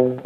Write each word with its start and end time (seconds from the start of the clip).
Welcome 0.00 0.16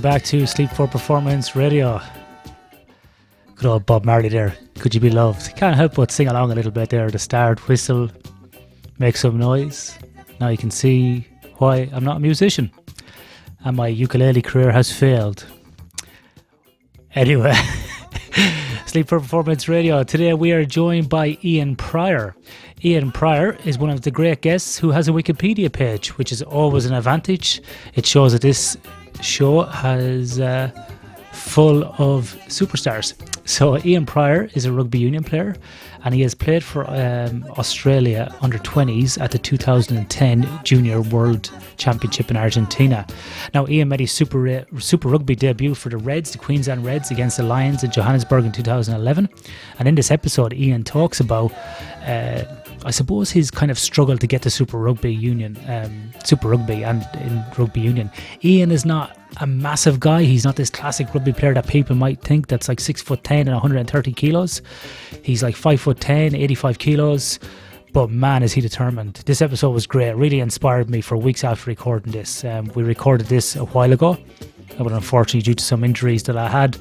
back 0.00 0.24
to 0.24 0.46
Sleep 0.46 0.70
for 0.70 0.86
Performance 0.86 1.54
Radio. 1.54 2.00
Good 3.56 3.66
old 3.66 3.84
Bob 3.84 4.06
Marley 4.06 4.30
there. 4.30 4.56
Could 4.80 4.94
you 4.94 5.00
be 5.00 5.10
loved? 5.10 5.54
Can't 5.56 5.76
help 5.76 5.94
but 5.94 6.10
sing 6.10 6.28
along 6.28 6.50
a 6.50 6.54
little 6.54 6.70
bit 6.70 6.88
there 6.88 7.10
the 7.10 7.18
start. 7.18 7.68
Whistle, 7.68 8.10
make 8.98 9.16
some 9.16 9.38
noise. 9.38 9.98
Now 10.40 10.48
you 10.48 10.56
can 10.56 10.70
see 10.70 11.28
why 11.58 11.90
I'm 11.92 12.02
not 12.02 12.16
a 12.16 12.20
musician 12.20 12.72
and 13.64 13.76
my 13.76 13.88
ukulele 13.88 14.40
career 14.42 14.72
has 14.72 14.90
failed. 14.90 15.44
Anyway, 17.14 17.54
Sleep 18.86 19.06
for 19.06 19.20
Performance 19.20 19.68
Radio. 19.68 20.02
Today 20.02 20.32
we 20.32 20.52
are 20.52 20.64
joined 20.64 21.08
by 21.08 21.36
Ian 21.44 21.76
Prior. 21.76 22.34
Ian 22.82 23.12
Prior 23.12 23.58
is 23.66 23.78
one 23.78 23.90
of 23.90 24.00
the 24.00 24.10
great 24.10 24.40
guests 24.40 24.78
who 24.78 24.92
has 24.92 25.08
a 25.08 25.12
Wikipedia 25.12 25.70
page, 25.70 26.16
which 26.16 26.32
is 26.32 26.40
always 26.40 26.86
an 26.86 26.94
advantage. 26.94 27.60
It 27.94 28.06
shows 28.06 28.32
that 28.32 28.40
this 28.40 28.78
show 29.20 29.64
has 29.64 30.40
uh, 30.40 30.70
full 31.32 31.84
of 31.98 32.36
superstars. 32.48 33.14
So 33.48 33.78
Ian 33.78 34.06
Prior 34.06 34.48
is 34.54 34.64
a 34.64 34.72
rugby 34.72 34.98
union 34.98 35.24
player, 35.24 35.56
and 36.04 36.14
he 36.14 36.20
has 36.22 36.34
played 36.34 36.62
for 36.62 36.88
um, 36.90 37.44
Australia 37.58 38.34
under 38.40 38.58
20s 38.58 39.20
at 39.20 39.30
the 39.30 39.38
2010 39.38 40.48
Junior 40.64 41.00
World 41.02 41.50
Championship 41.76 42.30
in 42.30 42.36
Argentina. 42.36 43.06
Now 43.54 43.66
Ian 43.68 43.88
made 43.88 44.00
his 44.00 44.12
Super 44.12 44.64
Super 44.78 45.08
Rugby 45.08 45.34
debut 45.34 45.74
for 45.74 45.88
the 45.88 45.98
Reds, 45.98 46.32
the 46.32 46.38
Queensland 46.38 46.84
Reds, 46.84 47.10
against 47.10 47.36
the 47.38 47.42
Lions 47.42 47.82
in 47.82 47.90
Johannesburg 47.90 48.44
in 48.44 48.52
2011. 48.52 49.28
And 49.78 49.88
in 49.88 49.94
this 49.94 50.10
episode, 50.10 50.52
Ian 50.52 50.84
talks 50.84 51.20
about. 51.20 51.52
Uh, 52.04 52.44
I 52.82 52.90
suppose 52.90 53.30
his 53.30 53.50
kind 53.50 53.70
of 53.70 53.78
struggle 53.78 54.16
to 54.16 54.26
get 54.26 54.40
to 54.42 54.50
Super 54.50 54.78
Rugby 54.78 55.14
Union, 55.14 55.58
um, 55.68 56.12
Super 56.24 56.48
Rugby, 56.48 56.82
and 56.82 57.06
in 57.20 57.44
Rugby 57.58 57.80
Union. 57.80 58.10
Ian 58.42 58.70
is 58.70 58.86
not 58.86 59.19
a 59.38 59.46
massive 59.46 60.00
guy. 60.00 60.22
He's 60.22 60.44
not 60.44 60.56
this 60.56 60.70
classic 60.70 61.12
rugby 61.14 61.32
player 61.32 61.54
that 61.54 61.66
people 61.66 61.96
might 61.96 62.20
think 62.20 62.48
that's 62.48 62.68
like 62.68 62.80
six 62.80 63.00
foot 63.00 63.22
ten 63.24 63.40
and 63.40 63.52
130 63.52 64.12
kilos. 64.12 64.62
He's 65.22 65.42
like 65.42 65.56
five 65.56 65.80
foot 65.80 66.00
10, 66.00 66.34
85 66.34 66.78
kilos. 66.78 67.38
But 67.92 68.10
man, 68.10 68.42
is 68.42 68.52
he 68.52 68.60
determined. 68.60 69.14
This 69.26 69.42
episode 69.42 69.70
was 69.70 69.86
great. 69.86 70.12
Really 70.12 70.40
inspired 70.40 70.88
me 70.88 71.00
for 71.00 71.16
weeks 71.16 71.42
after 71.42 71.70
recording 71.70 72.12
this. 72.12 72.44
Um, 72.44 72.70
we 72.74 72.84
recorded 72.84 73.26
this 73.26 73.56
a 73.56 73.64
while 73.64 73.92
ago, 73.92 74.16
but 74.78 74.92
unfortunately, 74.92 75.42
due 75.42 75.54
to 75.54 75.64
some 75.64 75.82
injuries 75.82 76.22
that 76.24 76.36
I 76.36 76.48
had, 76.48 76.78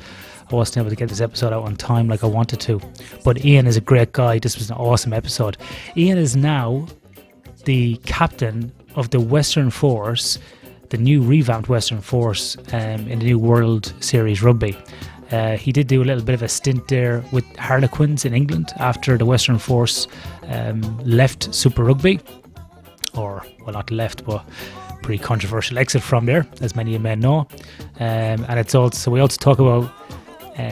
I 0.52 0.56
wasn't 0.56 0.78
able 0.78 0.90
to 0.90 0.96
get 0.96 1.10
this 1.10 1.22
episode 1.22 1.52
out 1.52 1.64
on 1.64 1.76
time 1.76 2.08
like 2.08 2.24
I 2.24 2.28
wanted 2.28 2.60
to. 2.62 2.80
But 3.24 3.44
Ian 3.44 3.66
is 3.66 3.78
a 3.78 3.82
great 3.82 4.14
guy. 4.14 4.40
This 4.40 4.58
was 4.58 4.70
an 4.70 4.78
awesome 4.78 5.14
episode. 5.14 5.58
Ian 5.98 6.18
is 6.18 6.36
now 6.36 6.88
the 7.66 7.98
captain 8.06 8.72
of 8.96 9.10
the 9.10 9.20
Western 9.20 9.70
Force, 9.70 10.40
the 10.90 10.98
new 10.98 11.22
revamped 11.22 11.70
Western 11.70 12.02
Force 12.02 12.58
um, 12.74 13.08
in 13.08 13.20
the 13.20 13.26
new 13.26 13.40
World 13.40 13.94
Series 14.00 14.42
Rugby. 14.42 14.78
Uh, 15.32 15.58
he 15.58 15.72
did 15.72 15.88
do 15.88 16.02
a 16.02 16.06
little 16.06 16.24
bit 16.24 16.34
of 16.34 16.42
a 16.42 16.48
stint 16.48 16.88
there 16.88 17.24
with 17.32 17.46
Harlequins 17.58 18.26
in 18.26 18.34
England 18.34 18.74
after 18.78 19.18
the 19.18 19.26
Western 19.26 19.60
Force 19.60 20.08
um, 20.48 20.82
left 21.06 21.54
Super 21.54 21.84
Rugby, 21.84 22.20
or 23.14 23.44
well, 23.62 23.74
not 23.74 23.92
left, 23.92 24.26
but 24.26 24.44
pretty 25.04 25.24
controversial 25.24 25.78
exit 25.78 26.02
from 26.02 26.26
there, 26.26 26.48
as 26.62 26.76
many 26.76 26.92
of 26.92 26.94
you 26.94 27.00
may 27.00 27.16
know. 27.16 27.48
Um, 28.00 28.46
and 28.48 28.60
it's 28.60 28.74
also 28.74 29.12
we 29.12 29.20
also 29.20 29.38
talk 29.38 29.60
about 29.60 29.92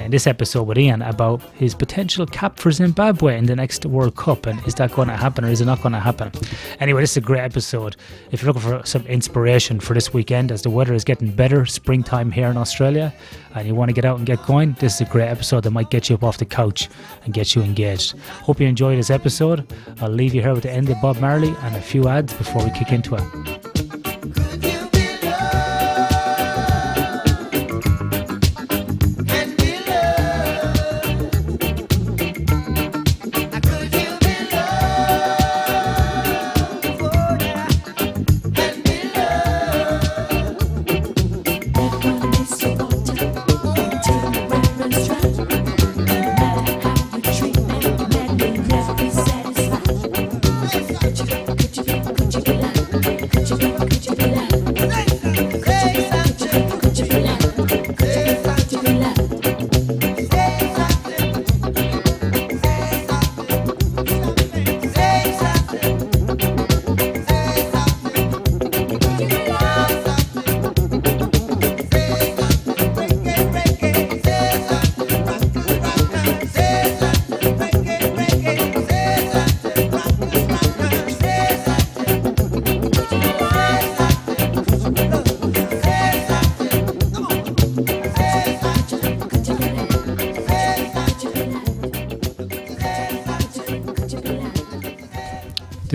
this 0.09 0.27
episode 0.27 0.63
with 0.63 0.77
Ian 0.77 1.01
about 1.01 1.41
his 1.53 1.75
potential 1.75 2.25
cap 2.25 2.59
for 2.59 2.71
Zimbabwe 2.71 3.37
in 3.37 3.45
the 3.45 3.55
next 3.55 3.85
World 3.85 4.15
Cup 4.15 4.45
and 4.45 4.65
is 4.65 4.75
that 4.75 4.91
going 4.93 5.07
to 5.07 5.15
happen 5.15 5.45
or 5.45 5.49
is 5.49 5.61
it 5.61 5.65
not 5.65 5.81
going 5.81 5.93
to 5.93 5.99
happen? 5.99 6.31
Anyway, 6.79 7.01
this 7.01 7.11
is 7.11 7.17
a 7.17 7.21
great 7.21 7.41
episode. 7.41 7.95
If 8.31 8.41
you're 8.41 8.51
looking 8.51 8.69
for 8.69 8.85
some 8.85 9.05
inspiration 9.07 9.79
for 9.79 9.93
this 9.93 10.13
weekend 10.13 10.51
as 10.51 10.61
the 10.61 10.69
weather 10.69 10.93
is 10.93 11.03
getting 11.03 11.31
better, 11.31 11.65
springtime 11.65 12.31
here 12.31 12.47
in 12.47 12.57
Australia, 12.57 13.13
and 13.55 13.67
you 13.67 13.75
want 13.75 13.89
to 13.89 13.93
get 13.93 14.05
out 14.05 14.17
and 14.17 14.25
get 14.25 14.45
going, 14.45 14.73
this 14.79 14.95
is 14.95 15.01
a 15.01 15.11
great 15.11 15.27
episode 15.27 15.63
that 15.63 15.71
might 15.71 15.89
get 15.89 16.09
you 16.09 16.15
up 16.15 16.23
off 16.23 16.37
the 16.37 16.45
couch 16.45 16.89
and 17.25 17.33
get 17.33 17.55
you 17.55 17.61
engaged. 17.61 18.17
Hope 18.43 18.59
you 18.59 18.67
enjoy 18.67 18.95
this 18.95 19.09
episode. 19.09 19.71
I'll 20.01 20.09
leave 20.09 20.33
you 20.33 20.41
here 20.41 20.53
with 20.53 20.63
the 20.63 20.71
end 20.71 20.89
of 20.89 21.01
Bob 21.01 21.19
Marley 21.19 21.55
and 21.63 21.75
a 21.75 21.81
few 21.81 22.07
ads 22.07 22.33
before 22.33 22.63
we 22.63 22.71
kick 22.71 22.91
into 22.91 23.15
it. 23.15 23.86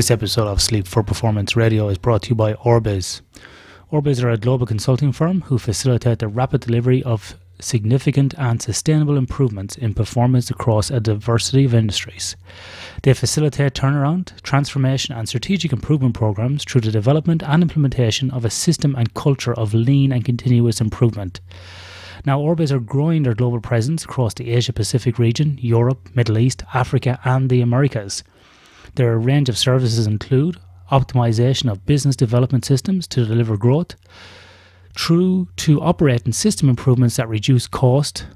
This 0.02 0.10
episode 0.10 0.48
of 0.48 0.60
Sleep 0.60 0.88
for 0.88 1.04
Performance 1.04 1.54
Radio 1.54 1.88
is 1.88 1.96
brought 1.96 2.22
to 2.22 2.30
you 2.30 2.34
by 2.34 2.54
Orbiz. 2.54 3.20
Orbiz 3.92 4.20
are 4.20 4.30
a 4.30 4.36
global 4.36 4.66
consulting 4.66 5.12
firm 5.12 5.42
who 5.42 5.58
facilitate 5.58 6.18
the 6.18 6.26
rapid 6.26 6.62
delivery 6.62 7.04
of 7.04 7.36
significant 7.60 8.34
and 8.36 8.60
sustainable 8.60 9.16
improvements 9.16 9.76
in 9.76 9.94
performance 9.94 10.50
across 10.50 10.90
a 10.90 10.98
diversity 10.98 11.64
of 11.66 11.72
industries. 11.72 12.34
They 13.04 13.14
facilitate 13.14 13.74
turnaround, 13.74 14.42
transformation, 14.42 15.14
and 15.14 15.28
strategic 15.28 15.72
improvement 15.72 16.16
programs 16.16 16.64
through 16.64 16.80
the 16.80 16.90
development 16.90 17.44
and 17.44 17.62
implementation 17.62 18.32
of 18.32 18.44
a 18.44 18.50
system 18.50 18.96
and 18.96 19.14
culture 19.14 19.54
of 19.54 19.72
lean 19.72 20.10
and 20.10 20.24
continuous 20.24 20.80
improvement. 20.80 21.40
Now, 22.26 22.40
Orbiz 22.40 22.72
are 22.72 22.80
growing 22.80 23.22
their 23.22 23.34
global 23.34 23.60
presence 23.60 24.02
across 24.02 24.34
the 24.34 24.50
Asia 24.50 24.72
Pacific 24.72 25.20
region, 25.20 25.60
Europe, 25.62 26.08
Middle 26.16 26.38
East, 26.38 26.64
Africa, 26.74 27.20
and 27.24 27.48
the 27.48 27.60
Americas. 27.60 28.24
Their 28.94 29.18
range 29.18 29.48
of 29.48 29.56
services 29.56 30.06
include 30.06 30.58
optimization 30.90 31.70
of 31.70 31.86
business 31.86 32.14
development 32.14 32.64
systems 32.64 33.06
to 33.08 33.24
deliver 33.24 33.56
growth, 33.56 33.94
through 34.96 35.48
to 35.56 35.80
operating 35.80 36.32
system 36.32 36.68
improvements 36.68 37.16
that 37.16 37.28
reduce 37.28 37.66
cost 37.66 38.26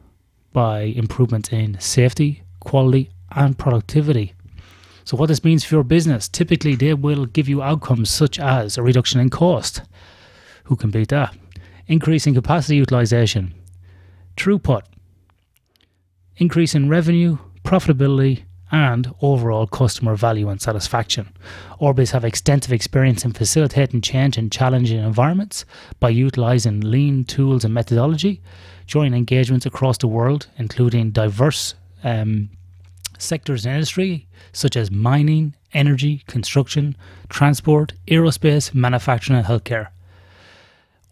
by 0.55 0.81
improvements 0.81 1.51
in 1.53 1.79
safety, 1.79 2.43
quality, 2.61 3.11
and 3.33 3.59
productivity. 3.59 4.33
So, 5.05 5.19
what 5.19 5.27
this 5.27 5.45
means 5.45 5.65
for 5.65 5.75
your 5.75 5.85
business, 5.85 6.27
typically 6.27 6.75
they 6.75 6.95
will 6.95 7.27
give 7.27 7.49
you 7.49 7.63
outcomes 7.63 8.09
such 8.09 8.41
as 8.41 8.79
a 8.79 8.83
reduction 8.83 9.21
in 9.21 9.29
cost. 9.29 9.83
Who 10.65 10.77
can 10.77 10.91
beat 10.91 11.11
that? 11.11 11.37
Increasing 11.87 12.35
capacity 12.35 12.77
utilization, 12.77 13.55
throughput, 14.37 14.83
increase 16.39 16.75
in 16.75 16.89
revenue, 16.89 17.37
profitability, 17.63 18.46
and 18.71 19.13
overall 19.23 19.67
customer 19.67 20.17
value 20.17 20.49
and 20.49 20.61
satisfaction. 20.61 21.33
Orbiz 21.81 22.11
have 22.11 22.25
extensive 22.25 22.73
experience 22.73 23.25
in 23.25 23.33
facilitating 23.33 24.01
change 24.01 24.37
in 24.37 24.51
challenging 24.51 24.99
environments 24.99 25.65
by 26.01 26.09
utilizing 26.09 26.81
lean 26.81 27.25
tools 27.25 27.65
and 27.65 27.73
methodology, 27.73 28.41
during 28.87 29.15
engagements 29.15 29.67
across 29.67 29.99
the 29.99 30.09
world, 30.09 30.47
including 30.59 31.11
diverse 31.11 31.75
um, 32.05 32.49
sectors 33.19 33.67
in 33.67 33.73
industry 33.73 34.27
such 34.53 34.77
as 34.77 34.91
mining, 34.91 35.55
energy, 35.73 36.23
construction, 36.27 36.97
transport, 37.29 37.93
aerospace, 38.09 38.75
manufacturing, 38.75 39.39
and 39.39 39.47
healthcare. 39.47 39.89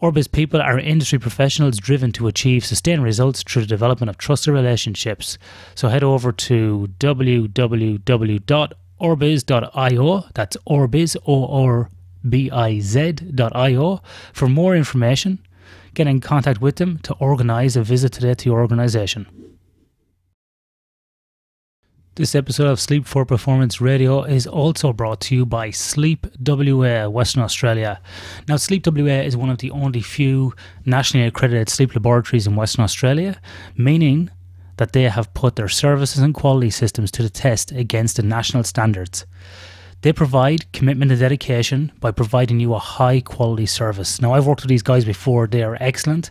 Orbiz 0.04 0.30
people 0.30 0.60
are 0.60 0.78
industry 0.78 1.18
professionals 1.18 1.78
driven 1.78 2.12
to 2.12 2.26
achieve 2.26 2.66
sustained 2.66 3.02
results 3.02 3.42
through 3.42 3.62
the 3.62 3.68
development 3.68 4.10
of 4.10 4.18
trusted 4.18 4.52
relationships. 4.52 5.38
So 5.74 5.88
head 5.88 6.04
over 6.04 6.30
to 6.30 6.90
www.orbiz.io, 6.98 7.54
that's 10.34 10.56
Orbiz, 10.68 11.16
O 11.26 11.64
R 11.64 11.88
B 12.28 12.50
I 12.50 12.80
Z.io, 12.80 14.02
for 14.34 14.46
more 14.46 14.76
information. 14.76 15.38
Get 15.94 16.06
in 16.06 16.20
contact 16.20 16.60
with 16.60 16.76
them 16.76 16.98
to 16.98 17.14
organise 17.14 17.74
a 17.74 17.82
visit 17.82 18.12
today 18.12 18.34
to 18.34 18.44
your 18.50 18.60
organisation. 18.60 19.43
This 22.16 22.36
episode 22.36 22.68
of 22.68 22.78
Sleep 22.78 23.06
for 23.06 23.24
Performance 23.24 23.80
Radio 23.80 24.22
is 24.22 24.46
also 24.46 24.92
brought 24.92 25.20
to 25.22 25.34
you 25.34 25.44
by 25.44 25.70
Sleep 25.70 26.28
WA 26.46 27.08
Western 27.08 27.42
Australia. 27.42 28.00
Now, 28.46 28.54
Sleep 28.54 28.86
WA 28.86 29.22
is 29.22 29.36
one 29.36 29.50
of 29.50 29.58
the 29.58 29.72
only 29.72 30.00
few 30.00 30.54
nationally 30.86 31.26
accredited 31.26 31.68
sleep 31.68 31.92
laboratories 31.92 32.46
in 32.46 32.54
Western 32.54 32.84
Australia, 32.84 33.40
meaning 33.76 34.30
that 34.76 34.92
they 34.92 35.08
have 35.08 35.34
put 35.34 35.56
their 35.56 35.68
services 35.68 36.22
and 36.22 36.34
quality 36.34 36.70
systems 36.70 37.10
to 37.10 37.24
the 37.24 37.28
test 37.28 37.72
against 37.72 38.14
the 38.14 38.22
national 38.22 38.62
standards. 38.62 39.26
They 40.02 40.12
provide 40.12 40.70
commitment 40.70 41.10
and 41.10 41.18
dedication 41.18 41.90
by 41.98 42.12
providing 42.12 42.60
you 42.60 42.74
a 42.74 42.78
high 42.78 43.22
quality 43.22 43.66
service. 43.66 44.20
Now, 44.22 44.34
I've 44.34 44.46
worked 44.46 44.62
with 44.62 44.68
these 44.68 44.82
guys 44.84 45.04
before, 45.04 45.48
they 45.48 45.64
are 45.64 45.78
excellent. 45.80 46.30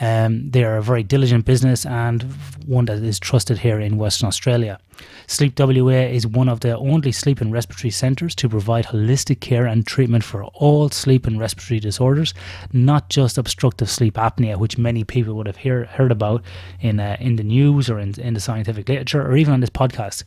Um, 0.00 0.50
they 0.50 0.64
are 0.64 0.76
a 0.76 0.82
very 0.82 1.04
diligent 1.04 1.44
business 1.44 1.86
and 1.86 2.22
one 2.66 2.86
that 2.86 3.02
is 3.02 3.20
trusted 3.20 3.58
here 3.58 3.78
in 3.78 3.96
Western 3.96 4.26
Australia. 4.26 4.78
Sleep 5.26 5.58
WA 5.58 5.92
is 5.92 6.26
one 6.26 6.48
of 6.48 6.60
the 6.60 6.76
only 6.76 7.12
sleep 7.12 7.40
and 7.40 7.52
respiratory 7.52 7.90
centres 7.90 8.34
to 8.36 8.48
provide 8.48 8.86
holistic 8.86 9.40
care 9.40 9.66
and 9.66 9.86
treatment 9.86 10.24
for 10.24 10.44
all 10.44 10.90
sleep 10.90 11.26
and 11.26 11.38
respiratory 11.38 11.80
disorders, 11.80 12.34
not 12.72 13.08
just 13.08 13.38
obstructive 13.38 13.88
sleep 13.88 14.14
apnea, 14.14 14.58
which 14.58 14.78
many 14.78 15.04
people 15.04 15.34
would 15.34 15.46
have 15.46 15.58
hear, 15.58 15.84
heard 15.84 16.10
about 16.10 16.42
in 16.80 16.98
uh, 16.98 17.16
in 17.20 17.36
the 17.36 17.44
news 17.44 17.88
or 17.88 17.98
in, 17.98 18.18
in 18.20 18.34
the 18.34 18.40
scientific 18.40 18.88
literature 18.88 19.22
or 19.22 19.36
even 19.36 19.54
on 19.54 19.60
this 19.60 19.70
podcast. 19.70 20.24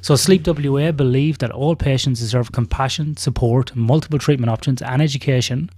So, 0.00 0.16
Sleep 0.16 0.44
WA 0.44 0.90
believe 0.90 1.38
that 1.38 1.52
all 1.52 1.76
patients 1.76 2.18
deserve 2.18 2.50
compassion, 2.50 3.16
support, 3.16 3.76
multiple 3.76 4.18
treatment 4.18 4.50
options, 4.50 4.82
and 4.82 5.00
education 5.00 5.70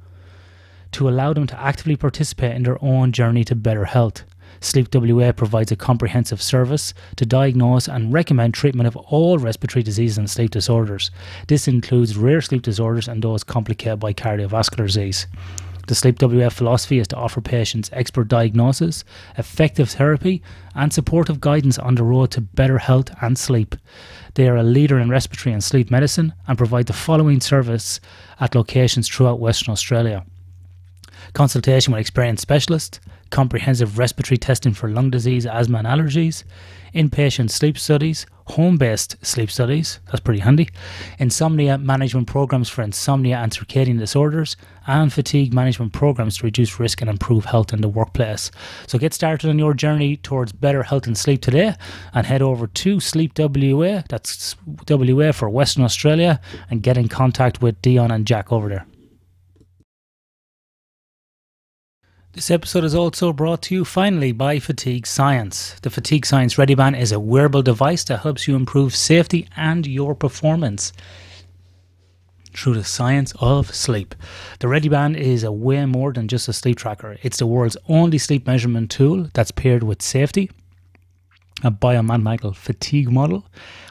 to 0.94 1.08
allow 1.08 1.32
them 1.32 1.46
to 1.48 1.60
actively 1.60 1.96
participate 1.96 2.54
in 2.54 2.62
their 2.62 2.82
own 2.82 3.12
journey 3.12 3.44
to 3.44 3.54
better 3.54 3.84
health. 3.84 4.24
Sleep 4.60 4.88
WA 4.94 5.32
provides 5.32 5.72
a 5.72 5.76
comprehensive 5.76 6.40
service 6.40 6.94
to 7.16 7.26
diagnose 7.26 7.88
and 7.88 8.12
recommend 8.12 8.54
treatment 8.54 8.86
of 8.86 8.96
all 8.96 9.38
respiratory 9.38 9.82
diseases 9.82 10.16
and 10.16 10.30
sleep 10.30 10.52
disorders. 10.52 11.10
This 11.48 11.68
includes 11.68 12.16
rare 12.16 12.40
sleep 12.40 12.62
disorders 12.62 13.08
and 13.08 13.22
those 13.22 13.44
complicated 13.44 14.00
by 14.00 14.12
cardiovascular 14.12 14.86
disease. 14.86 15.26
The 15.86 15.94
Sleep 15.94 16.22
WA 16.22 16.48
philosophy 16.48 16.98
is 16.98 17.08
to 17.08 17.16
offer 17.16 17.42
patients 17.42 17.90
expert 17.92 18.28
diagnosis, 18.28 19.04
effective 19.36 19.90
therapy, 19.90 20.42
and 20.74 20.92
supportive 20.92 21.40
guidance 21.40 21.78
on 21.78 21.96
the 21.96 22.04
road 22.04 22.30
to 22.30 22.40
better 22.40 22.78
health 22.78 23.10
and 23.20 23.36
sleep. 23.36 23.74
They 24.34 24.48
are 24.48 24.56
a 24.56 24.62
leader 24.62 24.98
in 24.98 25.10
respiratory 25.10 25.52
and 25.52 25.62
sleep 25.62 25.90
medicine 25.90 26.32
and 26.48 26.56
provide 26.56 26.86
the 26.86 26.94
following 26.94 27.40
service 27.40 28.00
at 28.40 28.54
locations 28.54 29.08
throughout 29.08 29.40
Western 29.40 29.72
Australia 29.72 30.24
consultation 31.34 31.92
with 31.92 32.00
experienced 32.00 32.42
specialists, 32.42 33.00
comprehensive 33.30 33.98
respiratory 33.98 34.38
testing 34.38 34.72
for 34.72 34.88
lung 34.88 35.10
disease, 35.10 35.44
asthma, 35.44 35.78
and 35.78 35.86
allergies, 35.86 36.44
inpatient 36.94 37.50
sleep 37.50 37.76
studies, 37.76 38.24
home 38.46 38.76
based 38.76 39.16
sleep 39.26 39.50
studies, 39.50 39.98
that's 40.06 40.20
pretty 40.20 40.40
handy, 40.40 40.68
insomnia 41.18 41.76
management 41.76 42.28
programs 42.28 42.68
for 42.68 42.82
insomnia 42.82 43.38
and 43.38 43.50
circadian 43.50 43.98
disorders, 43.98 44.56
and 44.86 45.12
fatigue 45.12 45.52
management 45.52 45.92
programs 45.92 46.36
to 46.36 46.44
reduce 46.44 46.78
risk 46.78 47.00
and 47.00 47.10
improve 47.10 47.46
health 47.46 47.72
in 47.72 47.80
the 47.80 47.88
workplace. 47.88 48.50
So 48.86 48.98
get 48.98 49.12
started 49.12 49.50
on 49.50 49.58
your 49.58 49.74
journey 49.74 50.18
towards 50.18 50.52
better 50.52 50.84
health 50.84 51.06
and 51.06 51.18
sleep 51.18 51.42
today 51.42 51.74
and 52.12 52.26
head 52.26 52.42
over 52.42 52.66
to 52.68 53.00
Sleep 53.00 53.32
WA, 53.36 54.02
that's 54.08 54.54
WA 54.88 55.32
for 55.32 55.50
Western 55.50 55.82
Australia, 55.82 56.40
and 56.70 56.82
get 56.82 56.96
in 56.96 57.08
contact 57.08 57.60
with 57.60 57.80
Dion 57.82 58.10
and 58.10 58.26
Jack 58.26 58.52
over 58.52 58.68
there. 58.68 58.86
This 62.34 62.50
episode 62.50 62.82
is 62.82 62.96
also 62.96 63.32
brought 63.32 63.62
to 63.62 63.76
you 63.76 63.84
finally 63.84 64.32
by 64.32 64.58
Fatigue 64.58 65.06
Science. 65.06 65.76
The 65.82 65.88
Fatigue 65.88 66.26
Science 66.26 66.56
ReadyBand 66.56 66.98
is 66.98 67.12
a 67.12 67.20
wearable 67.20 67.62
device 67.62 68.02
that 68.04 68.22
helps 68.22 68.48
you 68.48 68.56
improve 68.56 68.96
safety 68.96 69.46
and 69.56 69.86
your 69.86 70.16
performance 70.16 70.92
through 72.52 72.74
the 72.74 72.82
science 72.82 73.32
of 73.38 73.72
sleep. 73.72 74.16
The 74.58 74.66
ReadyBand 74.66 75.16
is 75.16 75.44
a 75.44 75.52
way 75.52 75.86
more 75.86 76.12
than 76.12 76.26
just 76.26 76.48
a 76.48 76.52
sleep 76.52 76.76
tracker. 76.76 77.18
It's 77.22 77.36
the 77.36 77.46
world's 77.46 77.76
only 77.88 78.18
sleep 78.18 78.48
measurement 78.48 78.90
tool 78.90 79.28
that's 79.32 79.52
paired 79.52 79.84
with 79.84 80.02
safety, 80.02 80.50
a 81.62 81.70
biomathematical 81.70 82.56
fatigue 82.56 83.12
model, 83.12 83.46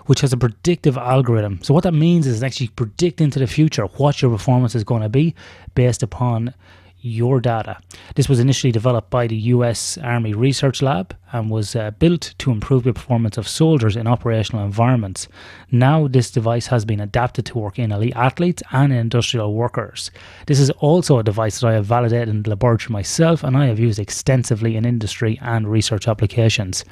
which 0.05 0.19
has 0.19 0.33
a 0.33 0.37
predictive 0.37 0.97
algorithm. 0.97 1.61
So 1.63 1.73
what 1.73 1.85
that 1.85 1.93
means 1.93 2.27
is 2.27 2.43
actually 2.43 2.67
predict 2.67 3.21
into 3.21 3.39
the 3.39 3.47
future 3.47 3.85
what 3.85 4.21
your 4.21 4.31
performance 4.31 4.75
is 4.75 4.83
going 4.83 5.01
to 5.01 5.07
be 5.07 5.33
based 5.75 6.03
upon 6.03 6.53
your 7.03 7.41
data. 7.41 7.77
This 8.15 8.29
was 8.29 8.39
initially 8.39 8.71
developed 8.71 9.09
by 9.09 9.27
the 9.27 9.35
US 9.35 9.97
Army 9.97 10.33
Research 10.33 10.81
Lab 10.81 11.15
and 11.33 11.49
was 11.49 11.75
uh, 11.75 11.91
built 11.91 12.33
to 12.37 12.49
improve 12.49 12.83
the 12.83 12.93
performance 12.93 13.37
of 13.37 13.47
soldiers 13.47 13.97
in 13.97 14.07
operational 14.07 14.63
environments. 14.63 15.27
Now, 15.69 16.07
this 16.07 16.31
device 16.31 16.67
has 16.67 16.85
been 16.85 17.01
adapted 17.01 17.45
to 17.47 17.57
work 17.57 17.77
in 17.77 17.91
elite 17.91 18.15
athletes 18.15 18.63
and 18.71 18.93
industrial 18.93 19.53
workers. 19.53 20.11
This 20.47 20.61
is 20.61 20.69
also 20.71 21.19
a 21.19 21.23
device 21.23 21.59
that 21.59 21.67
I 21.67 21.73
have 21.73 21.85
validated 21.85 22.29
in 22.29 22.43
the 22.43 22.51
laboratory 22.51 22.93
myself 22.93 23.43
and 23.43 23.57
I 23.57 23.65
have 23.65 23.79
used 23.79 23.99
extensively 23.99 24.77
in 24.77 24.85
industry 24.85 25.37
and 25.41 25.67
research 25.67 26.07
applications. 26.07 26.85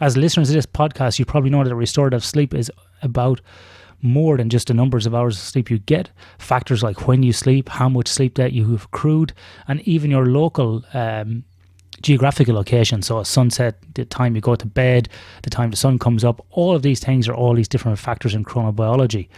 As 0.00 0.16
listeners 0.16 0.48
of 0.48 0.54
this 0.54 0.66
podcast, 0.66 1.18
you 1.18 1.26
probably 1.26 1.50
know 1.50 1.62
that 1.62 1.74
restorative 1.76 2.24
sleep 2.24 2.54
is 2.54 2.72
about 3.02 3.42
more 4.02 4.36
than 4.36 4.50
just 4.50 4.68
the 4.68 4.74
numbers 4.74 5.06
of 5.06 5.14
hours 5.14 5.36
of 5.36 5.42
sleep 5.42 5.70
you 5.70 5.78
get. 5.78 6.10
Factors 6.38 6.82
like 6.82 7.06
when 7.06 7.22
you 7.22 7.32
sleep, 7.32 7.68
how 7.68 7.88
much 7.88 8.08
sleep 8.08 8.34
that 8.34 8.52
you 8.52 8.70
have 8.72 8.84
accrued, 8.84 9.32
and 9.68 9.80
even 9.88 10.10
your 10.10 10.26
local 10.26 10.84
um, 10.92 11.44
geographical 12.02 12.54
location. 12.54 13.02
So, 13.02 13.18
a 13.20 13.24
sunset, 13.24 13.78
the 13.94 14.04
time 14.04 14.34
you 14.34 14.40
go 14.40 14.56
to 14.56 14.66
bed, 14.66 15.08
the 15.42 15.50
time 15.50 15.70
the 15.70 15.76
sun 15.76 15.98
comes 15.98 16.24
up, 16.24 16.44
all 16.50 16.74
of 16.74 16.82
these 16.82 17.00
things 17.00 17.28
are 17.28 17.34
all 17.34 17.54
these 17.54 17.68
different 17.68 17.98
factors 17.98 18.34
in 18.34 18.44
chronobiology 18.44 19.28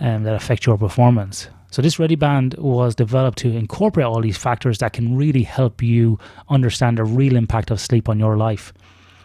um, 0.00 0.24
that 0.24 0.34
affect 0.34 0.66
your 0.66 0.78
performance. 0.78 1.48
So 1.72 1.80
this 1.80 1.96
ReadyBand 1.96 2.58
was 2.58 2.94
developed 2.94 3.38
to 3.38 3.56
incorporate 3.56 4.04
all 4.04 4.20
these 4.20 4.36
factors 4.36 4.76
that 4.78 4.92
can 4.92 5.16
really 5.16 5.42
help 5.42 5.82
you 5.82 6.18
understand 6.50 6.98
the 6.98 7.04
real 7.04 7.34
impact 7.34 7.70
of 7.70 7.80
sleep 7.80 8.10
on 8.10 8.18
your 8.18 8.36
life. 8.36 8.74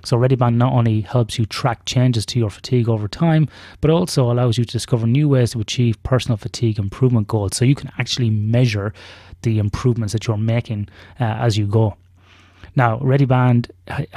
So 0.08 0.18
ReadyBand 0.18 0.56
not 0.56 0.72
only 0.72 1.02
helps 1.02 1.38
you 1.38 1.46
track 1.46 1.84
changes 1.84 2.26
to 2.28 2.40
your 2.40 2.50
fatigue 2.50 2.88
over 2.88 3.10
time, 3.10 3.50
but 3.82 3.92
also 3.92 4.32
allows 4.32 4.58
you 4.58 4.64
to 4.64 4.72
discover 4.72 5.06
new 5.06 5.28
ways 5.28 5.52
to 5.52 5.60
achieve 5.60 6.02
personal 6.04 6.38
fatigue 6.38 6.80
improvement 6.80 7.28
goals. 7.28 7.58
So 7.58 7.66
you 7.66 7.76
can 7.76 7.92
actually 7.98 8.30
measure 8.30 8.94
the 9.42 9.60
improvements 9.60 10.14
that 10.14 10.26
you're 10.26 10.38
making 10.38 10.88
uh, 11.20 11.26
as 11.26 11.58
you 11.58 11.68
go. 11.68 11.98
Now, 12.78 13.00
ReadyBand 13.00 13.70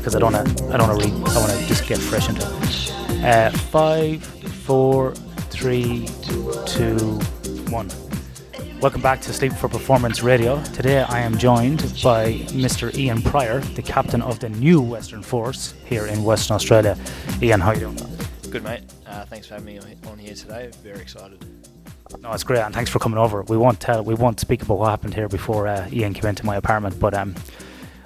because 0.00 0.16
I 0.16 0.19
don't 0.19 0.33
wanna, 0.33 0.50
I 0.73 0.78
don't 0.78 0.88
wanna 0.88 1.04
read. 1.04 1.12
I 1.28 1.38
wanna 1.38 1.66
just 1.66 1.87
get 1.87 1.99
fresh 1.99 2.30
into 2.30 2.40
it. 2.40 3.23
Uh, 3.23 3.50
five, 3.50 4.25
four, 4.25 5.14
three, 5.50 6.09
two, 6.64 6.97
one. 7.69 7.90
Welcome 8.80 9.02
back 9.02 9.21
to 9.21 9.33
Sleep 9.35 9.52
for 9.52 9.69
Performance 9.69 10.23
Radio. 10.23 10.62
Today 10.73 11.02
I 11.02 11.21
am 11.21 11.37
joined 11.37 11.80
by 12.02 12.33
Mr. 12.49 12.97
Ian 12.97 13.21
Prior, 13.21 13.61
the 13.61 13.83
captain 13.83 14.23
of 14.23 14.38
the 14.38 14.49
new 14.49 14.80
Western 14.80 15.23
Force 15.23 15.75
here 15.85 16.07
in 16.07 16.25
Western 16.25 16.54
Australia. 16.54 16.97
Ian, 17.42 17.61
how 17.61 17.69
are 17.69 17.75
you 17.75 17.80
doing? 17.80 17.99
Good, 18.50 18.64
mate. 18.64 18.80
Uh, 19.07 19.26
thanks 19.26 19.49
for 19.49 19.54
having 19.54 19.66
me 19.66 19.80
on 20.07 20.16
here 20.16 20.35
today. 20.35 20.71
Very 20.83 21.00
excited. 21.00 21.45
No, 22.21 22.33
it's 22.33 22.42
great, 22.42 22.61
and 22.61 22.75
thanks 22.75 22.90
for 22.90 23.00
coming 23.00 23.19
over. 23.19 23.42
We 23.42 23.59
won't 23.59 23.80
tell, 23.80 24.02
we 24.02 24.14
won't 24.14 24.40
speak 24.40 24.62
about 24.62 24.78
what 24.78 24.88
happened 24.88 25.12
here 25.12 25.28
before 25.28 25.69
uh, 25.69 25.87
Ian 25.92 26.14
came 26.14 26.30
into 26.30 26.47
my 26.47 26.57
apartment, 26.57 26.99
but 26.99 27.12
um, 27.12 27.35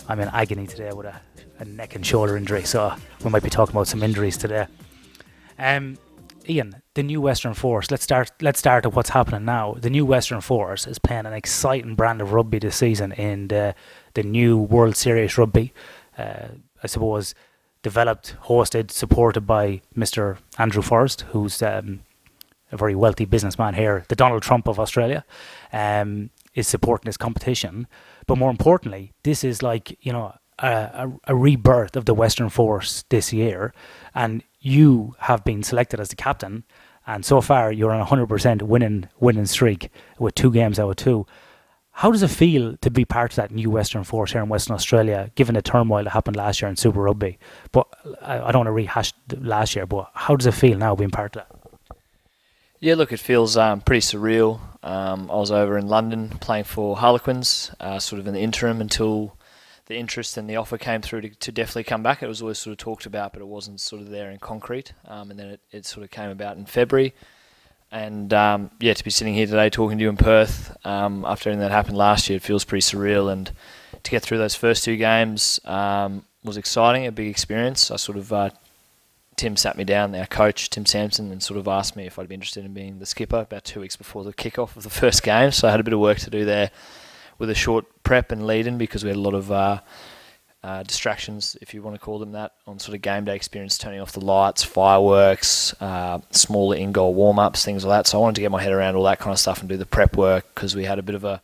I'm 0.08 0.18
in 0.18 0.28
agony 0.30 0.66
today 0.66 0.90
with 0.92 1.06
a, 1.06 1.20
a, 1.58 1.64
neck 1.64 1.94
and 1.94 2.04
shoulder 2.04 2.36
injury, 2.36 2.64
so 2.64 2.94
we 3.22 3.30
might 3.30 3.42
be 3.42 3.50
talking 3.50 3.74
about 3.74 3.88
some 3.88 4.02
injuries 4.02 4.36
today. 4.36 4.66
Um, 5.58 5.98
Ian, 6.48 6.82
the 6.94 7.02
new 7.02 7.20
Western 7.20 7.54
Force. 7.54 7.90
Let's 7.90 8.04
start. 8.04 8.30
Let's 8.40 8.58
start 8.58 8.84
at 8.86 8.94
what's 8.94 9.10
happening 9.10 9.44
now. 9.44 9.76
The 9.78 9.90
new 9.90 10.04
Western 10.04 10.40
Force 10.40 10.86
is 10.86 10.98
playing 10.98 11.26
an 11.26 11.32
exciting 11.32 11.94
brand 11.94 12.20
of 12.20 12.32
rugby 12.32 12.58
this 12.58 12.76
season 12.76 13.12
in 13.12 13.48
the 13.48 13.74
the 14.14 14.22
new 14.22 14.58
World 14.58 14.96
Series 14.96 15.38
Rugby. 15.38 15.72
Uh, 16.18 16.48
I 16.82 16.86
suppose 16.86 17.34
developed, 17.82 18.34
hosted, 18.44 18.90
supported 18.90 19.42
by 19.42 19.80
Mr. 19.96 20.38
Andrew 20.58 20.82
Forrest, 20.82 21.20
who's 21.32 21.62
um, 21.62 22.00
a 22.72 22.76
very 22.76 22.94
wealthy 22.94 23.26
businessman 23.26 23.74
here, 23.74 24.04
the 24.08 24.16
Donald 24.16 24.42
Trump 24.42 24.66
of 24.66 24.80
Australia, 24.80 25.24
um, 25.72 26.30
is 26.54 26.66
supporting 26.66 27.06
this 27.06 27.18
competition. 27.18 27.86
But 28.26 28.38
more 28.38 28.50
importantly, 28.50 29.12
this 29.22 29.44
is 29.44 29.62
like 29.62 29.96
you 30.00 30.12
know 30.12 30.34
a, 30.58 31.10
a, 31.24 31.34
rebirth 31.34 31.96
of 31.96 32.04
the 32.04 32.14
Western 32.14 32.48
Force 32.48 33.04
this 33.08 33.32
year, 33.32 33.74
and 34.14 34.42
you 34.60 35.14
have 35.20 35.44
been 35.44 35.62
selected 35.62 36.00
as 36.00 36.08
the 36.08 36.16
captain. 36.16 36.64
And 37.06 37.24
so 37.24 37.40
far, 37.40 37.70
you're 37.70 37.92
on 37.92 38.00
a 38.00 38.04
hundred 38.04 38.28
percent 38.28 38.62
winning 38.62 39.08
winning 39.18 39.46
streak 39.46 39.90
with 40.18 40.34
two 40.34 40.50
games 40.50 40.78
out 40.78 40.90
of 40.90 40.96
two. 40.96 41.26
How 41.98 42.10
does 42.10 42.22
it 42.22 42.28
feel 42.28 42.76
to 42.78 42.90
be 42.90 43.04
part 43.04 43.32
of 43.32 43.36
that 43.36 43.52
new 43.52 43.70
Western 43.70 44.02
Force 44.02 44.32
here 44.32 44.42
in 44.42 44.48
Western 44.48 44.74
Australia, 44.74 45.30
given 45.36 45.54
the 45.54 45.62
turmoil 45.62 46.04
that 46.04 46.10
happened 46.10 46.36
last 46.36 46.60
year 46.60 46.68
in 46.68 46.76
Super 46.76 47.00
Rugby? 47.00 47.38
But 47.70 47.86
I, 48.20 48.40
I 48.40 48.52
don't 48.52 48.60
want 48.60 48.66
to 48.66 48.72
rehash 48.72 49.12
last 49.38 49.76
year, 49.76 49.86
but 49.86 50.10
how 50.14 50.34
does 50.34 50.46
it 50.46 50.54
feel 50.54 50.76
now 50.76 50.96
being 50.96 51.10
part 51.10 51.36
of 51.36 51.46
that? 51.46 51.98
Yeah, 52.80 52.96
look, 52.96 53.12
it 53.12 53.20
feels 53.20 53.56
um, 53.56 53.80
pretty 53.80 54.00
surreal. 54.00 54.60
Um, 54.82 55.30
I 55.30 55.36
was 55.36 55.50
over 55.50 55.78
in 55.78 55.86
London 55.86 56.30
playing 56.40 56.64
for 56.64 56.96
Harlequins, 56.96 57.70
uh, 57.80 57.98
sort 57.98 58.20
of 58.20 58.26
in 58.26 58.34
the 58.34 58.40
interim 58.40 58.80
until 58.80 59.36
the 59.86 59.96
interest 59.96 60.36
and 60.36 60.48
the 60.48 60.56
offer 60.56 60.78
came 60.78 61.02
through 61.02 61.20
to, 61.22 61.28
to, 61.28 61.52
definitely 61.52 61.84
come 61.84 62.02
back. 62.02 62.22
It 62.22 62.28
was 62.28 62.40
always 62.40 62.58
sort 62.58 62.72
of 62.72 62.78
talked 62.78 63.04
about, 63.04 63.32
but 63.32 63.42
it 63.42 63.48
wasn't 63.48 63.80
sort 63.80 64.00
of 64.00 64.08
there 64.08 64.30
in 64.30 64.38
concrete. 64.38 64.92
Um, 65.06 65.30
and 65.30 65.38
then 65.38 65.48
it, 65.48 65.60
it, 65.70 65.86
sort 65.86 66.04
of 66.04 66.10
came 66.10 66.30
about 66.30 66.56
in 66.56 66.64
February. 66.64 67.14
And 67.92 68.32
um, 68.32 68.70
yeah, 68.80 68.94
to 68.94 69.04
be 69.04 69.10
sitting 69.10 69.34
here 69.34 69.46
today 69.46 69.68
talking 69.68 69.98
to 69.98 70.02
you 70.02 70.08
in 70.08 70.16
Perth 70.16 70.76
um, 70.86 71.24
after 71.26 71.50
everything 71.50 71.60
that 71.60 71.70
happened 71.70 71.98
last 71.98 72.28
year, 72.28 72.36
it 72.36 72.42
feels 72.42 72.64
pretty 72.64 72.82
surreal. 72.82 73.30
And 73.30 73.52
to 74.02 74.10
get 74.10 74.22
through 74.22 74.38
those 74.38 74.54
first 74.54 74.84
two 74.84 74.96
games 74.96 75.60
um, 75.64 76.24
was 76.42 76.56
exciting, 76.56 77.06
a 77.06 77.12
big 77.12 77.28
experience. 77.28 77.90
I 77.90 77.96
sort 77.96 78.16
of 78.16 78.32
uh, 78.32 78.50
Tim 79.36 79.56
sat 79.56 79.76
me 79.76 79.84
down, 79.84 80.14
our 80.14 80.26
coach, 80.26 80.70
Tim 80.70 80.86
Sampson, 80.86 81.30
and 81.30 81.42
sort 81.42 81.58
of 81.58 81.68
asked 81.68 81.94
me 81.94 82.06
if 82.06 82.18
I'd 82.18 82.28
be 82.28 82.34
interested 82.34 82.64
in 82.64 82.72
being 82.72 83.00
the 83.00 83.06
skipper 83.06 83.40
about 83.40 83.64
two 83.64 83.80
weeks 83.80 83.96
before 83.96 84.24
the 84.24 84.32
kickoff 84.32 84.76
of 84.76 84.82
the 84.82 84.90
first 85.02 85.22
game. 85.22 85.52
So 85.52 85.68
I 85.68 85.72
had 85.72 85.80
a 85.80 85.84
bit 85.84 85.92
of 85.92 86.00
work 86.00 86.18
to 86.20 86.30
do 86.30 86.46
there 86.46 86.70
with 87.38 87.50
a 87.50 87.54
short 87.54 87.86
prep 88.02 88.32
and 88.32 88.46
lead 88.46 88.66
in 88.66 88.78
because 88.78 89.02
we 89.04 89.10
had 89.10 89.16
a 89.16 89.20
lot 89.20 89.34
of 89.34 89.50
uh, 89.50 89.80
uh, 90.62 90.82
distractions, 90.82 91.56
if 91.60 91.74
you 91.74 91.82
want 91.82 91.94
to 91.94 92.00
call 92.00 92.18
them 92.18 92.32
that, 92.32 92.52
on 92.66 92.78
sort 92.78 92.94
of 92.94 93.02
game 93.02 93.24
day 93.24 93.36
experience, 93.36 93.76
turning 93.76 94.00
off 94.00 94.12
the 94.12 94.24
lights, 94.24 94.62
fireworks, 94.62 95.74
uh, 95.80 96.20
smaller 96.30 96.76
in 96.76 96.92
goal 96.92 97.14
warm 97.14 97.38
ups, 97.38 97.64
things 97.64 97.84
like 97.84 97.98
that. 97.98 98.06
So 98.06 98.18
I 98.18 98.20
wanted 98.22 98.36
to 98.36 98.40
get 98.40 98.50
my 98.50 98.62
head 98.62 98.72
around 98.72 98.96
all 98.96 99.04
that 99.04 99.18
kind 99.18 99.32
of 99.32 99.38
stuff 99.38 99.60
and 99.60 99.68
do 99.68 99.76
the 99.76 99.86
prep 99.86 100.16
work 100.16 100.46
because 100.54 100.74
we 100.74 100.84
had 100.84 100.98
a 100.98 101.02
bit 101.02 101.14
of 101.14 101.24
a, 101.24 101.42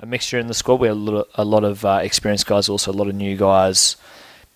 a 0.00 0.06
mixture 0.06 0.38
in 0.38 0.48
the 0.48 0.54
squad. 0.54 0.76
We 0.76 0.88
had 0.88 0.96
a 0.96 1.00
lot 1.00 1.14
of, 1.14 1.26
a 1.34 1.44
lot 1.44 1.64
of 1.64 1.84
uh, 1.84 2.00
experienced 2.02 2.46
guys, 2.46 2.68
also 2.68 2.90
a 2.90 2.94
lot 2.94 3.08
of 3.08 3.14
new 3.14 3.36
guys 3.36 3.96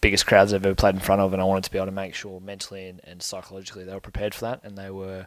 biggest 0.02 0.26
crowds 0.26 0.52
I've 0.52 0.66
ever 0.66 0.74
played 0.74 0.96
in 0.96 1.00
front 1.00 1.22
of, 1.22 1.32
and 1.32 1.40
I 1.40 1.46
wanted 1.46 1.64
to 1.64 1.70
be 1.70 1.78
able 1.78 1.86
to 1.86 1.92
make 1.92 2.14
sure 2.14 2.40
mentally 2.40 2.88
and, 2.88 3.00
and 3.04 3.22
psychologically 3.22 3.84
they 3.84 3.94
were 3.94 4.00
prepared 4.00 4.34
for 4.34 4.42
that, 4.46 4.60
and 4.64 4.76
they 4.76 4.90
were, 4.90 5.26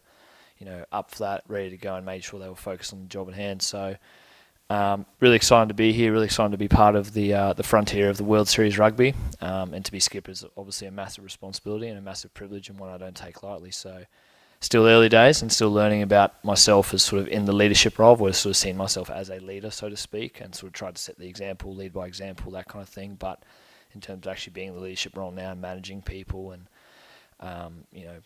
you 0.60 0.68
know, 0.68 0.86
up 0.92 1.12
for 1.12 1.20
that, 1.20 1.44
ready 1.48 1.72
to 1.72 1.78
go, 1.78 1.96
and 1.96 2.06
made 2.06 2.24
sure 2.24 2.40
they 2.40 2.50
were 2.50 2.56
focused 2.56 2.94
on 2.94 3.02
the 3.02 3.08
job 3.08 3.28
at 3.30 3.34
hand. 3.34 3.64
So, 3.64 3.96
um, 4.69 5.05
really 5.19 5.36
excited 5.36 5.67
to 5.69 5.75
be 5.75 5.91
here. 5.91 6.12
Really 6.12 6.25
excited 6.25 6.51
to 6.51 6.57
be 6.57 6.67
part 6.67 6.95
of 6.95 7.13
the 7.13 7.34
uh, 7.34 7.53
the 7.53 7.63
frontier 7.63 8.10
of 8.10 8.17
the 8.17 8.24
World 8.24 8.48
Series 8.48 8.77
Rugby, 8.77 9.13
um, 9.41 9.74
and 9.74 9.86
to 9.86 9.91
be 9.91 10.00
skipper 10.00 10.31
is 10.31 10.43
obviously 10.57 10.88
a 10.88 10.91
massive 10.91 11.24
responsibility 11.24 11.88
and 11.88 11.98
a 11.98 12.01
massive 12.01 12.34
privilege, 12.34 12.69
and 12.69 12.79
one 12.79 12.89
I 12.89 12.98
don't 12.98 13.15
take 13.15 13.43
lightly. 13.43 13.72
So. 13.72 14.05
Still 14.62 14.88
early 14.88 15.10
days 15.10 15.41
and 15.41 15.51
still 15.51 15.69
learning 15.69 16.01
about 16.01 16.43
myself 16.43 16.93
as 16.93 17.03
sort 17.03 17.22
of 17.22 17.27
in 17.27 17.45
the 17.45 17.51
leadership 17.51 18.00
role. 18.00 18.13
I've 18.25 18.36
sort 18.36 18.51
of 18.51 18.57
seen 18.57 18.77
myself 18.77 19.12
as 19.12 19.29
a 19.29 19.38
leader, 19.39 19.69
so 19.69 19.89
to 19.89 19.98
speak, 19.98 20.39
and 20.41 20.55
sort 20.55 20.69
of 20.69 20.74
tried 20.74 20.95
to 20.95 21.01
set 21.01 21.19
the 21.19 21.27
example, 21.27 21.75
lead 21.75 21.93
by 21.93 22.07
example, 22.07 22.51
that 22.53 22.67
kind 22.67 22.81
of 22.81 22.89
thing. 22.89 23.15
But 23.19 23.43
in 23.93 24.01
terms 24.01 24.25
of 24.25 24.31
actually 24.31 24.53
being 24.53 24.74
the 24.74 24.79
leadership 24.79 25.15
role 25.17 25.29
now, 25.29 25.51
and 25.51 25.62
managing 25.62 26.01
people 26.01 26.51
and 26.51 26.67
um, 27.41 27.84
you 27.91 28.05
know 28.05 28.17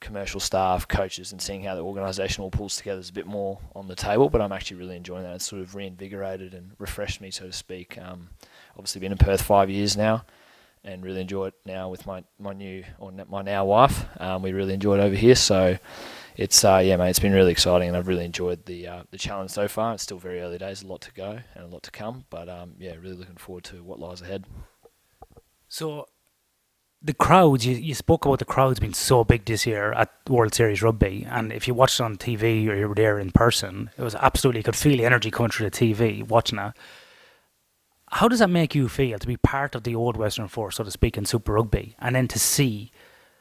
commercial 0.00 0.40
staff, 0.40 0.86
coaches, 0.88 1.32
and 1.32 1.40
seeing 1.40 1.62
how 1.62 1.74
the 1.74 1.82
organisation 1.82 2.42
all 2.42 2.50
pulls 2.50 2.76
together 2.76 3.00
is 3.00 3.10
a 3.10 3.12
bit 3.12 3.26
more 3.26 3.58
on 3.74 3.88
the 3.88 3.94
table. 3.94 4.28
But 4.28 4.40
I'm 4.40 4.52
actually 4.52 4.78
really 4.78 4.96
enjoying 4.96 5.24
that. 5.24 5.36
It's 5.36 5.46
sort 5.46 5.62
of 5.62 5.74
reinvigorated 5.74 6.54
and 6.54 6.72
refreshed 6.78 7.20
me, 7.20 7.30
so 7.30 7.46
to 7.46 7.52
speak. 7.52 7.98
Um, 7.98 8.28
obviously, 8.76 9.00
been 9.00 9.12
in 9.12 9.18
Perth 9.18 9.42
five 9.42 9.70
years 9.70 9.96
now, 9.96 10.24
and 10.84 11.04
really 11.04 11.20
enjoy 11.20 11.46
it 11.46 11.54
now 11.64 11.88
with 11.88 12.06
my 12.06 12.24
my 12.38 12.52
new 12.52 12.84
or 12.98 13.12
my 13.28 13.42
now 13.42 13.64
wife. 13.64 14.06
Um, 14.20 14.42
we 14.42 14.52
really 14.52 14.74
enjoy 14.74 14.98
it 14.98 15.00
over 15.00 15.16
here, 15.16 15.34
so. 15.36 15.78
It's 16.38 16.62
uh, 16.66 16.82
yeah, 16.84 16.96
mate. 16.96 17.08
It's 17.08 17.18
been 17.18 17.32
really 17.32 17.50
exciting, 17.50 17.88
and 17.88 17.96
I've 17.96 18.08
really 18.08 18.26
enjoyed 18.26 18.66
the 18.66 18.86
uh, 18.86 19.02
the 19.10 19.16
challenge 19.16 19.52
so 19.52 19.68
far. 19.68 19.94
It's 19.94 20.02
still 20.02 20.18
very 20.18 20.42
early 20.42 20.58
days, 20.58 20.82
a 20.82 20.86
lot 20.86 21.00
to 21.00 21.12
go 21.14 21.38
and 21.54 21.64
a 21.64 21.66
lot 21.66 21.82
to 21.84 21.90
come, 21.90 22.26
but 22.28 22.46
um, 22.50 22.74
yeah, 22.78 22.92
really 23.00 23.16
looking 23.16 23.36
forward 23.36 23.64
to 23.64 23.82
what 23.82 23.98
lies 23.98 24.20
ahead. 24.20 24.44
So 25.68 26.08
the 27.06 27.14
crowds, 27.14 27.64
you, 27.64 27.76
you 27.76 27.94
spoke 27.94 28.24
about 28.24 28.40
the 28.40 28.44
crowds 28.44 28.80
being 28.80 28.92
so 28.92 29.22
big 29.22 29.44
this 29.44 29.64
year 29.64 29.92
at 29.92 30.10
World 30.28 30.54
Series 30.54 30.82
Rugby, 30.82 31.24
and 31.30 31.52
if 31.52 31.68
you 31.68 31.74
watched 31.74 32.00
it 32.00 32.02
on 32.02 32.16
TV 32.16 32.68
or 32.68 32.74
you 32.74 32.88
were 32.88 32.96
there 32.96 33.18
in 33.20 33.30
person, 33.30 33.90
it 33.96 34.02
was 34.02 34.16
absolutely, 34.16 34.58
you 34.58 34.64
could 34.64 34.74
feel 34.74 34.96
the 34.96 35.04
energy 35.04 35.30
coming 35.30 35.50
through 35.50 35.70
the 35.70 35.76
TV 35.76 36.26
watching 36.26 36.58
it. 36.58 36.72
How 38.10 38.26
does 38.26 38.40
that 38.40 38.50
make 38.50 38.74
you 38.74 38.88
feel 38.88 39.20
to 39.20 39.26
be 39.26 39.36
part 39.36 39.76
of 39.76 39.84
the 39.84 39.94
old 39.94 40.16
Western 40.16 40.48
Force, 40.48 40.76
so 40.76 40.84
to 40.84 40.90
speak, 40.90 41.16
in 41.16 41.24
Super 41.24 41.52
Rugby, 41.52 41.94
and 42.00 42.16
then 42.16 42.26
to 42.28 42.40
see 42.40 42.90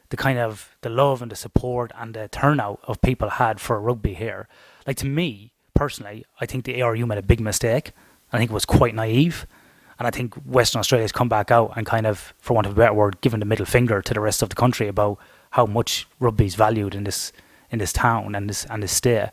the 0.10 0.18
kind 0.18 0.38
of 0.38 0.76
the 0.82 0.90
love 0.90 1.24
and 1.24 1.32
the 1.32 1.36
support 1.36 1.92
and 1.98 2.14
the 2.14 2.28
turnout 2.28 2.80
of 2.84 3.02
people 3.02 3.30
had 3.32 3.60
for 3.60 3.82
rugby 3.82 4.14
here? 4.14 4.48
Like 4.86 4.98
to 4.98 5.08
me 5.08 5.54
personally, 5.74 6.24
I 6.40 6.46
think 6.46 6.66
the 6.66 6.82
ARU 6.84 7.08
made 7.08 7.18
a 7.18 7.24
big 7.24 7.40
mistake. 7.40 7.94
I 8.32 8.38
think 8.38 8.52
it 8.52 8.54
was 8.54 8.66
quite 8.66 8.94
naive. 8.94 9.48
And 9.98 10.08
I 10.08 10.12
think 10.12 10.36
Western 10.36 10.80
Australia's 10.80 11.12
come 11.12 11.30
back 11.30 11.52
out 11.52 11.74
and 11.76 11.86
kind 11.86 12.06
of, 12.06 12.34
for 12.40 12.54
want 12.54 12.68
of 12.68 12.74
a 12.74 12.76
better 12.76 12.94
word, 12.94 13.22
given 13.22 13.40
the 13.40 13.46
middle 13.46 13.66
finger 13.66 14.02
to 14.02 14.14
the 14.14 14.20
rest 14.20 14.42
of 14.42 14.50
the 14.50 14.56
country 14.56 14.88
about 14.88 15.18
how 15.52 15.66
much 15.66 16.08
rugby 16.20 16.46
is 16.46 16.56
valued 16.56 16.96
in 16.96 17.06
this 17.06 17.32
in 17.72 17.80
this 17.80 17.94
town 17.94 18.36
and 18.36 18.50
this 18.50 18.66
and 18.66 18.84
this 18.84 18.92
state. 18.92 19.30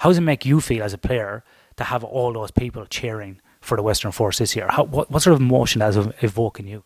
How 0.00 0.10
does 0.10 0.18
it 0.18 0.22
make 0.22 0.44
you 0.44 0.60
feel 0.60 0.82
as 0.82 0.92
a 0.92 0.98
player 0.98 1.44
to 1.76 1.84
have 1.84 2.04
all 2.04 2.32
those 2.32 2.50
people 2.50 2.86
cheering 2.86 3.40
for 3.60 3.76
the 3.76 3.82
Western 3.82 4.12
Force 4.12 4.38
this 4.38 4.54
year? 4.54 4.68
How, 4.70 4.84
what, 4.84 5.10
what 5.10 5.22
sort 5.22 5.34
of 5.34 5.40
emotion 5.40 5.80
does 5.80 5.96
it 5.96 6.14
evoke 6.20 6.60
in 6.60 6.66
you? 6.66 6.84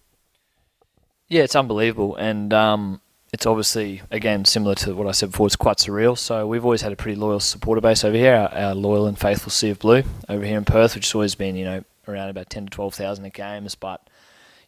Yeah, 1.28 1.42
it's 1.42 1.56
unbelievable, 1.56 2.16
and 2.16 2.54
um, 2.54 3.02
it's 3.32 3.44
obviously 3.44 4.00
again 4.10 4.46
similar 4.46 4.74
to 4.76 4.94
what 4.94 5.06
I 5.06 5.12
said 5.12 5.30
before. 5.32 5.46
It's 5.46 5.56
quite 5.56 5.76
surreal. 5.76 6.16
So 6.16 6.46
we've 6.46 6.64
always 6.64 6.80
had 6.80 6.92
a 6.92 6.96
pretty 6.96 7.16
loyal 7.16 7.40
supporter 7.40 7.82
base 7.82 8.04
over 8.04 8.16
here, 8.16 8.34
our, 8.34 8.48
our 8.54 8.74
loyal 8.74 9.06
and 9.06 9.18
faithful 9.18 9.50
Sea 9.50 9.70
of 9.70 9.78
Blue 9.78 10.02
over 10.28 10.44
here 10.44 10.56
in 10.56 10.64
Perth, 10.64 10.94
which 10.94 11.06
has 11.08 11.14
always 11.14 11.34
been 11.34 11.56
you 11.56 11.66
know 11.66 11.84
around 12.08 12.30
about 12.30 12.50
ten 12.50 12.66
to 12.66 12.70
twelve 12.70 12.94
thousand 12.94 13.24
at 13.26 13.34
games, 13.34 13.74
but 13.74 14.08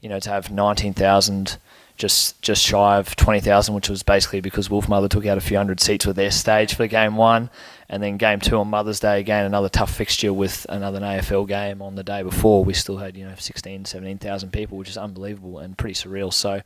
you 0.00 0.08
know 0.08 0.20
to 0.20 0.30
have 0.30 0.50
nineteen 0.50 0.94
thousand, 0.94 1.58
just 1.96 2.40
just 2.42 2.62
shy 2.62 2.98
of 2.98 3.16
twenty 3.16 3.40
thousand, 3.40 3.74
which 3.74 3.88
was 3.88 4.02
basically 4.02 4.40
because 4.40 4.68
Wolfmother 4.68 5.08
took 5.08 5.26
out 5.26 5.38
a 5.38 5.40
few 5.40 5.56
hundred 5.56 5.80
seats 5.80 6.06
with 6.06 6.16
their 6.16 6.30
stage 6.30 6.74
for 6.74 6.86
game 6.86 7.16
one, 7.16 7.50
and 7.88 8.02
then 8.02 8.16
game 8.16 8.40
two 8.40 8.56
on 8.56 8.68
Mother's 8.68 9.00
Day 9.00 9.20
again 9.20 9.44
another 9.44 9.68
tough 9.68 9.94
fixture 9.94 10.32
with 10.32 10.66
another 10.68 11.00
AFL 11.00 11.48
game 11.48 11.82
on 11.82 11.94
the 11.94 12.04
day 12.04 12.22
before. 12.22 12.64
We 12.64 12.74
still 12.74 12.98
had 12.98 13.16
you 13.16 13.26
know 13.26 13.34
16, 13.36 13.84
17,000 13.84 14.52
people, 14.52 14.78
which 14.78 14.88
is 14.88 14.96
unbelievable 14.96 15.58
and 15.58 15.76
pretty 15.76 15.94
surreal. 15.94 16.32
So 16.32 16.60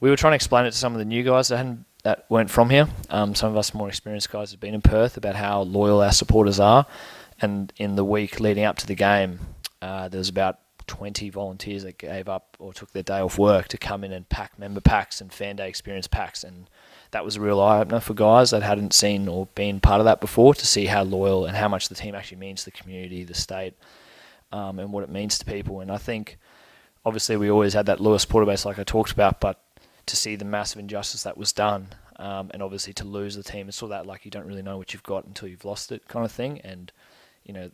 we 0.00 0.10
were 0.10 0.16
trying 0.16 0.32
to 0.32 0.36
explain 0.36 0.66
it 0.66 0.72
to 0.72 0.76
some 0.76 0.92
of 0.92 0.98
the 0.98 1.04
new 1.04 1.22
guys 1.22 1.48
that 1.48 1.56
hadn't 1.56 1.84
that 2.04 2.26
weren't 2.28 2.50
from 2.50 2.70
here. 2.70 2.86
Um, 3.10 3.34
some 3.34 3.50
of 3.50 3.56
us 3.56 3.74
more 3.74 3.88
experienced 3.88 4.30
guys 4.30 4.50
have 4.50 4.60
been 4.60 4.74
in 4.74 4.82
Perth 4.82 5.16
about 5.16 5.34
how 5.34 5.62
loyal 5.62 6.02
our 6.02 6.12
supporters 6.12 6.60
are. 6.60 6.86
And 7.40 7.72
in 7.78 7.96
the 7.96 8.04
week 8.04 8.38
leading 8.40 8.64
up 8.64 8.76
to 8.78 8.86
the 8.86 8.94
game, 8.94 9.40
uh, 9.84 10.08
there 10.08 10.18
was 10.18 10.30
about 10.30 10.60
20 10.86 11.28
volunteers 11.28 11.82
that 11.82 11.98
gave 11.98 12.26
up 12.26 12.56
or 12.58 12.72
took 12.72 12.92
their 12.92 13.02
day 13.02 13.20
off 13.20 13.38
work 13.38 13.68
to 13.68 13.76
come 13.76 14.02
in 14.02 14.12
and 14.12 14.26
pack 14.30 14.58
member 14.58 14.80
packs 14.80 15.20
and 15.20 15.30
fan 15.30 15.56
day 15.56 15.68
experience 15.68 16.06
packs. 16.06 16.42
And 16.42 16.70
that 17.10 17.22
was 17.22 17.36
a 17.36 17.40
real 17.42 17.60
eye 17.60 17.80
opener 17.80 18.00
for 18.00 18.14
guys 18.14 18.50
that 18.50 18.62
hadn't 18.62 18.94
seen 18.94 19.28
or 19.28 19.46
been 19.54 19.80
part 19.80 20.00
of 20.00 20.06
that 20.06 20.22
before 20.22 20.54
to 20.54 20.66
see 20.66 20.86
how 20.86 21.02
loyal 21.02 21.44
and 21.44 21.54
how 21.54 21.68
much 21.68 21.90
the 21.90 21.94
team 21.94 22.14
actually 22.14 22.38
means 22.38 22.64
to 22.64 22.70
the 22.70 22.76
community, 22.78 23.24
the 23.24 23.34
state, 23.34 23.74
um, 24.52 24.78
and 24.78 24.90
what 24.90 25.04
it 25.04 25.10
means 25.10 25.38
to 25.38 25.44
people. 25.44 25.80
And 25.80 25.92
I 25.92 25.98
think 25.98 26.38
obviously 27.04 27.36
we 27.36 27.50
always 27.50 27.74
had 27.74 27.84
that 27.84 28.00
Lewis 28.00 28.24
Porter 28.24 28.46
base 28.46 28.64
like 28.64 28.78
I 28.78 28.84
talked 28.84 29.12
about, 29.12 29.38
but 29.38 29.60
to 30.06 30.16
see 30.16 30.34
the 30.34 30.46
massive 30.46 30.78
injustice 30.78 31.24
that 31.24 31.36
was 31.36 31.52
done, 31.52 31.88
um, 32.16 32.50
and 32.54 32.62
obviously 32.62 32.94
to 32.94 33.04
lose 33.04 33.36
the 33.36 33.42
team, 33.42 33.68
it's 33.68 33.82
all 33.82 33.90
that 33.90 34.06
like 34.06 34.24
you 34.24 34.30
don't 34.30 34.46
really 34.46 34.62
know 34.62 34.78
what 34.78 34.94
you've 34.94 35.02
got 35.02 35.26
until 35.26 35.46
you've 35.46 35.66
lost 35.66 35.92
it 35.92 36.08
kind 36.08 36.24
of 36.24 36.32
thing. 36.32 36.60
And 36.62 36.90
you 37.44 37.52
know, 37.52 37.70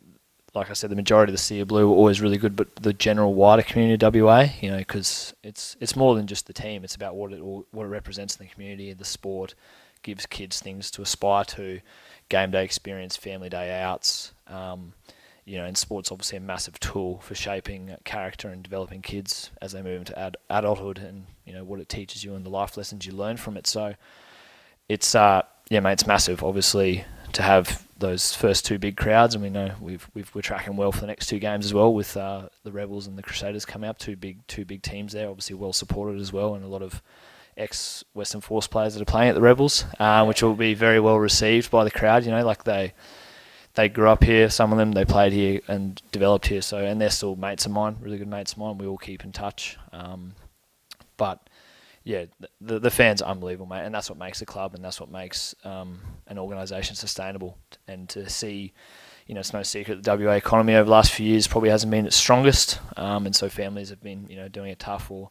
like 0.53 0.69
I 0.69 0.73
said, 0.73 0.89
the 0.89 0.95
majority 0.95 1.31
of 1.31 1.33
the 1.33 1.41
Sea 1.41 1.61
of 1.61 1.69
Blue 1.69 1.87
were 1.89 1.95
always 1.95 2.19
really 2.19 2.37
good, 2.37 2.55
but 2.55 2.75
the 2.75 2.91
general 2.93 3.33
wider 3.33 3.61
community 3.61 4.05
of 4.05 4.13
WA, 4.13 4.47
you 4.59 4.69
know, 4.69 4.79
because 4.79 5.33
it's 5.43 5.77
it's 5.79 5.95
more 5.95 6.15
than 6.15 6.27
just 6.27 6.47
the 6.47 6.53
team. 6.53 6.83
It's 6.83 6.95
about 6.95 7.15
what 7.15 7.31
it 7.31 7.39
what 7.39 7.85
it 7.85 7.89
represents 7.89 8.35
in 8.35 8.45
the 8.45 8.51
community, 8.51 8.91
the 8.93 9.05
sport, 9.05 9.55
gives 10.03 10.25
kids 10.25 10.59
things 10.59 10.91
to 10.91 11.01
aspire 11.01 11.45
to, 11.45 11.79
game 12.27 12.51
day 12.51 12.65
experience, 12.65 13.15
family 13.15 13.49
day 13.49 13.81
outs. 13.81 14.33
Um, 14.47 14.93
you 15.45 15.57
know, 15.57 15.65
and 15.65 15.77
sports 15.77 16.11
obviously 16.11 16.37
a 16.37 16.41
massive 16.41 16.79
tool 16.79 17.19
for 17.19 17.33
shaping 17.33 17.95
character 18.03 18.49
and 18.49 18.61
developing 18.61 19.01
kids 19.01 19.49
as 19.61 19.71
they 19.71 19.81
move 19.81 20.01
into 20.01 20.17
ad- 20.19 20.37
adulthood, 20.49 20.99
and 20.99 21.25
you 21.45 21.53
know 21.53 21.63
what 21.63 21.79
it 21.79 21.87
teaches 21.87 22.23
you 22.23 22.35
and 22.35 22.45
the 22.45 22.49
life 22.49 22.75
lessons 22.77 23.05
you 23.05 23.13
learn 23.13 23.37
from 23.37 23.55
it. 23.57 23.67
So, 23.67 23.95
it's 24.89 25.15
uh, 25.15 25.43
yeah, 25.69 25.79
mate, 25.79 25.93
it's 25.93 26.07
massive. 26.07 26.43
Obviously, 26.43 27.05
to 27.33 27.41
have 27.41 27.87
those 28.01 28.35
first 28.35 28.65
two 28.65 28.77
big 28.77 28.97
crowds, 28.97 29.33
and 29.33 29.43
we 29.43 29.49
know 29.49 29.73
we've, 29.79 30.09
we've 30.13 30.33
we're 30.35 30.41
tracking 30.41 30.75
well 30.75 30.91
for 30.91 31.01
the 31.01 31.07
next 31.07 31.27
two 31.27 31.39
games 31.39 31.65
as 31.65 31.73
well 31.73 31.93
with 31.93 32.17
uh, 32.17 32.49
the 32.63 32.71
Rebels 32.71 33.07
and 33.07 33.17
the 33.17 33.23
Crusaders 33.23 33.63
coming 33.63 33.89
up. 33.89 33.97
Two 33.97 34.15
big 34.17 34.45
two 34.47 34.65
big 34.65 34.81
teams 34.81 35.13
there, 35.13 35.29
obviously 35.29 35.55
well 35.55 35.73
supported 35.73 36.19
as 36.19 36.33
well, 36.33 36.55
and 36.55 36.65
a 36.65 36.67
lot 36.67 36.81
of 36.81 37.01
ex 37.55 38.03
Western 38.13 38.41
Force 38.41 38.67
players 38.67 38.93
that 38.95 39.01
are 39.01 39.05
playing 39.05 39.29
at 39.29 39.35
the 39.35 39.41
Rebels, 39.41 39.85
uh, 39.99 40.25
which 40.25 40.43
will 40.43 40.55
be 40.55 40.73
very 40.73 40.99
well 40.99 41.17
received 41.17 41.71
by 41.71 41.83
the 41.83 41.91
crowd. 41.91 42.25
You 42.25 42.31
know, 42.31 42.45
like 42.45 42.65
they 42.65 42.93
they 43.75 43.87
grew 43.87 44.09
up 44.09 44.23
here. 44.23 44.49
Some 44.49 44.71
of 44.71 44.77
them 44.77 44.91
they 44.91 45.05
played 45.05 45.31
here 45.31 45.61
and 45.67 46.01
developed 46.11 46.47
here. 46.47 46.61
So 46.61 46.77
and 46.77 46.99
they're 46.99 47.09
still 47.09 47.35
mates 47.35 47.65
of 47.65 47.71
mine, 47.71 47.97
really 48.01 48.17
good 48.17 48.27
mates 48.27 48.53
of 48.53 48.57
mine. 48.57 48.77
We 48.77 48.87
all 48.87 48.97
keep 48.97 49.23
in 49.23 49.31
touch. 49.31 49.77
Um, 49.93 50.33
but 51.17 51.49
yeah, 52.03 52.25
the 52.59 52.79
the 52.79 52.89
fans 52.89 53.21
are 53.21 53.29
unbelievable, 53.29 53.67
mate, 53.67 53.85
and 53.85 53.93
that's 53.93 54.09
what 54.09 54.17
makes 54.17 54.41
a 54.41 54.45
club, 54.45 54.73
and 54.73 54.83
that's 54.83 54.99
what 54.99 55.11
makes 55.11 55.53
um, 55.63 55.99
an 56.27 56.39
organisation 56.39 56.95
sustainable. 56.95 57.57
And 57.87 58.09
to 58.09 58.27
see, 58.29 58.73
you 59.27 59.35
know, 59.35 59.39
it's 59.39 59.53
no 59.53 59.61
secret 59.61 60.03
the 60.03 60.17
WA 60.17 60.31
economy 60.31 60.73
over 60.73 60.85
the 60.85 60.91
last 60.91 61.11
few 61.11 61.27
years 61.27 61.47
probably 61.47 61.69
hasn't 61.69 61.91
been 61.91 62.07
its 62.07 62.15
strongest, 62.15 62.79
um, 62.97 63.25
and 63.25 63.35
so 63.35 63.49
families 63.49 63.89
have 63.89 64.01
been, 64.01 64.27
you 64.29 64.35
know, 64.35 64.47
doing 64.47 64.71
it 64.71 64.79
tough 64.79 65.11
or 65.11 65.29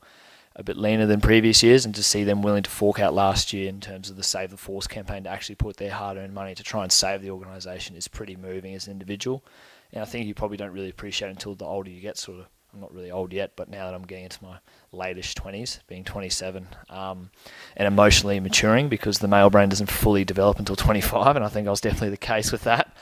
a 0.57 0.63
bit 0.63 0.77
leaner 0.77 1.07
than 1.07 1.21
previous 1.21 1.63
years, 1.63 1.85
and 1.85 1.95
to 1.95 2.03
see 2.03 2.23
them 2.23 2.43
willing 2.43 2.63
to 2.63 2.71
fork 2.71 3.01
out 3.01 3.15
last 3.15 3.53
year 3.53 3.69
in 3.69 3.81
terms 3.81 4.11
of 4.11 4.17
the 4.17 4.23
Save 4.23 4.51
the 4.51 4.57
Force 4.57 4.87
campaign 4.87 5.25
to 5.25 5.31
actually 5.31 5.55
put 5.57 5.77
their 5.77 5.91
hard-earned 5.91 6.35
money 6.35 6.55
to 6.55 6.63
try 6.63 6.83
and 6.83 6.93
save 6.93 7.23
the 7.23 7.31
organisation 7.31 7.97
is 7.97 8.09
pretty 8.09 8.37
moving 8.37 8.75
as 8.75 8.87
an 8.87 8.93
individual. 8.93 9.45
And 9.93 10.03
I 10.03 10.07
think 10.07 10.27
you 10.27 10.35
probably 10.35 10.57
don't 10.57 10.73
really 10.73 10.91
appreciate 10.91 11.31
until 11.31 11.55
the 11.55 11.65
older 11.65 11.91
you 11.91 12.01
get, 12.01 12.19
sort 12.19 12.41
of 12.41 12.47
I'm 12.73 12.81
not 12.81 12.95
really 12.95 13.11
old 13.11 13.33
yet, 13.33 13.53
but 13.57 13.69
now 13.69 13.87
that 13.87 13.95
I'm 13.95 14.07
getting 14.07 14.25
into 14.25 14.43
my 14.45 14.59
latest 14.93 15.37
20s, 15.43 15.81
being 15.87 16.05
27, 16.05 16.69
um, 16.89 17.31
and 17.77 17.87
emotionally 17.87 18.41
maturing 18.41 18.89
because 18.89 19.19
the 19.19 19.29
male 19.29 19.51
brain 19.51 19.69
doesn't 19.69 19.91
fully 19.91 20.25
develop 20.25 20.59
until 20.59 20.77
25, 20.77 21.37
and 21.37 21.45
I 21.45 21.49
think 21.49 21.67
I 21.67 21.71
was 21.71 21.81
definitely 21.81 22.11
the 22.11 22.17
case 22.17 22.53
with 22.53 22.65
that. 22.65 22.95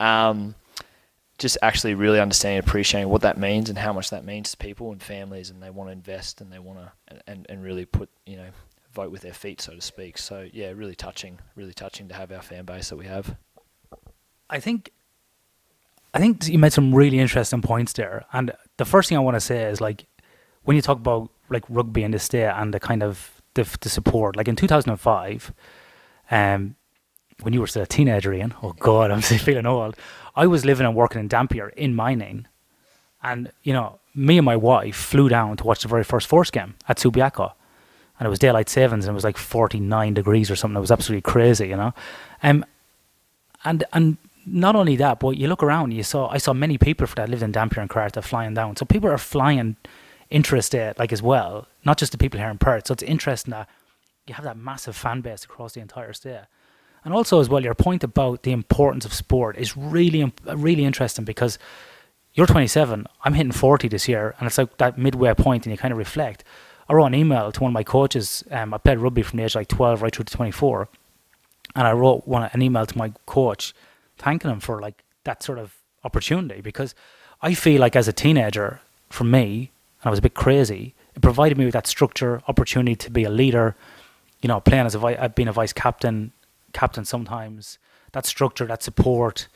Um, 0.00 0.54
just 1.38 1.58
actually 1.62 1.94
really 1.94 2.20
understanding, 2.20 2.58
appreciating 2.58 3.08
what 3.08 3.22
that 3.22 3.38
means 3.38 3.68
and 3.68 3.78
how 3.78 3.92
much 3.92 4.10
that 4.10 4.24
means 4.24 4.50
to 4.50 4.56
people 4.56 4.92
and 4.92 5.02
families, 5.02 5.50
and 5.50 5.62
they 5.62 5.70
want 5.70 5.88
to 5.88 5.92
invest 5.92 6.40
and 6.40 6.52
they 6.52 6.58
want 6.58 6.78
to 6.78 7.22
and, 7.26 7.46
and 7.48 7.62
really 7.62 7.84
put 7.84 8.08
you 8.24 8.36
know 8.36 8.48
vote 8.94 9.10
with 9.10 9.20
their 9.20 9.34
feet, 9.34 9.60
so 9.60 9.74
to 9.74 9.80
speak. 9.80 10.16
So 10.18 10.48
yeah, 10.52 10.72
really 10.74 10.94
touching, 10.94 11.38
really 11.54 11.74
touching 11.74 12.08
to 12.08 12.14
have 12.14 12.32
our 12.32 12.42
fan 12.42 12.64
base 12.64 12.88
that 12.88 12.96
we 12.96 13.06
have. 13.06 13.36
I 14.48 14.60
think 14.60 14.92
I 16.16 16.18
think 16.18 16.48
you 16.48 16.58
made 16.58 16.72
some 16.72 16.94
really 16.94 17.18
interesting 17.18 17.60
points 17.60 17.92
there. 17.92 18.24
And 18.32 18.50
the 18.78 18.86
first 18.86 19.10
thing 19.10 19.18
I 19.18 19.20
want 19.20 19.34
to 19.34 19.40
say 19.40 19.64
is 19.64 19.82
like 19.82 20.06
when 20.64 20.74
you 20.74 20.80
talk 20.80 20.96
about 20.96 21.28
like 21.50 21.64
rugby 21.68 22.04
in 22.04 22.12
the 22.12 22.18
state 22.18 22.46
and 22.46 22.72
the 22.72 22.80
kind 22.80 23.02
of 23.02 23.42
the, 23.52 23.68
the 23.82 23.90
support, 23.90 24.34
like 24.34 24.48
in 24.48 24.56
2005, 24.56 25.52
um, 26.30 26.74
when 27.42 27.52
you 27.52 27.60
were 27.60 27.66
still 27.66 27.82
a 27.82 27.86
teenager, 27.86 28.32
Ian, 28.32 28.54
oh 28.62 28.72
God, 28.80 29.10
I'm 29.12 29.20
feeling 29.20 29.66
old. 29.66 29.94
I 30.34 30.46
was 30.46 30.64
living 30.64 30.86
and 30.86 30.96
working 30.96 31.20
in 31.20 31.28
Dampier 31.28 31.68
in 31.68 31.94
mining. 31.94 32.46
And, 33.22 33.52
you 33.62 33.74
know, 33.74 34.00
me 34.14 34.38
and 34.38 34.46
my 34.46 34.56
wife 34.56 34.96
flew 34.96 35.28
down 35.28 35.58
to 35.58 35.64
watch 35.64 35.82
the 35.82 35.88
very 35.88 36.04
first 36.04 36.28
Force 36.28 36.50
game 36.50 36.76
at 36.88 36.96
Subiaco. 36.96 37.52
And 38.18 38.26
it 38.26 38.30
was 38.30 38.38
daylight 38.38 38.70
savings 38.70 39.04
and 39.04 39.12
it 39.12 39.14
was 39.14 39.24
like 39.24 39.36
49 39.36 40.14
degrees 40.14 40.50
or 40.50 40.56
something. 40.56 40.78
It 40.78 40.80
was 40.80 40.90
absolutely 40.90 41.30
crazy, 41.30 41.68
you 41.68 41.76
know. 41.76 41.92
Um, 42.42 42.64
and 43.66 43.84
and 43.92 44.16
not 44.46 44.76
only 44.76 44.96
that, 44.96 45.18
but 45.18 45.36
you 45.36 45.48
look 45.48 45.62
around, 45.62 45.92
you 45.92 46.02
saw 46.02 46.28
I 46.28 46.38
saw 46.38 46.52
many 46.52 46.78
people 46.78 47.06
that 47.16 47.28
lived 47.28 47.42
in 47.42 47.52
Dampier 47.52 47.82
and 47.82 47.90
Karratha 47.90 48.22
flying 48.22 48.54
down. 48.54 48.76
So 48.76 48.84
people 48.84 49.10
are 49.10 49.18
flying 49.18 49.76
interested 50.30 50.98
like 50.98 51.12
as 51.12 51.22
well, 51.22 51.66
not 51.84 51.98
just 51.98 52.12
the 52.12 52.18
people 52.18 52.38
here 52.38 52.48
in 52.48 52.58
Perth. 52.58 52.86
So 52.86 52.92
it's 52.92 53.02
interesting 53.02 53.50
that 53.50 53.68
you 54.26 54.34
have 54.34 54.44
that 54.44 54.56
massive 54.56 54.96
fan 54.96 55.20
base 55.20 55.44
across 55.44 55.74
the 55.74 55.80
entire 55.80 56.12
state. 56.12 56.42
And 57.04 57.12
also 57.12 57.40
as 57.40 57.48
well, 57.48 57.62
your 57.62 57.74
point 57.74 58.02
about 58.02 58.42
the 58.42 58.52
importance 58.52 59.04
of 59.04 59.12
sport 59.12 59.56
is 59.56 59.76
really 59.76 60.32
really 60.44 60.84
interesting 60.84 61.24
because 61.24 61.58
you're 62.34 62.46
27, 62.46 63.06
I'm 63.24 63.34
hitting 63.34 63.52
40 63.52 63.88
this 63.88 64.08
year, 64.08 64.34
and 64.38 64.46
it's 64.46 64.58
like 64.58 64.76
that 64.76 64.98
midway 64.98 65.32
point, 65.32 65.64
and 65.64 65.72
you 65.72 65.78
kind 65.78 65.92
of 65.92 65.96
reflect. 65.96 66.44
I 66.86 66.92
wrote 66.92 67.06
an 67.06 67.14
email 67.14 67.50
to 67.50 67.60
one 67.60 67.70
of 67.70 67.74
my 67.74 67.82
coaches. 67.82 68.44
Um, 68.50 68.74
I 68.74 68.78
played 68.78 68.98
rugby 68.98 69.22
from 69.22 69.38
the 69.38 69.44
age 69.44 69.54
like 69.54 69.68
12 69.68 70.02
right 70.02 70.14
through 70.14 70.26
to 70.26 70.36
24, 70.36 70.86
and 71.74 71.86
I 71.86 71.92
wrote 71.92 72.28
one 72.28 72.48
an 72.52 72.60
email 72.62 72.84
to 72.84 72.98
my 72.98 73.12
coach 73.24 73.74
thanking 74.18 74.50
him 74.50 74.60
for 74.60 74.80
like 74.80 75.04
that 75.24 75.42
sort 75.42 75.58
of 75.58 75.74
opportunity 76.04 76.60
because 76.60 76.94
I 77.42 77.54
feel 77.54 77.80
like 77.80 77.96
as 77.96 78.08
a 78.08 78.12
teenager, 78.12 78.80
for 79.10 79.24
me, 79.24 79.70
and 80.00 80.06
I 80.06 80.10
was 80.10 80.18
a 80.18 80.22
bit 80.22 80.34
crazy, 80.34 80.94
it 81.14 81.22
provided 81.22 81.58
me 81.58 81.64
with 81.64 81.74
that 81.74 81.86
structure, 81.86 82.42
opportunity 82.48 82.96
to 82.96 83.10
be 83.10 83.24
a 83.24 83.30
leader, 83.30 83.76
you 84.40 84.48
know, 84.48 84.60
playing 84.60 84.86
as 84.86 84.94
a 84.94 84.98
vice, 84.98 85.18
being 85.34 85.48
a 85.48 85.52
vice 85.52 85.72
captain, 85.72 86.32
captain 86.72 87.04
sometimes, 87.04 87.78
that 88.12 88.26
structure, 88.26 88.66
that 88.66 88.82
support. 88.82 89.48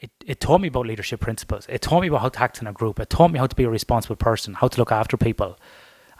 It, 0.00 0.10
it 0.26 0.40
taught 0.40 0.60
me 0.60 0.68
about 0.68 0.86
leadership 0.86 1.20
principles. 1.20 1.66
It 1.68 1.82
taught 1.82 2.00
me 2.00 2.08
about 2.08 2.20
how 2.20 2.28
to 2.28 2.40
act 2.40 2.60
in 2.60 2.66
a 2.66 2.72
group. 2.72 3.00
It 3.00 3.10
taught 3.10 3.30
me 3.30 3.38
how 3.38 3.46
to 3.46 3.56
be 3.56 3.64
a 3.64 3.70
responsible 3.70 4.16
person, 4.16 4.54
how 4.54 4.68
to 4.68 4.78
look 4.78 4.92
after 4.92 5.16
people. 5.16 5.58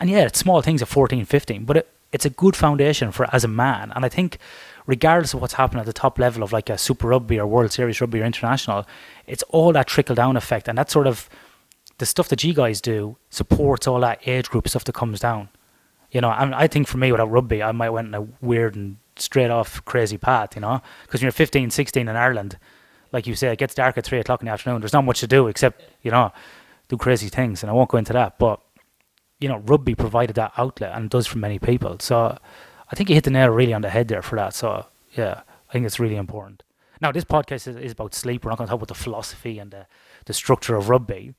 And 0.01 0.11
yeah, 0.11 0.25
it's 0.25 0.39
small 0.39 0.63
things 0.63 0.83
at 0.83 0.89
14, 0.89 1.25
15, 1.25 1.65
but 1.65 1.77
it, 1.79 1.89
it's 2.15 2.25
a 2.25 2.31
good 2.31 2.55
foundation 2.55 3.11
for 3.11 3.27
as 3.35 3.43
a 3.43 3.49
man. 3.49 3.93
And 3.97 4.05
I 4.05 4.09
think 4.09 4.39
regardless 4.87 5.35
of 5.35 5.41
what's 5.41 5.55
happening 5.55 5.81
at 5.81 5.87
the 5.87 5.93
top 5.93 6.17
level 6.17 6.45
of 6.45 6.53
like 6.53 6.71
a 6.71 6.79
Super 6.79 7.09
Rugby 7.09 7.41
or 7.41 7.47
World 7.47 7.73
Series 7.73 8.01
Rugby 8.01 8.21
or 8.21 8.25
International, 8.25 8.87
it's 9.27 9.43
all 9.49 9.73
that 9.73 9.89
trickle 9.89 10.15
down 10.15 10.37
effect. 10.37 10.69
And 10.69 10.79
that 10.79 10.93
sort 10.93 11.09
of 11.09 11.29
the 11.99 12.07
stuff 12.07 12.29
that 12.29 12.45
you 12.45 12.55
guys 12.55 12.81
do 12.81 13.17
supports 13.31 13.89
all 13.89 13.99
that 14.01 14.21
age 14.29 14.49
group 14.49 14.69
stuff 14.69 14.85
that 14.85 14.95
comes 14.95 15.19
down. 15.19 15.49
You 16.13 16.21
know, 16.21 16.31
I, 16.31 16.45
mean, 16.45 16.55
I 16.55 16.69
think 16.69 16.87
for 16.87 16.99
me 16.99 17.11
without 17.11 17.33
rugby, 17.33 17.65
I 17.65 17.73
might 17.73 17.91
went 17.91 18.07
in 18.07 18.15
a 18.15 18.29
weird 18.41 18.77
and 18.77 18.99
straight 19.17 19.51
off 19.51 19.85
crazy 19.85 20.17
path, 20.17 20.55
you 20.55 20.61
know, 20.61 20.81
because 21.03 21.21
when 21.21 21.27
you're 21.27 21.33
15, 21.33 21.71
16 21.71 22.09
in 22.09 22.15
Ireland, 22.15 22.59
like 23.11 23.27
you 23.27 23.35
say, 23.35 23.53
it 23.53 23.59
gets 23.59 23.75
dark 23.75 23.99
at 23.99 24.05
three 24.05 24.21
o'clock 24.21 24.41
in 24.41 24.47
the 24.47 24.53
afternoon. 24.53 24.81
There's 24.81 24.93
not 24.93 25.05
much 25.05 25.19
to 25.21 25.27
do 25.27 25.49
except, 25.49 25.83
you 26.03 26.13
know, 26.13 26.33
do 26.87 26.97
crazy 26.97 27.29
things. 27.29 27.65
And 27.65 27.71
I 27.71 27.73
won't 27.73 27.91
go 27.91 27.99
into 27.99 28.13
that. 28.13 28.39
But, 28.39 28.61
you 29.41 29.49
know, 29.49 29.59
rugby 29.59 29.95
provided 29.95 30.37
that 30.37 30.53
outlet 30.57 30.93
and 30.95 31.11
does 31.11 31.27
for 31.27 31.39
many 31.39 31.59
people. 31.59 31.97
So 32.01 32.39
I 32.91 32.97
think 32.97 33.09
you 33.09 33.15
hit 33.15 33.25
the 33.25 33.31
nail 33.31 33.51
really 33.51 33.75
on 33.75 33.83
the 33.83 33.91
head 33.91 34.09
there 34.09 34.23
for 34.23 34.37
that. 34.37 34.55
So, 34.55 34.87
yeah, 35.13 35.43
I 35.69 35.73
think 35.73 35.87
it's 35.87 36.01
really 36.01 36.17
important. 36.17 36.63
Now, 37.01 37.13
this 37.13 37.25
podcast 37.25 37.67
is, 37.67 37.77
is 37.77 37.93
about 37.93 38.15
sleep. 38.15 38.45
We're 38.45 38.51
not 38.51 38.59
going 38.59 38.69
to 38.69 38.71
talk 38.71 38.79
about 38.79 38.89
the 38.89 38.95
philosophy 38.95 39.59
and 39.59 39.71
the, 39.71 39.87
the 40.27 40.33
structure 40.33 40.77
of 40.77 40.89
rugby. 40.89 41.35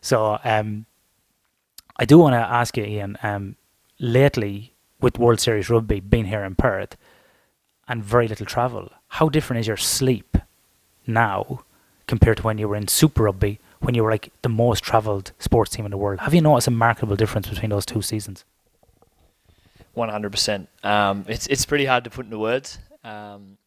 So, 0.00 0.38
um, 0.44 0.86
I 1.96 2.04
do 2.04 2.18
want 2.18 2.34
to 2.34 2.38
ask 2.38 2.76
you, 2.76 2.84
Ian, 2.84 3.18
um, 3.22 3.56
lately 3.98 4.74
with 5.00 5.18
World 5.18 5.40
Series 5.40 5.68
Rugby 5.68 6.00
being 6.00 6.26
here 6.26 6.44
in 6.44 6.54
Perth 6.54 6.96
and 7.88 8.04
very 8.04 8.28
little 8.28 8.46
travel, 8.46 8.90
how 9.08 9.28
different 9.28 9.60
is 9.60 9.66
your 9.66 9.76
sleep 9.76 10.36
now 11.06 11.64
compared 12.06 12.36
to 12.38 12.42
when 12.44 12.58
you 12.58 12.68
were 12.68 12.76
in 12.76 12.86
Super 12.86 13.24
Rugby, 13.24 13.60
when 13.80 13.94
you 13.94 14.02
were 14.02 14.10
like 14.10 14.30
the 14.42 14.48
most 14.48 14.82
travelled 14.82 15.32
sports 15.38 15.70
team 15.70 15.84
in 15.84 15.90
the 15.90 15.96
world? 15.96 16.20
Have 16.20 16.34
you 16.34 16.40
noticed 16.40 16.68
a 16.68 16.70
markable 16.70 17.16
difference 17.16 17.48
between 17.48 17.70
those 17.70 17.86
two 17.86 18.02
seasons? 18.02 18.44
One 19.94 20.08
hundred 20.08 20.30
percent. 20.30 20.68
Um, 20.82 21.24
it's 21.28 21.46
it's 21.46 21.64
pretty 21.64 21.84
hard 21.84 22.04
to 22.04 22.10
put 22.10 22.24
into 22.24 22.38
words 22.38 22.78
um, 23.04 23.58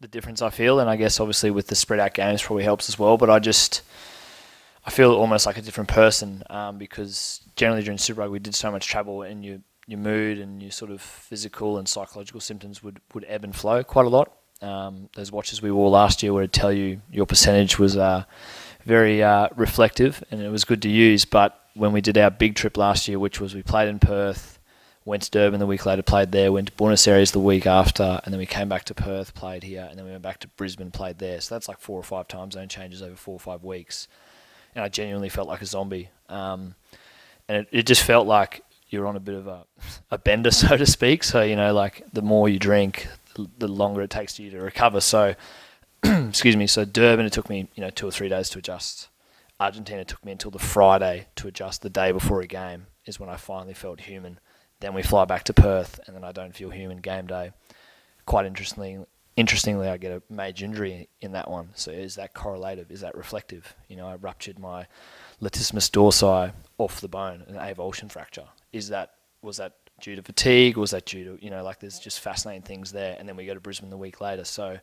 the 0.00 0.08
difference 0.08 0.42
I 0.42 0.50
feel, 0.50 0.80
and 0.80 0.88
I 0.88 0.96
guess 0.96 1.20
obviously 1.20 1.50
with 1.50 1.66
the 1.66 1.74
spread 1.74 2.00
out 2.00 2.14
games 2.14 2.42
probably 2.42 2.64
helps 2.64 2.88
as 2.88 2.98
well. 2.98 3.16
But 3.16 3.30
I 3.30 3.38
just 3.38 3.82
I 4.86 4.90
feel 4.90 5.12
almost 5.12 5.46
like 5.46 5.58
a 5.58 5.62
different 5.62 5.88
person 5.88 6.42
um, 6.48 6.78
because 6.78 7.40
generally 7.56 7.82
during 7.82 7.98
Super 7.98 8.20
Rugby 8.20 8.32
we 8.32 8.38
did 8.38 8.54
so 8.54 8.70
much 8.70 8.86
travel, 8.86 9.22
and 9.22 9.44
you 9.44 9.62
your 9.90 9.98
mood 9.98 10.38
and 10.38 10.62
your 10.62 10.70
sort 10.70 10.92
of 10.92 11.00
physical 11.00 11.76
and 11.76 11.88
psychological 11.88 12.40
symptoms 12.40 12.80
would, 12.80 13.00
would 13.12 13.24
ebb 13.26 13.42
and 13.42 13.56
flow 13.56 13.82
quite 13.82 14.06
a 14.06 14.08
lot. 14.08 14.32
Um, 14.62 15.08
those 15.16 15.32
watches 15.32 15.62
we 15.62 15.72
wore 15.72 15.90
last 15.90 16.22
year 16.22 16.32
would 16.32 16.52
tell 16.52 16.72
you 16.72 17.00
your 17.10 17.26
percentage 17.26 17.78
was 17.78 17.96
uh, 17.96 18.24
very 18.84 19.22
uh, 19.22 19.48
reflective 19.56 20.22
and 20.30 20.40
it 20.40 20.50
was 20.50 20.64
good 20.64 20.82
to 20.82 20.88
use. 20.88 21.24
But 21.24 21.58
when 21.74 21.92
we 21.92 22.00
did 22.00 22.18
our 22.18 22.30
big 22.30 22.54
trip 22.54 22.76
last 22.76 23.08
year, 23.08 23.18
which 23.18 23.40
was 23.40 23.54
we 23.54 23.62
played 23.62 23.88
in 23.88 23.98
Perth, 23.98 24.58
went 25.04 25.22
to 25.24 25.30
Durban 25.30 25.60
the 25.60 25.66
week 25.66 25.86
later, 25.86 26.02
played 26.02 26.32
there, 26.32 26.52
went 26.52 26.68
to 26.68 26.72
Buenos 26.74 27.06
Aires 27.06 27.32
the 27.32 27.40
week 27.40 27.66
after, 27.66 28.20
and 28.24 28.32
then 28.32 28.38
we 28.38 28.46
came 28.46 28.68
back 28.68 28.84
to 28.84 28.94
Perth, 28.94 29.34
played 29.34 29.62
here, 29.62 29.86
and 29.88 29.98
then 29.98 30.04
we 30.04 30.10
went 30.10 30.22
back 30.22 30.38
to 30.40 30.48
Brisbane, 30.48 30.90
played 30.90 31.18
there. 31.18 31.40
So 31.40 31.54
that's 31.54 31.68
like 31.68 31.78
four 31.78 31.98
or 31.98 32.02
five 32.02 32.28
time 32.28 32.50
zone 32.50 32.68
changes 32.68 33.02
over 33.02 33.16
four 33.16 33.34
or 33.34 33.40
five 33.40 33.64
weeks. 33.64 34.08
And 34.74 34.84
I 34.84 34.88
genuinely 34.88 35.28
felt 35.28 35.48
like 35.48 35.62
a 35.62 35.66
zombie. 35.66 36.10
Um, 36.28 36.74
and 37.48 37.58
it, 37.58 37.68
it 37.72 37.86
just 37.86 38.02
felt 38.02 38.26
like 38.26 38.62
you're 38.88 39.06
on 39.06 39.16
a 39.16 39.20
bit 39.20 39.34
of 39.34 39.46
a, 39.46 39.64
a 40.10 40.18
bender, 40.18 40.50
so 40.52 40.76
to 40.76 40.86
speak. 40.86 41.24
So 41.24 41.42
you 41.42 41.56
know, 41.56 41.72
like 41.72 42.04
the 42.12 42.22
more 42.22 42.48
you 42.48 42.58
drink, 42.58 43.08
the 43.58 43.68
longer 43.68 44.02
it 44.02 44.10
takes 44.10 44.38
you 44.38 44.50
to 44.50 44.60
recover. 44.60 45.00
So, 45.00 45.34
excuse 46.28 46.56
me. 46.56 46.66
So 46.66 46.84
Durban, 46.84 47.26
it 47.26 47.32
took 47.32 47.48
me 47.48 47.68
you 47.74 47.82
know 47.82 47.90
two 47.90 48.06
or 48.06 48.10
three 48.10 48.28
days 48.28 48.48
to 48.50 48.58
adjust. 48.58 49.08
Argentina 49.58 50.04
took 50.04 50.24
me 50.24 50.32
until 50.32 50.50
the 50.50 50.58
Friday 50.58 51.26
to 51.36 51.46
adjust. 51.46 51.82
The 51.82 51.90
day 51.90 52.12
before 52.12 52.40
a 52.40 52.46
game 52.46 52.86
is 53.04 53.20
when 53.20 53.28
I 53.28 53.36
finally 53.36 53.74
felt 53.74 54.00
human. 54.00 54.40
Then 54.80 54.94
we 54.94 55.02
fly 55.02 55.26
back 55.26 55.44
to 55.44 55.52
Perth, 55.52 56.00
and 56.06 56.16
then 56.16 56.24
I 56.24 56.32
don't 56.32 56.56
feel 56.56 56.70
human 56.70 56.98
game 56.98 57.26
day. 57.26 57.52
Quite 58.24 58.46
interestingly, 58.46 59.04
interestingly, 59.36 59.88
I 59.88 59.98
get 59.98 60.12
a 60.12 60.22
major 60.32 60.64
injury 60.64 61.08
in 61.20 61.32
that 61.32 61.50
one. 61.50 61.70
So 61.74 61.90
is 61.90 62.14
that 62.14 62.32
correlative? 62.32 62.90
Is 62.90 63.02
that 63.02 63.14
reflective? 63.14 63.74
You 63.88 63.96
know, 63.96 64.06
I 64.06 64.16
ruptured 64.16 64.58
my 64.58 64.86
latissimus 65.42 65.90
dorsi 65.90 66.52
off 66.78 67.00
the 67.00 67.08
bone, 67.08 67.44
an 67.48 67.56
avulsion 67.56 68.10
fracture. 68.10 68.46
Is 68.72 68.88
that 68.88 69.14
was 69.42 69.58
that 69.58 69.76
due 70.00 70.16
to 70.16 70.22
fatigue? 70.22 70.78
Was 70.78 70.92
that 70.92 71.04
due 71.04 71.24
to 71.24 71.44
you 71.44 71.50
know 71.50 71.62
like 71.62 71.80
there's 71.80 71.98
just 71.98 72.20
fascinating 72.20 72.62
things 72.62 72.92
there? 72.92 73.16
And 73.18 73.28
then 73.28 73.36
we 73.36 73.44
go 73.44 73.54
to 73.54 73.60
Brisbane 73.60 73.90
the 73.90 73.98
week 73.98 74.20
later. 74.20 74.44
So 74.44 74.78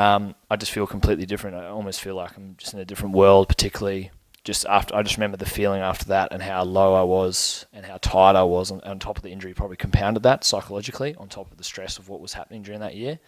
um, 0.00 0.34
I 0.50 0.56
just 0.56 0.72
feel 0.72 0.86
completely 0.86 1.26
different. 1.26 1.56
I 1.56 1.66
almost 1.66 2.00
feel 2.00 2.14
like 2.14 2.34
I'm 2.34 2.54
just 2.56 2.72
in 2.72 2.80
a 2.80 2.86
different 2.86 3.14
world, 3.14 3.48
particularly 3.48 4.10
just 4.44 4.64
after. 4.64 4.94
I 4.96 5.02
just 5.02 5.18
remember 5.18 5.36
the 5.36 5.44
feeling 5.44 5.82
after 5.82 6.06
that 6.06 6.32
and 6.32 6.42
how 6.42 6.64
low 6.64 6.94
I 6.94 7.02
was 7.02 7.66
and 7.74 7.84
how 7.84 7.98
tired 7.98 8.34
I 8.34 8.44
was. 8.44 8.70
On, 8.70 8.80
on 8.80 8.98
top 8.98 9.18
of 9.18 9.22
the 9.22 9.30
injury, 9.30 9.52
probably 9.52 9.76
compounded 9.76 10.22
that 10.22 10.42
psychologically. 10.42 11.14
On 11.16 11.28
top 11.28 11.50
of 11.50 11.58
the 11.58 11.64
stress 11.64 11.98
of 11.98 12.08
what 12.08 12.22
was 12.22 12.32
happening 12.32 12.62
during 12.62 12.80
that 12.80 12.94
year, 12.94 13.18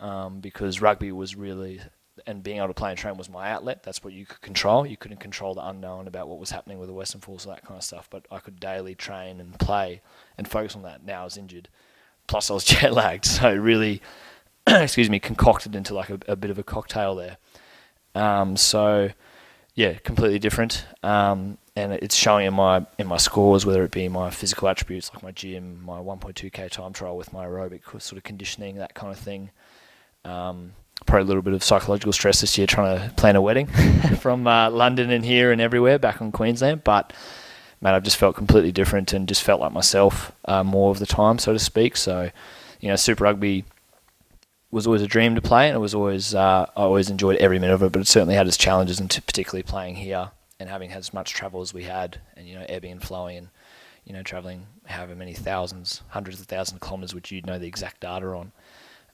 um, 0.00 0.40
because 0.40 0.80
rugby 0.80 1.12
was 1.12 1.36
really 1.36 1.80
and 2.26 2.42
being 2.42 2.58
able 2.58 2.68
to 2.68 2.74
play 2.74 2.90
and 2.90 2.98
train 2.98 3.16
was 3.16 3.30
my 3.30 3.50
outlet. 3.50 3.84
That's 3.84 4.02
what 4.02 4.12
you 4.12 4.26
could 4.26 4.40
control. 4.40 4.84
You 4.84 4.96
couldn't 4.96 5.20
control 5.20 5.54
the 5.54 5.66
unknown 5.66 6.08
about 6.08 6.26
what 6.26 6.40
was 6.40 6.50
happening 6.50 6.80
with 6.80 6.88
the 6.88 6.94
Western 6.94 7.20
Force 7.20 7.44
and 7.44 7.54
that 7.54 7.64
kind 7.64 7.78
of 7.78 7.84
stuff. 7.84 8.08
But 8.10 8.26
I 8.28 8.40
could 8.40 8.58
daily 8.58 8.96
train 8.96 9.38
and 9.38 9.56
play 9.56 10.02
and 10.36 10.48
focus 10.48 10.74
on 10.74 10.82
that. 10.82 11.04
Now 11.04 11.22
I 11.22 11.24
was 11.24 11.36
injured, 11.36 11.68
plus 12.26 12.50
I 12.50 12.54
was 12.54 12.64
jet 12.72 12.92
lagged, 12.92 13.24
so 13.24 13.54
really, 13.54 14.02
excuse 14.66 15.10
me, 15.10 15.18
concocted 15.18 15.74
into 15.74 15.94
like 15.94 16.10
a, 16.10 16.18
a 16.28 16.36
bit 16.36 16.50
of 16.50 16.58
a 16.58 16.62
cocktail 16.62 17.14
there. 17.14 17.36
Um, 18.14 18.56
so 18.56 19.10
yeah, 19.74 19.94
completely 19.94 20.38
different. 20.38 20.86
Um, 21.02 21.58
and 21.74 21.92
it's 21.92 22.14
showing 22.14 22.46
in 22.46 22.54
my 22.54 22.86
in 22.98 23.06
my 23.06 23.16
scores, 23.16 23.64
whether 23.64 23.82
it 23.82 23.90
be 23.90 24.08
my 24.08 24.30
physical 24.30 24.68
attributes 24.68 25.12
like 25.12 25.22
my 25.22 25.30
gym, 25.30 25.82
my 25.82 25.98
1.2k 25.98 26.70
time 26.70 26.92
trial 26.92 27.16
with 27.16 27.32
my 27.32 27.46
aerobic 27.46 27.82
sort 28.00 28.18
of 28.18 28.22
conditioning, 28.22 28.76
that 28.76 28.94
kind 28.94 29.12
of 29.12 29.18
thing. 29.18 29.50
Um, 30.24 30.72
probably 31.06 31.22
a 31.22 31.26
little 31.26 31.42
bit 31.42 31.54
of 31.54 31.64
psychological 31.64 32.12
stress 32.12 32.42
this 32.42 32.56
year 32.56 32.66
trying 32.66 33.08
to 33.08 33.14
plan 33.14 33.34
a 33.34 33.42
wedding 33.42 33.66
from 34.20 34.46
uh, 34.46 34.70
London 34.70 35.10
and 35.10 35.24
here 35.24 35.50
and 35.50 35.60
everywhere 35.60 35.98
back 35.98 36.20
in 36.20 36.30
Queensland. 36.30 36.84
But 36.84 37.12
man, 37.80 37.94
I've 37.94 38.04
just 38.04 38.18
felt 38.18 38.36
completely 38.36 38.70
different 38.72 39.12
and 39.12 39.26
just 39.26 39.42
felt 39.42 39.60
like 39.60 39.72
myself 39.72 40.32
uh, 40.44 40.62
more 40.62 40.90
of 40.90 40.98
the 40.98 41.06
time, 41.06 41.38
so 41.38 41.52
to 41.52 41.58
speak. 41.58 41.96
So, 41.96 42.30
you 42.80 42.88
know, 42.88 42.96
Super 42.96 43.24
Rugby 43.24 43.64
was 44.72 44.86
always 44.86 45.02
a 45.02 45.06
dream 45.06 45.34
to 45.34 45.42
play, 45.42 45.68
and 45.68 45.76
it 45.76 45.80
was 45.80 45.94
always 45.94 46.34
uh, 46.34 46.66
I 46.76 46.80
always 46.80 47.10
enjoyed 47.10 47.36
every 47.36 47.58
minute 47.58 47.74
of 47.74 47.82
it. 47.82 47.92
But 47.92 48.00
it 48.02 48.08
certainly 48.08 48.34
had 48.34 48.48
its 48.48 48.56
challenges, 48.56 48.98
and 48.98 49.08
particularly 49.08 49.62
playing 49.62 49.96
here 49.96 50.30
and 50.58 50.68
having 50.68 50.90
had 50.90 51.00
as 51.00 51.14
much 51.14 51.32
travel 51.32 51.60
as 51.60 51.74
we 51.74 51.84
had, 51.84 52.20
and 52.36 52.48
you 52.48 52.54
know, 52.54 52.66
ebbing 52.68 52.92
and 52.92 53.02
flowing, 53.02 53.36
and 53.36 53.48
you 54.04 54.12
know, 54.12 54.22
traveling 54.22 54.66
however 54.86 55.14
many 55.14 55.34
thousands, 55.34 56.02
hundreds 56.08 56.40
of 56.40 56.46
thousands 56.46 56.76
of 56.76 56.88
kilometres, 56.88 57.14
which 57.14 57.30
you'd 57.30 57.46
know 57.46 57.58
the 57.58 57.68
exact 57.68 58.00
data 58.00 58.26
on. 58.26 58.52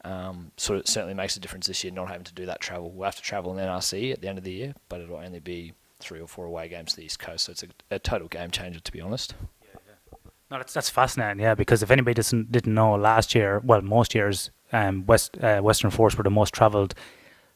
Um, 0.04 0.52
so 0.56 0.74
it 0.76 0.88
certainly 0.88 1.14
makes 1.14 1.36
a 1.36 1.40
difference 1.40 1.66
this 1.66 1.82
year 1.82 1.92
not 1.92 2.08
having 2.08 2.24
to 2.24 2.34
do 2.34 2.46
that 2.46 2.60
travel. 2.60 2.90
We'll 2.90 3.06
have 3.06 3.16
to 3.16 3.22
travel 3.22 3.52
in 3.52 3.64
NRC 3.64 4.12
at 4.12 4.20
the 4.20 4.28
end 4.28 4.38
of 4.38 4.44
the 4.44 4.52
year, 4.52 4.74
but 4.88 5.00
it'll 5.00 5.16
only 5.16 5.40
be 5.40 5.74
three 5.98 6.20
or 6.20 6.28
four 6.28 6.46
away 6.46 6.68
games 6.68 6.92
to 6.92 6.96
the 6.96 7.04
East 7.04 7.18
Coast. 7.18 7.46
So 7.46 7.52
it's 7.52 7.64
a, 7.64 7.68
a 7.90 7.98
total 7.98 8.28
game 8.28 8.50
changer, 8.50 8.80
to 8.80 8.92
be 8.92 9.00
honest. 9.00 9.34
No, 10.50 10.56
that's 10.58 10.72
that's 10.72 10.90
fascinating. 10.90 11.40
Yeah, 11.40 11.54
because 11.54 11.82
if 11.82 11.90
anybody 11.90 12.14
doesn't 12.14 12.50
didn't 12.50 12.72
know, 12.72 12.94
last 12.94 13.34
year, 13.34 13.61
well, 13.64 13.82
most 13.82 14.14
years, 14.14 14.50
um, 14.72 15.04
West 15.06 15.37
uh, 15.42 15.61
Western 15.61 15.90
Force 15.90 16.16
were 16.16 16.24
the 16.24 16.30
most 16.30 16.54
travelled 16.54 16.94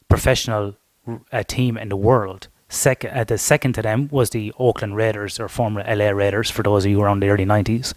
professional 0.08 0.76
uh, 1.32 1.42
team 1.42 1.76
in 1.78 1.88
the 1.88 1.96
world. 1.96 2.48
Second, 2.68 3.10
uh, 3.16 3.24
the 3.24 3.36
second 3.36 3.74
to 3.74 3.82
them 3.82 4.08
was 4.10 4.30
the 4.30 4.52
Oakland 4.58 4.96
Raiders 4.96 5.38
or 5.38 5.48
former 5.48 5.82
LA 5.84 6.08
Raiders. 6.10 6.50
For 6.50 6.62
those 6.62 6.84
of 6.84 6.90
you 6.90 7.02
around 7.02 7.20
the 7.20 7.28
early 7.28 7.44
nineties, 7.44 7.94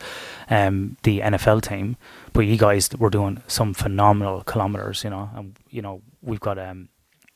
um, 0.49 0.97
the 1.03 1.19
NFL 1.19 1.61
team. 1.61 1.97
But 2.33 2.41
you 2.41 2.57
guys 2.57 2.89
were 2.97 3.09
doing 3.09 3.41
some 3.47 3.73
phenomenal 3.73 4.43
kilometers, 4.43 5.03
you 5.03 5.09
know. 5.09 5.29
And 5.35 5.57
you 5.69 5.81
know 5.81 6.01
we've 6.21 6.41
got 6.41 6.57
um, 6.57 6.89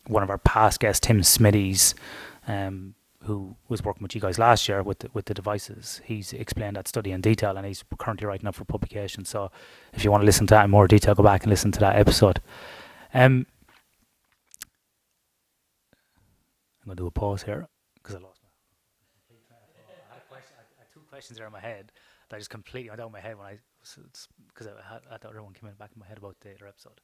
one 0.08 0.24
of 0.24 0.30
our 0.30 0.38
past 0.38 0.80
guests, 0.80 1.06
Tim 1.06 1.24
Smithies, 1.24 1.94
um, 2.48 2.96
who 3.24 3.56
was 3.68 3.84
working 3.84 4.04
with 4.04 4.16
you 4.16 4.22
guys 4.22 4.40
last 4.40 4.70
year 4.70 4.82
with 4.82 5.00
the, 5.00 5.10
with 5.14 5.26
the 5.26 5.34
devices. 5.34 6.02
He's 6.06 6.32
explained 6.32 6.78
that 6.78 6.88
study 6.88 7.12
in 7.12 7.22
detail, 7.22 7.58
and 7.58 7.66
he's 7.66 7.84
currently 7.98 8.26
writing 8.26 8.48
up 8.48 8.56
for 8.56 8.64
publication. 8.66 9.26
So 9.26 9.52
if 9.94 10.04
you 10.04 10.12
want 10.12 10.22
to 10.22 10.26
listen 10.26 10.48
to 10.48 10.54
that 10.54 10.66
in 10.66 10.72
more 10.72 10.88
detail, 10.88 11.16
go 11.16 11.24
back 11.24 11.44
and 11.44 11.50
listen 11.50 11.72
to 11.74 11.80
that 11.82 11.98
episode. 11.98 12.42
Um, 13.14 13.46
I'm 16.82 16.86
going 16.86 16.98
to 16.98 17.04
do 17.04 17.08
a 17.08 17.12
pause 17.12 17.44
here 17.44 17.68
because 17.96 18.16
I 18.16 18.20
lost 18.20 18.40
my. 18.42 18.50
I 19.52 20.16
had, 20.16 20.28
question, 20.30 20.56
I 20.58 20.80
had 20.80 20.88
two 20.94 21.02
questions 21.10 21.38
there 21.38 21.48
in 21.48 21.54
my 21.54 21.60
head 21.60 21.92
that 22.30 22.38
I 22.38 22.40
just 22.40 22.50
completely 22.50 22.90
went 22.90 23.02
out 23.02 23.08
of 23.08 23.12
my 23.12 23.20
head 23.20 23.38
when 23.38 23.48
I 23.48 23.60
because 24.48 24.68
I, 24.68 24.94
had, 24.94 25.02
I 25.12 25.18
thought 25.18 25.30
everyone 25.30 25.54
came 25.54 25.70
in 25.70 25.76
back 25.76 25.92
in 25.96 26.00
my 26.00 26.08
head 26.08 26.18
about 26.18 26.38
the 26.42 26.54
other 26.54 26.68
episode. 26.68 27.02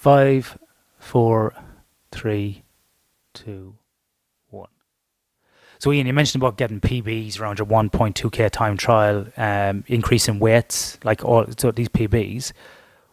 Five, 0.00 0.56
four, 0.98 1.52
three, 2.10 2.62
two, 3.34 3.76
one. 4.48 4.70
So 5.78 5.92
Ian, 5.92 6.06
you 6.06 6.14
mentioned 6.14 6.42
about 6.42 6.56
getting 6.56 6.80
PBs 6.80 7.38
around 7.38 7.58
your 7.58 7.66
1.2k 7.66 8.48
time 8.48 8.78
trial, 8.78 9.26
um, 9.36 9.84
increasing 9.88 10.38
weights, 10.38 10.98
like 11.04 11.22
all 11.22 11.44
so 11.58 11.70
these 11.70 11.90
PBs. 11.90 12.52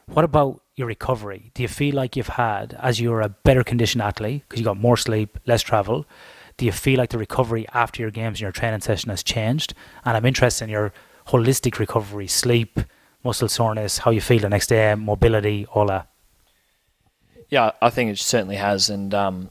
What 0.06 0.24
about 0.24 0.62
your 0.78 0.88
recovery? 0.88 1.52
Do 1.56 1.62
you 1.62 1.68
feel 1.68 1.94
like 1.94 2.16
you've 2.16 2.28
had, 2.28 2.78
as 2.82 3.02
you're 3.02 3.20
a 3.20 3.28
better 3.28 3.66
conditioned 3.66 4.02
athlete, 4.02 4.44
because 4.48 4.62
you 4.62 4.64
got 4.64 4.80
more 4.80 4.96
sleep, 4.96 5.38
less 5.46 5.62
travel, 5.62 6.06
do 6.56 6.66
you 6.66 6.72
feel 6.72 7.00
like 7.00 7.10
the 7.10 7.18
recovery 7.18 7.68
after 7.74 8.02
your 8.02 8.12
games 8.12 8.38
and 8.38 8.44
your 8.44 8.54
training 8.54 8.80
session 8.80 9.10
has 9.10 9.24
changed? 9.24 9.74
And 10.06 10.16
I'm 10.16 10.26
interested 10.26 10.64
in 10.64 10.70
your 10.70 10.94
holistic 11.28 11.80
recovery, 11.80 12.28
sleep, 12.28 12.80
muscle 13.26 13.50
soreness, 13.50 13.98
how 13.98 14.12
you 14.12 14.22
feel 14.22 14.40
the 14.40 14.48
next 14.48 14.68
day, 14.68 14.96
mobility, 14.96 15.66
all 15.66 15.88
that. 15.88 16.08
Yeah, 17.50 17.72
I 17.82 17.90
think 17.90 18.12
it 18.12 18.20
certainly 18.20 18.58
has, 18.58 18.90
and 18.90 19.14
um, 19.14 19.50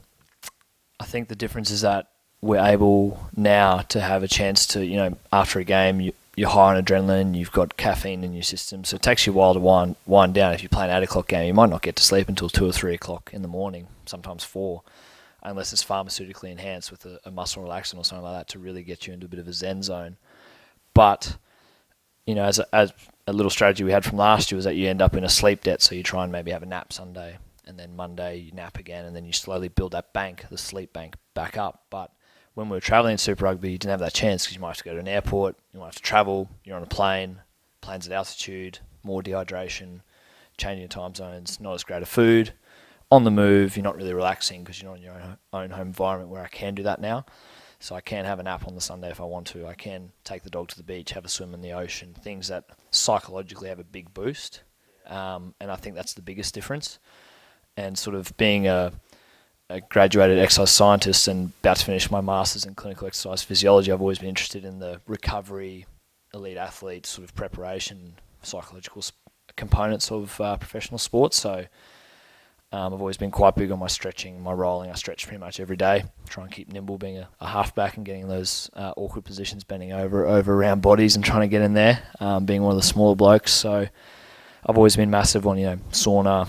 I 1.00 1.04
think 1.04 1.28
the 1.28 1.36
difference 1.36 1.70
is 1.70 1.80
that 1.80 2.08
we're 2.42 2.64
able 2.64 3.18
now 3.34 3.78
to 3.78 4.00
have 4.00 4.22
a 4.22 4.28
chance 4.28 4.66
to, 4.68 4.84
you 4.84 4.96
know, 4.96 5.16
after 5.32 5.58
a 5.58 5.64
game, 5.64 6.00
you, 6.00 6.12
you're 6.36 6.50
high 6.50 6.76
on 6.76 6.82
adrenaline, 6.82 7.34
you've 7.34 7.52
got 7.52 7.78
caffeine 7.78 8.22
in 8.22 8.34
your 8.34 8.42
system, 8.42 8.84
so 8.84 8.96
it 8.96 9.02
takes 9.02 9.26
you 9.26 9.32
a 9.32 9.36
while 9.36 9.54
to 9.54 9.60
wind, 9.60 9.96
wind 10.04 10.34
down. 10.34 10.52
If 10.52 10.62
you 10.62 10.68
play 10.68 10.84
an 10.84 10.94
8 10.94 11.04
o'clock 11.04 11.28
game, 11.28 11.46
you 11.46 11.54
might 11.54 11.70
not 11.70 11.80
get 11.80 11.96
to 11.96 12.02
sleep 12.02 12.28
until 12.28 12.50
2 12.50 12.66
or 12.66 12.72
3 12.72 12.94
o'clock 12.94 13.30
in 13.32 13.40
the 13.40 13.48
morning, 13.48 13.88
sometimes 14.04 14.44
4, 14.44 14.82
unless 15.42 15.72
it's 15.72 15.84
pharmaceutically 15.84 16.50
enhanced 16.50 16.90
with 16.90 17.06
a, 17.06 17.18
a 17.24 17.30
muscle 17.30 17.64
relaxant 17.64 17.96
or 17.96 18.04
something 18.04 18.24
like 18.24 18.38
that 18.38 18.48
to 18.48 18.58
really 18.58 18.82
get 18.82 19.06
you 19.06 19.14
into 19.14 19.24
a 19.24 19.28
bit 19.30 19.40
of 19.40 19.48
a 19.48 19.52
zen 19.54 19.82
zone. 19.82 20.18
But, 20.92 21.38
you 22.26 22.34
know, 22.34 22.44
as 22.44 22.58
a, 22.58 22.74
as 22.74 22.92
a 23.26 23.32
little 23.32 23.50
strategy 23.50 23.84
we 23.84 23.92
had 23.92 24.04
from 24.04 24.18
last 24.18 24.52
year 24.52 24.56
was 24.56 24.66
that 24.66 24.76
you 24.76 24.88
end 24.88 25.00
up 25.00 25.16
in 25.16 25.24
a 25.24 25.28
sleep 25.30 25.62
debt, 25.62 25.80
so 25.80 25.94
you 25.94 26.02
try 26.02 26.22
and 26.24 26.30
maybe 26.30 26.50
have 26.50 26.62
a 26.62 26.66
nap 26.66 26.92
Sunday, 26.92 27.38
and 27.66 27.78
then 27.78 27.96
Monday 27.96 28.36
you 28.38 28.52
nap 28.52 28.78
again, 28.78 29.04
and 29.04 29.14
then 29.14 29.24
you 29.24 29.32
slowly 29.32 29.68
build 29.68 29.92
that 29.92 30.12
bank, 30.12 30.44
the 30.50 30.58
sleep 30.58 30.92
bank, 30.92 31.16
back 31.34 31.56
up. 31.56 31.84
But 31.90 32.12
when 32.54 32.68
we 32.68 32.76
were 32.76 32.80
traveling 32.80 33.12
in 33.12 33.18
Super 33.18 33.44
Rugby, 33.44 33.72
you 33.72 33.78
didn't 33.78 33.90
have 33.90 34.00
that 34.00 34.14
chance 34.14 34.44
because 34.44 34.54
you 34.54 34.60
might 34.60 34.68
have 34.68 34.78
to 34.78 34.84
go 34.84 34.94
to 34.94 35.00
an 35.00 35.08
airport, 35.08 35.56
you 35.72 35.80
might 35.80 35.86
have 35.86 35.96
to 35.96 36.02
travel, 36.02 36.48
you're 36.64 36.76
on 36.76 36.82
a 36.82 36.86
plane, 36.86 37.40
planes 37.80 38.06
at 38.06 38.12
altitude, 38.12 38.78
more 39.02 39.22
dehydration, 39.22 40.00
changing 40.56 40.88
time 40.88 41.14
zones, 41.14 41.60
not 41.60 41.74
as 41.74 41.84
great 41.84 42.02
a 42.02 42.06
food. 42.06 42.52
On 43.10 43.24
the 43.24 43.30
move, 43.30 43.76
you're 43.76 43.84
not 43.84 43.96
really 43.96 44.14
relaxing 44.14 44.64
because 44.64 44.80
you're 44.80 44.90
not 44.90 44.98
in 44.98 45.04
your 45.04 45.12
own, 45.12 45.36
own 45.52 45.70
home 45.70 45.88
environment 45.88 46.30
where 46.30 46.42
I 46.42 46.48
can 46.48 46.74
do 46.74 46.82
that 46.84 47.00
now. 47.00 47.24
So 47.78 47.94
I 47.94 48.00
can 48.00 48.24
have 48.24 48.40
a 48.40 48.42
nap 48.42 48.66
on 48.66 48.74
the 48.74 48.80
Sunday 48.80 49.10
if 49.10 49.20
I 49.20 49.24
want 49.24 49.46
to. 49.48 49.66
I 49.66 49.74
can 49.74 50.10
take 50.24 50.42
the 50.42 50.50
dog 50.50 50.68
to 50.68 50.76
the 50.76 50.82
beach, 50.82 51.12
have 51.12 51.24
a 51.24 51.28
swim 51.28 51.54
in 51.54 51.60
the 51.60 51.72
ocean, 51.72 52.14
things 52.14 52.48
that 52.48 52.64
psychologically 52.90 53.68
have 53.68 53.78
a 53.78 53.84
big 53.84 54.12
boost. 54.14 54.62
Um, 55.06 55.54
and 55.60 55.70
I 55.70 55.76
think 55.76 55.94
that's 55.94 56.14
the 56.14 56.22
biggest 56.22 56.54
difference. 56.54 56.98
And 57.76 57.98
sort 57.98 58.16
of 58.16 58.36
being 58.36 58.66
a 58.66 58.92
a 59.68 59.80
graduated 59.80 60.38
exercise 60.38 60.70
scientist 60.70 61.26
and 61.26 61.52
about 61.60 61.76
to 61.78 61.84
finish 61.84 62.10
my 62.10 62.20
master's 62.20 62.64
in 62.64 62.74
clinical 62.74 63.06
exercise 63.06 63.42
physiology, 63.42 63.90
I've 63.90 64.00
always 64.00 64.20
been 64.20 64.28
interested 64.28 64.64
in 64.64 64.78
the 64.78 65.00
recovery, 65.06 65.86
elite 66.32 66.56
athlete 66.56 67.04
sort 67.04 67.28
of 67.28 67.34
preparation, 67.34 68.14
psychological 68.42 69.02
components 69.56 70.12
of 70.12 70.40
uh, 70.40 70.56
professional 70.56 70.98
sports. 70.98 71.36
So 71.38 71.66
um, 72.72 72.94
I've 72.94 73.00
always 73.00 73.16
been 73.16 73.30
quite 73.30 73.56
big 73.56 73.70
on 73.70 73.78
my 73.78 73.86
stretching, 73.86 74.40
my 74.42 74.52
rolling. 74.52 74.90
I 74.90 74.94
stretch 74.94 75.26
pretty 75.26 75.38
much 75.40 75.60
every 75.60 75.76
day. 75.76 76.04
Try 76.28 76.44
and 76.44 76.52
keep 76.52 76.72
nimble, 76.72 76.98
being 76.98 77.18
a, 77.18 77.28
a 77.40 77.46
halfback 77.46 77.96
and 77.96 78.04
getting 78.04 78.28
those 78.28 78.70
uh, 78.74 78.92
awkward 78.96 79.24
positions, 79.24 79.64
bending 79.64 79.92
over 79.92 80.26
over 80.26 80.54
around 80.54 80.82
bodies 80.82 81.16
and 81.16 81.24
trying 81.24 81.42
to 81.42 81.48
get 81.48 81.62
in 81.62 81.74
there. 81.74 82.02
Um, 82.20 82.44
being 82.44 82.62
one 82.62 82.72
of 82.72 82.76
the 82.76 82.86
smaller 82.86 83.16
blokes, 83.16 83.52
so 83.52 83.86
I've 84.66 84.76
always 84.76 84.96
been 84.96 85.10
massive 85.10 85.46
on 85.46 85.58
you 85.58 85.66
know 85.66 85.76
sauna, 85.90 86.48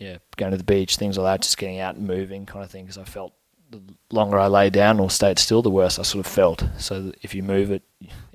yeah, 0.00 0.16
going 0.36 0.50
to 0.50 0.56
the 0.56 0.64
beach, 0.64 0.96
things 0.96 1.18
like 1.18 1.26
that, 1.26 1.42
just 1.42 1.58
getting 1.58 1.78
out 1.78 1.94
and 1.94 2.06
moving, 2.06 2.46
kind 2.46 2.64
of 2.64 2.70
thing. 2.70 2.84
Because 2.84 2.98
I 2.98 3.04
felt 3.04 3.34
the 3.70 3.80
longer 4.10 4.38
I 4.38 4.48
lay 4.48 4.70
down 4.70 4.98
or 4.98 5.10
stayed 5.10 5.38
still, 5.38 5.62
the 5.62 5.70
worse 5.70 5.98
I 5.98 6.02
sort 6.02 6.26
of 6.26 6.32
felt. 6.32 6.64
So 6.78 7.12
if 7.22 7.34
you 7.34 7.42
move 7.42 7.70
it, 7.70 7.82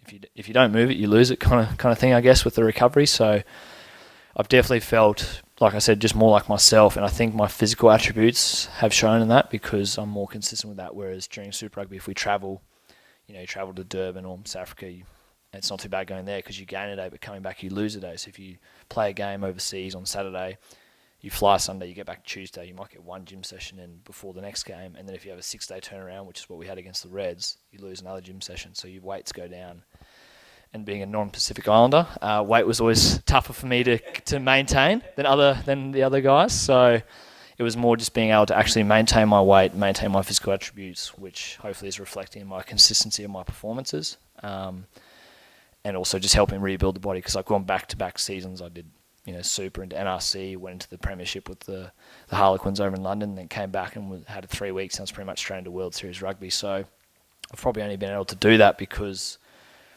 if 0.05 0.13
you 0.13 0.19
if 0.35 0.47
you 0.47 0.53
don't 0.53 0.71
move 0.71 0.91
it, 0.91 0.97
you 0.97 1.07
lose 1.07 1.31
it, 1.31 1.39
kind 1.39 1.67
of 1.67 1.77
kind 1.77 1.91
of 1.91 1.97
thing, 1.97 2.13
I 2.13 2.21
guess, 2.21 2.45
with 2.45 2.53
the 2.53 2.63
recovery. 2.63 3.07
So 3.07 3.41
I've 4.37 4.47
definitely 4.47 4.81
felt, 4.81 5.41
like 5.59 5.73
I 5.73 5.79
said, 5.79 5.99
just 5.99 6.13
more 6.13 6.29
like 6.29 6.47
myself, 6.47 6.97
and 6.97 7.05
I 7.05 7.09
think 7.09 7.33
my 7.33 7.47
physical 7.47 7.89
attributes 7.89 8.67
have 8.67 8.93
shown 8.93 9.23
in 9.23 9.29
that 9.29 9.49
because 9.49 9.97
I'm 9.97 10.09
more 10.09 10.27
consistent 10.27 10.69
with 10.69 10.77
that. 10.77 10.95
Whereas 10.95 11.25
during 11.25 11.51
Super 11.51 11.79
Rugby, 11.79 11.97
if 11.97 12.05
we 12.05 12.13
travel, 12.13 12.61
you 13.25 13.33
know, 13.33 13.41
you 13.41 13.47
travel 13.47 13.73
to 13.73 13.83
Durban 13.83 14.23
or 14.23 14.39
South 14.45 14.61
Africa, 14.61 14.91
you, 14.91 15.05
it's 15.51 15.71
not 15.71 15.79
too 15.79 15.89
bad 15.89 16.05
going 16.05 16.25
there 16.25 16.39
because 16.39 16.59
you 16.59 16.67
gain 16.67 16.89
a 16.89 16.95
day, 16.95 17.09
but 17.09 17.21
coming 17.21 17.41
back 17.41 17.63
you 17.63 17.71
lose 17.71 17.95
a 17.95 17.99
day. 17.99 18.17
So 18.17 18.29
if 18.29 18.37
you 18.37 18.57
play 18.87 19.09
a 19.09 19.13
game 19.13 19.43
overseas 19.43 19.95
on 19.95 20.05
Saturday 20.05 20.59
you 21.25 21.31
fly 21.31 21.57
Sunday, 21.57 21.87
you 21.87 21.95
get 21.95 22.05
back 22.05 22.23
Tuesday, 22.23 22.67
you 22.67 22.75
might 22.75 22.91
get 22.91 23.03
one 23.03 23.25
gym 23.25 23.43
session 23.43 23.79
in 23.79 23.99
before 24.05 24.31
the 24.31 24.41
next 24.41 24.63
game, 24.63 24.95
and 24.95 25.07
then 25.07 25.15
if 25.15 25.25
you 25.25 25.31
have 25.31 25.39
a 25.39 25.43
six 25.43 25.65
day 25.65 25.79
turnaround, 25.79 26.27
which 26.27 26.41
is 26.41 26.49
what 26.49 26.59
we 26.59 26.67
had 26.67 26.77
against 26.77 27.01
the 27.01 27.09
Reds, 27.09 27.57
you 27.71 27.79
lose 27.79 27.99
another 27.99 28.21
gym 28.21 28.41
session, 28.41 28.75
so 28.75 28.87
your 28.87 29.01
weights 29.01 29.31
go 29.31 29.47
down. 29.47 29.81
And 30.71 30.85
being 30.85 31.01
a 31.01 31.05
non-Pacific 31.05 31.67
Islander, 31.67 32.05
uh, 32.21 32.43
weight 32.45 32.67
was 32.67 32.79
always 32.79 33.23
tougher 33.23 33.53
for 33.53 33.65
me 33.65 33.83
to 33.83 33.97
to 34.25 34.39
maintain 34.39 35.01
than 35.15 35.25
other 35.25 35.59
than 35.65 35.91
the 35.91 36.03
other 36.03 36.21
guys. 36.21 36.53
So 36.53 37.01
it 37.57 37.63
was 37.63 37.75
more 37.75 37.97
just 37.97 38.13
being 38.13 38.29
able 38.29 38.45
to 38.47 38.55
actually 38.55 38.83
maintain 38.83 39.27
my 39.27 39.41
weight, 39.41 39.73
maintain 39.73 40.11
my 40.11 40.21
physical 40.21 40.53
attributes, 40.53 41.17
which 41.17 41.55
hopefully 41.55 41.87
is 41.87 41.99
reflecting 41.99 42.41
in 42.43 42.47
my 42.47 42.61
consistency 42.61 43.23
of 43.23 43.31
my 43.31 43.43
performances, 43.43 44.17
um, 44.43 44.85
and 45.83 45.97
also 45.97 46.19
just 46.19 46.35
helping 46.35 46.61
rebuild 46.61 46.95
the 46.95 46.99
body 46.99 47.19
because 47.19 47.35
I've 47.35 47.45
gone 47.45 47.63
back 47.63 47.87
to 47.87 47.97
back 47.97 48.19
seasons. 48.19 48.61
I 48.61 48.69
did 48.69 48.85
you 49.25 49.33
know, 49.33 49.41
super 49.41 49.81
into 49.81 49.95
NRC, 49.95 50.55
went 50.55 50.73
into 50.73 50.89
the 50.89 50.99
Premiership 50.99 51.49
with 51.49 51.59
the, 51.61 51.91
the 52.27 52.35
Harlequins 52.35 52.79
over 52.79 52.95
in 52.95 53.03
London, 53.03 53.35
then 53.35 53.47
came 53.47 53.71
back 53.71 53.95
and 53.95 54.23
had 54.25 54.47
three 54.47 54.71
weeks 54.71 54.95
and 54.95 55.03
was 55.03 55.11
pretty 55.11 55.25
much 55.25 55.39
straight 55.39 55.59
into 55.59 55.71
World 55.71 55.95
Series 55.95 56.21
rugby. 56.21 56.51
So 56.51 56.85
I've 57.51 57.61
probably 57.61 57.81
only 57.81 57.97
been 57.97 58.11
able 58.11 58.25
to 58.25 58.35
do 58.35 58.57
that 58.57 58.77
because 58.77 59.39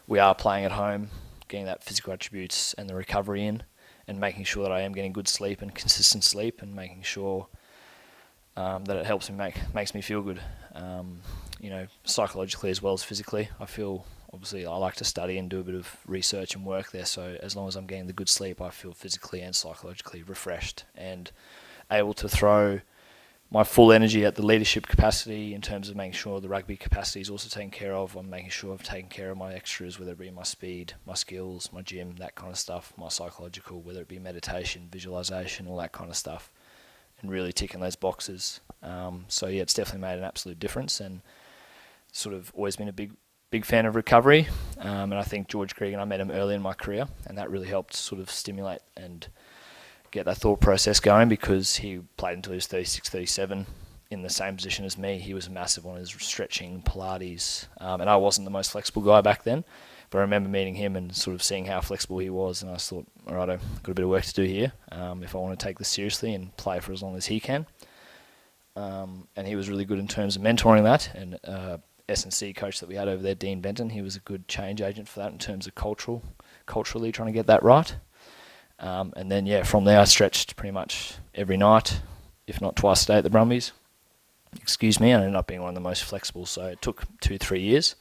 we 0.06 0.18
are 0.18 0.34
playing 0.34 0.64
at 0.64 0.72
home, 0.72 1.10
getting 1.48 1.66
that 1.66 1.84
physical 1.84 2.12
attributes 2.12 2.74
and 2.74 2.88
the 2.88 2.94
recovery 2.94 3.46
in, 3.46 3.62
and 4.06 4.18
making 4.18 4.44
sure 4.44 4.62
that 4.62 4.72
I 4.72 4.80
am 4.80 4.92
getting 4.92 5.12
good 5.12 5.28
sleep 5.28 5.60
and 5.60 5.74
consistent 5.74 6.24
sleep, 6.24 6.62
and 6.62 6.74
making 6.74 7.02
sure 7.02 7.46
um, 8.56 8.86
that 8.86 8.96
it 8.96 9.04
helps 9.04 9.28
me 9.28 9.36
make 9.36 9.56
makes 9.74 9.94
me 9.94 10.00
feel 10.00 10.22
good. 10.22 10.40
Um, 10.74 11.20
you 11.60 11.68
know, 11.68 11.86
psychologically 12.04 12.70
as 12.70 12.80
well 12.80 12.94
as 12.94 13.02
physically. 13.02 13.50
I 13.60 13.66
feel 13.66 14.06
obviously 14.32 14.66
I 14.66 14.76
like 14.76 14.96
to 14.96 15.04
study 15.04 15.38
and 15.38 15.48
do 15.48 15.60
a 15.60 15.64
bit 15.64 15.74
of 15.74 15.96
research 16.06 16.54
and 16.54 16.64
work 16.64 16.90
there. 16.90 17.04
So 17.04 17.36
as 17.42 17.56
long 17.56 17.68
as 17.68 17.76
I'm 17.76 17.86
getting 17.86 18.06
the 18.06 18.12
good 18.12 18.28
sleep, 18.28 18.60
I 18.60 18.70
feel 18.70 18.92
physically 18.92 19.40
and 19.40 19.54
psychologically 19.54 20.22
refreshed 20.22 20.84
and 20.94 21.30
able 21.90 22.14
to 22.14 22.28
throw 22.28 22.80
my 23.50 23.64
full 23.64 23.92
energy 23.92 24.26
at 24.26 24.34
the 24.34 24.44
leadership 24.44 24.86
capacity 24.86 25.54
in 25.54 25.62
terms 25.62 25.88
of 25.88 25.96
making 25.96 26.12
sure 26.12 26.38
the 26.38 26.48
rugby 26.48 26.76
capacity 26.76 27.20
is 27.20 27.30
also 27.30 27.48
taken 27.48 27.70
care 27.70 27.94
of. 27.94 28.14
I'm 28.14 28.28
making 28.28 28.50
sure 28.50 28.74
I've 28.74 28.82
taken 28.82 29.08
care 29.08 29.30
of 29.30 29.38
my 29.38 29.54
extras, 29.54 29.98
whether 29.98 30.12
it 30.12 30.18
be 30.18 30.30
my 30.30 30.42
speed, 30.42 30.92
my 31.06 31.14
skills, 31.14 31.70
my 31.72 31.80
gym, 31.80 32.16
that 32.18 32.34
kind 32.34 32.52
of 32.52 32.58
stuff, 32.58 32.92
my 32.98 33.08
psychological, 33.08 33.80
whether 33.80 34.02
it 34.02 34.08
be 34.08 34.18
meditation, 34.18 34.88
visualization, 34.92 35.66
all 35.66 35.78
that 35.78 35.92
kind 35.92 36.10
of 36.10 36.16
stuff, 36.16 36.50
and 37.22 37.30
really 37.30 37.52
ticking 37.52 37.80
those 37.80 37.96
boxes. 37.96 38.60
Um, 38.82 39.24
so 39.28 39.46
yeah, 39.46 39.62
it's 39.62 39.74
definitely 39.74 40.06
made 40.06 40.18
an 40.18 40.24
absolute 40.24 40.60
difference 40.60 41.00
and 41.00 41.22
sort 42.12 42.34
of 42.34 42.52
always 42.54 42.76
been 42.76 42.88
a 42.88 42.92
big 42.92 43.12
big 43.50 43.64
fan 43.64 43.86
of 43.86 43.96
recovery, 43.96 44.48
um, 44.78 45.12
and 45.12 45.14
I 45.14 45.22
think 45.22 45.48
George 45.48 45.74
Gregan, 45.74 45.98
I 45.98 46.04
met 46.04 46.20
him 46.20 46.30
early 46.30 46.54
in 46.54 46.62
my 46.62 46.74
career, 46.74 47.06
and 47.26 47.38
that 47.38 47.50
really 47.50 47.68
helped 47.68 47.94
sort 47.94 48.20
of 48.20 48.30
stimulate 48.30 48.80
and 48.96 49.26
get 50.10 50.24
that 50.26 50.38
thought 50.38 50.60
process 50.60 51.00
going 51.00 51.28
because 51.28 51.76
he 51.76 52.00
played 52.16 52.36
until 52.36 52.52
he 52.52 52.56
was 52.56 52.66
36, 52.66 53.08
37 53.08 53.66
in 54.10 54.22
the 54.22 54.30
same 54.30 54.56
position 54.56 54.84
as 54.84 54.96
me. 54.96 55.18
He 55.18 55.34
was 55.34 55.50
massive 55.50 55.86
on 55.86 55.96
his 55.96 56.10
stretching, 56.10 56.82
Pilates, 56.82 57.66
um, 57.78 58.00
and 58.00 58.08
I 58.08 58.16
wasn't 58.16 58.46
the 58.46 58.50
most 58.50 58.72
flexible 58.72 59.02
guy 59.02 59.20
back 59.20 59.44
then. 59.44 59.64
But 60.10 60.18
I 60.18 60.20
remember 60.22 60.48
meeting 60.48 60.74
him 60.74 60.96
and 60.96 61.14
sort 61.14 61.34
of 61.34 61.42
seeing 61.42 61.66
how 61.66 61.82
flexible 61.82 62.18
he 62.18 62.30
was, 62.30 62.62
and 62.62 62.70
I 62.70 62.76
thought, 62.76 63.06
all 63.26 63.34
right, 63.34 63.50
I've 63.50 63.82
got 63.82 63.92
a 63.92 63.94
bit 63.94 64.04
of 64.04 64.10
work 64.10 64.24
to 64.24 64.32
do 64.32 64.42
here 64.42 64.72
um, 64.90 65.22
if 65.22 65.34
I 65.34 65.38
want 65.38 65.58
to 65.58 65.62
take 65.62 65.78
this 65.78 65.88
seriously 65.88 66.34
and 66.34 66.56
play 66.56 66.80
for 66.80 66.92
as 66.92 67.02
long 67.02 67.16
as 67.16 67.26
he 67.26 67.40
can. 67.40 67.66
Um, 68.74 69.28
and 69.36 69.46
he 69.46 69.56
was 69.56 69.68
really 69.68 69.84
good 69.84 69.98
in 69.98 70.08
terms 70.08 70.36
of 70.36 70.42
mentoring 70.42 70.84
that 70.84 71.12
and 71.14 71.38
uh, 71.44 71.78
S&C 72.08 72.52
coach 72.52 72.80
that 72.80 72.88
we 72.88 72.94
had 72.94 73.08
over 73.08 73.22
there, 73.22 73.34
Dean 73.34 73.60
Benton, 73.60 73.90
he 73.90 74.02
was 74.02 74.16
a 74.16 74.20
good 74.20 74.48
change 74.48 74.80
agent 74.80 75.08
for 75.08 75.20
that 75.20 75.32
in 75.32 75.38
terms 75.38 75.66
of 75.66 75.74
cultural, 75.74 76.22
culturally 76.66 77.12
trying 77.12 77.26
to 77.26 77.32
get 77.32 77.46
that 77.46 77.62
right. 77.62 77.96
Um, 78.80 79.12
and 79.16 79.30
then 79.30 79.46
yeah, 79.46 79.64
from 79.64 79.84
there 79.84 80.00
I 80.00 80.04
stretched 80.04 80.56
pretty 80.56 80.72
much 80.72 81.14
every 81.34 81.56
night, 81.56 82.00
if 82.46 82.60
not 82.60 82.76
twice 82.76 83.04
a 83.04 83.06
day 83.06 83.18
at 83.18 83.24
the 83.24 83.30
Brumbies. 83.30 83.72
Excuse 84.60 84.98
me, 85.00 85.12
I 85.12 85.20
ended 85.20 85.34
up 85.34 85.46
being 85.46 85.60
one 85.60 85.70
of 85.70 85.74
the 85.74 85.80
most 85.80 86.04
flexible. 86.04 86.46
So 86.46 86.66
it 86.66 86.80
took 86.80 87.04
two, 87.20 87.38
three 87.38 87.60
years, 87.60 87.96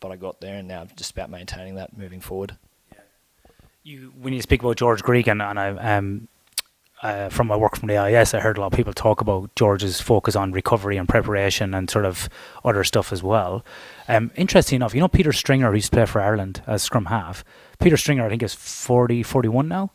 but 0.00 0.10
I 0.10 0.16
got 0.16 0.40
there, 0.40 0.58
and 0.58 0.68
now 0.68 0.82
I'm 0.82 0.90
just 0.96 1.10
about 1.12 1.28
maintaining 1.28 1.74
that 1.74 1.96
moving 1.96 2.20
forward. 2.20 2.56
Yeah. 2.92 3.00
You, 3.82 4.12
when 4.20 4.32
you 4.32 4.40
speak 4.40 4.62
about 4.62 4.76
George 4.76 5.02
Gregan, 5.02 5.42
and 5.42 5.58
I, 5.58 5.96
um, 5.96 6.28
uh, 7.02 7.28
from 7.28 7.48
my 7.48 7.56
work 7.56 7.76
from 7.76 7.88
the 7.88 8.06
IS, 8.06 8.32
I 8.32 8.40
heard 8.40 8.56
a 8.58 8.60
lot 8.60 8.72
of 8.72 8.76
people 8.76 8.92
talk 8.92 9.20
about 9.20 9.54
George's 9.56 10.00
focus 10.00 10.36
on 10.36 10.52
recovery 10.52 10.96
and 10.96 11.08
preparation 11.08 11.74
and 11.74 11.90
sort 11.90 12.04
of 12.04 12.28
other 12.64 12.84
stuff 12.84 13.12
as 13.12 13.22
well. 13.22 13.64
Um, 14.08 14.30
interesting 14.36 14.76
enough, 14.76 14.94
you 14.94 15.00
know 15.00 15.08
Peter 15.08 15.32
Stringer, 15.32 15.68
who 15.70 15.74
used 15.76 15.90
to 15.90 15.96
play 15.96 16.06
for 16.06 16.20
Ireland 16.20 16.62
as 16.66 16.82
scrum 16.82 17.06
half. 17.06 17.44
Peter 17.80 17.96
Stringer, 17.96 18.24
I 18.26 18.28
think, 18.28 18.42
is 18.42 18.54
40, 18.54 19.22
41 19.24 19.66
now. 19.68 19.90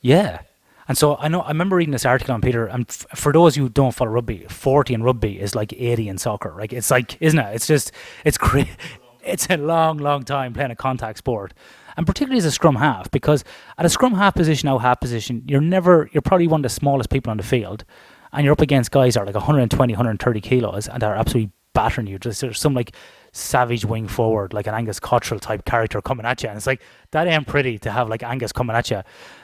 Yeah. 0.00 0.40
And 0.88 0.98
so 0.98 1.16
I 1.18 1.28
know 1.28 1.42
I 1.42 1.48
remember 1.48 1.76
reading 1.76 1.92
this 1.92 2.06
article 2.06 2.34
on 2.34 2.40
Peter, 2.40 2.66
and 2.66 2.84
f- 2.88 3.06
for 3.14 3.32
those 3.32 3.54
who 3.54 3.68
don't 3.68 3.94
follow 3.94 4.10
rugby, 4.10 4.46
forty 4.48 4.92
in 4.92 5.04
rugby 5.04 5.38
is 5.38 5.54
like 5.54 5.72
eighty 5.74 6.08
in 6.08 6.18
soccer. 6.18 6.52
Like 6.58 6.72
it's 6.72 6.90
like, 6.90 7.16
isn't 7.20 7.38
it? 7.38 7.54
It's 7.54 7.68
just, 7.68 7.92
it's 8.24 8.38
great. 8.38 8.68
It's 9.22 9.48
a 9.50 9.58
long, 9.58 9.98
long 9.98 10.22
time 10.22 10.54
playing 10.54 10.70
a 10.70 10.74
contact 10.76 11.18
sport 11.18 11.52
and 12.00 12.06
particularly 12.06 12.38
as 12.38 12.46
a 12.46 12.50
scrum 12.50 12.76
half, 12.76 13.10
because 13.10 13.44
at 13.76 13.84
a 13.84 13.90
scrum 13.90 14.14
half 14.14 14.34
position, 14.34 14.70
out 14.70 14.78
half 14.78 15.00
position, 15.00 15.44
you're 15.46 15.60
never, 15.60 16.08
you're 16.14 16.22
probably 16.22 16.46
one 16.46 16.60
of 16.60 16.62
the 16.62 16.70
smallest 16.70 17.10
people 17.10 17.30
on 17.30 17.36
the 17.36 17.42
field, 17.42 17.84
and 18.32 18.42
you're 18.42 18.54
up 18.54 18.62
against 18.62 18.90
guys 18.90 19.12
that 19.12 19.20
are 19.20 19.26
like 19.26 19.34
120, 19.34 19.92
130 19.92 20.40
kilos, 20.40 20.88
and 20.88 21.02
they're 21.02 21.14
absolutely 21.14 21.52
battering 21.74 22.06
you. 22.06 22.18
Just 22.18 22.40
there's 22.40 22.58
some 22.58 22.72
like 22.72 22.96
savage 23.32 23.84
wing 23.84 24.08
forward, 24.08 24.54
like 24.54 24.66
an 24.66 24.72
Angus 24.72 24.98
Cottrell 24.98 25.40
type 25.40 25.66
character 25.66 26.00
coming 26.00 26.24
at 26.24 26.42
you, 26.42 26.48
and 26.48 26.56
it's 26.56 26.66
like 26.66 26.80
that 27.10 27.26
ain't 27.26 27.46
pretty 27.46 27.78
to 27.80 27.90
have 27.90 28.08
like 28.08 28.22
Angus 28.22 28.50
coming 28.50 28.74
at 28.74 28.90
you, 28.90 29.02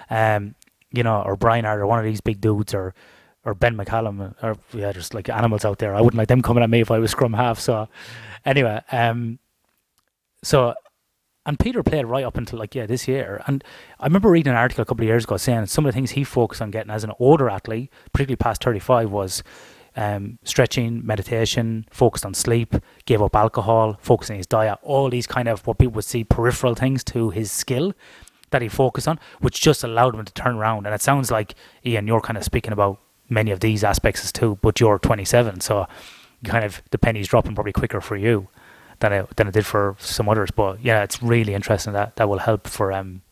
um, 0.08 0.54
you 0.92 1.02
know, 1.02 1.20
or 1.26 1.36
Brian 1.36 1.66
Hart 1.66 1.80
or 1.80 1.86
one 1.86 1.98
of 1.98 2.06
these 2.06 2.22
big 2.22 2.40
dudes, 2.40 2.72
or 2.72 2.94
or 3.44 3.52
Ben 3.52 3.76
McCalman, 3.76 4.34
or 4.42 4.56
yeah, 4.72 4.92
just 4.92 5.12
like 5.12 5.28
animals 5.28 5.66
out 5.66 5.78
there. 5.78 5.94
I 5.94 6.00
wouldn't 6.00 6.16
like 6.16 6.28
them 6.28 6.40
coming 6.40 6.62
at 6.62 6.70
me 6.70 6.80
if 6.80 6.90
I 6.90 7.00
was 7.00 7.10
scrum 7.10 7.34
half. 7.34 7.60
So 7.60 7.86
anyway, 8.46 8.80
um, 8.92 9.40
so 10.42 10.72
and 11.46 11.58
Peter 11.58 11.82
played 11.82 12.04
right 12.04 12.24
up 12.24 12.36
until 12.36 12.58
like 12.58 12.74
yeah 12.74 12.86
this 12.86 13.08
year. 13.08 13.42
And 13.46 13.64
I 13.98 14.06
remember 14.06 14.28
reading 14.30 14.50
an 14.50 14.58
article 14.58 14.82
a 14.82 14.84
couple 14.84 15.04
of 15.04 15.08
years 15.08 15.24
ago 15.24 15.36
saying 15.36 15.66
some 15.66 15.86
of 15.86 15.92
the 15.92 15.96
things 15.96 16.10
he 16.10 16.24
focused 16.24 16.60
on 16.60 16.70
getting 16.70 16.90
as 16.90 17.04
an 17.04 17.12
older 17.18 17.48
athlete, 17.48 17.90
particularly 18.12 18.36
past 18.36 18.62
thirty 18.62 18.80
five, 18.80 19.10
was 19.10 19.42
um, 19.94 20.38
stretching, 20.42 21.06
meditation, 21.06 21.86
focused 21.90 22.26
on 22.26 22.34
sleep, 22.34 22.74
gave 23.06 23.22
up 23.22 23.34
alcohol, 23.34 23.96
focusing 24.00 24.36
his 24.36 24.46
diet, 24.46 24.78
all 24.82 25.08
these 25.08 25.26
kind 25.26 25.48
of 25.48 25.66
what 25.66 25.78
people 25.78 25.94
would 25.94 26.04
see 26.04 26.24
peripheral 26.24 26.74
things 26.74 27.02
to 27.04 27.30
his 27.30 27.50
skill 27.50 27.94
that 28.50 28.60
he 28.60 28.68
focused 28.68 29.08
on, 29.08 29.18
which 29.40 29.60
just 29.60 29.82
allowed 29.82 30.14
him 30.14 30.24
to 30.24 30.32
turn 30.34 30.56
around. 30.56 30.84
And 30.84 30.94
it 30.94 31.00
sounds 31.00 31.30
like 31.30 31.54
Ian, 31.84 32.06
you're 32.06 32.20
kind 32.20 32.36
of 32.36 32.44
speaking 32.44 32.72
about 32.72 33.00
many 33.28 33.50
of 33.50 33.60
these 33.60 33.82
aspects 33.82 34.22
as 34.24 34.32
too, 34.32 34.58
but 34.60 34.78
you're 34.80 34.98
27, 34.98 35.60
so 35.60 35.86
kind 36.44 36.64
of 36.64 36.82
the 36.90 36.98
penny's 36.98 37.28
dropping 37.28 37.54
probably 37.54 37.72
quicker 37.72 38.00
for 38.00 38.16
you 38.16 38.48
than 39.00 39.12
it 39.12 39.36
than 39.36 39.48
it 39.48 39.54
did 39.54 39.66
for 39.66 39.96
some 39.98 40.28
others. 40.28 40.50
But 40.50 40.82
yeah, 40.82 41.02
it's 41.02 41.22
really 41.22 41.54
interesting 41.54 41.92
that 41.92 42.16
that 42.16 42.28
will 42.28 42.38
help 42.38 42.66
for 42.66 42.92
um 42.92 43.22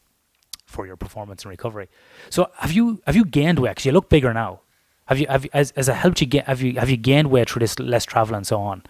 for 0.67 0.87
your 0.87 0.97
performance 0.97 1.43
and 1.45 1.51
recovery. 1.51 1.89
So 2.31 2.51
have 2.57 2.73
you 2.73 3.01
have 3.07 3.17
you 3.17 3.25
gained 3.25 3.59
weight? 3.59 3.77
Cause 3.77 3.85
you 3.87 3.93
look 3.93 4.09
bigger 4.09 4.35
now. 4.35 4.61
Have 5.07 5.19
you 5.19 5.27
have 5.29 5.45
you, 5.45 5.51
as 5.53 5.73
has 5.77 5.89
it 5.89 5.95
helped 5.95 6.21
you 6.21 6.27
get 6.27 6.47
have 6.47 6.63
you 6.63 6.79
have 6.79 6.91
you 6.91 6.97
gained 6.97 7.31
weight 7.31 7.51
through 7.51 7.61
this 7.61 7.79
less 7.79 8.05
travel 8.05 8.35
and 8.35 8.47
so 8.47 8.61
on? 8.61 8.83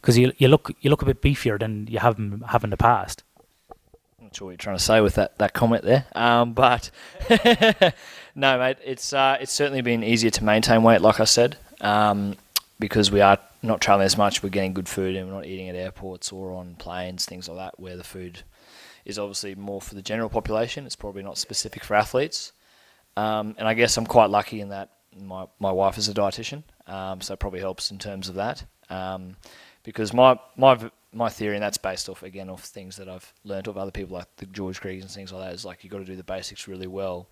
Because 0.00 0.18
you 0.18 0.32
you 0.38 0.48
look 0.48 0.70
you 0.80 0.90
look 0.90 1.02
a 1.02 1.06
bit 1.06 1.22
beefier 1.22 1.58
than 1.58 1.86
you 1.86 1.98
have 1.98 2.18
have 2.48 2.64
in 2.64 2.70
the 2.70 2.76
past. 2.76 3.22
I'm 4.18 4.26
not 4.26 4.36
sure 4.36 4.46
what 4.46 4.50
you're 4.52 4.58
trying 4.58 4.76
to 4.76 4.82
say 4.82 5.00
with 5.00 5.14
that, 5.14 5.38
that 5.38 5.54
comment 5.54 5.84
there, 5.84 6.06
um, 6.14 6.52
but 6.52 6.90
no, 8.34 8.58
mate, 8.58 8.78
it's 8.84 9.12
uh, 9.12 9.36
it's 9.40 9.52
certainly 9.52 9.82
been 9.82 10.02
easier 10.02 10.30
to 10.30 10.44
maintain 10.44 10.82
weight, 10.82 11.00
like 11.00 11.20
I 11.20 11.24
said, 11.24 11.56
um, 11.80 12.36
because 12.80 13.12
we 13.12 13.20
are 13.20 13.38
not 13.62 13.80
traveling 13.80 14.06
as 14.06 14.18
much. 14.18 14.42
We're 14.42 14.48
getting 14.48 14.72
good 14.72 14.88
food 14.88 15.14
and 15.14 15.28
we're 15.28 15.34
not 15.34 15.46
eating 15.46 15.68
at 15.68 15.76
airports 15.76 16.32
or 16.32 16.52
on 16.52 16.74
planes, 16.76 17.26
things 17.26 17.48
like 17.48 17.58
that, 17.58 17.78
where 17.78 17.96
the 17.96 18.02
food 18.04 18.42
is 19.04 19.18
obviously 19.18 19.54
more 19.54 19.80
for 19.80 19.94
the 19.94 20.02
general 20.02 20.28
population. 20.28 20.86
It's 20.86 20.96
probably 20.96 21.22
not 21.22 21.38
specific 21.38 21.84
for 21.84 21.94
athletes. 21.94 22.52
Um, 23.16 23.54
and 23.58 23.68
I 23.68 23.74
guess 23.74 23.96
I'm 23.96 24.06
quite 24.06 24.30
lucky 24.30 24.60
in 24.60 24.70
that 24.70 24.90
my, 25.16 25.46
my 25.58 25.70
wife 25.70 25.98
is 25.98 26.08
a 26.08 26.14
dietitian, 26.14 26.62
um, 26.86 27.20
so 27.20 27.34
it 27.34 27.40
probably 27.40 27.60
helps 27.60 27.90
in 27.90 27.98
terms 27.98 28.28
of 28.28 28.36
that. 28.36 28.64
Um, 28.88 29.36
because 29.82 30.12
my, 30.12 30.38
my 30.56 30.90
my 31.12 31.28
theory, 31.28 31.56
and 31.56 31.62
that's 31.62 31.78
based 31.78 32.08
off 32.08 32.22
again 32.22 32.48
off 32.48 32.62
things 32.62 32.96
that 32.96 33.08
I've 33.08 33.32
learned 33.44 33.66
of 33.66 33.76
other 33.76 33.90
people 33.90 34.16
like 34.16 34.36
the 34.36 34.46
George 34.46 34.80
Gregan 34.80 35.02
and 35.02 35.10
things 35.10 35.32
like 35.32 35.44
that, 35.44 35.54
is 35.54 35.64
like 35.64 35.82
you've 35.82 35.90
got 35.90 35.98
to 35.98 36.04
do 36.04 36.16
the 36.16 36.22
basics 36.22 36.68
really 36.68 36.86
well 36.86 37.26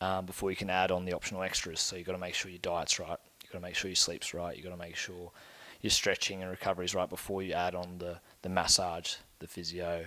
um, 0.00 0.26
before 0.26 0.50
you 0.50 0.56
can 0.56 0.70
add 0.70 0.90
on 0.90 1.04
the 1.04 1.12
optional 1.12 1.42
extras. 1.42 1.80
So 1.80 1.96
you've 1.96 2.06
got 2.06 2.12
to 2.12 2.18
make 2.18 2.34
sure 2.34 2.50
your 2.50 2.58
diet's 2.58 2.98
right. 2.98 3.18
You've 3.48 3.54
got 3.54 3.58
to 3.60 3.70
make 3.70 3.76
sure 3.76 3.88
your 3.88 3.96
sleep's 3.96 4.34
right. 4.34 4.54
You've 4.54 4.64
got 4.64 4.72
to 4.72 4.76
make 4.76 4.94
sure 4.94 5.30
your 5.80 5.90
stretching 5.90 6.42
and 6.42 6.50
recovery 6.50 6.84
is 6.84 6.94
right 6.94 7.08
before 7.08 7.42
you 7.42 7.54
add 7.54 7.74
on 7.74 7.96
the, 7.96 8.18
the 8.42 8.50
massage, 8.50 9.14
the 9.38 9.46
physio, 9.46 10.04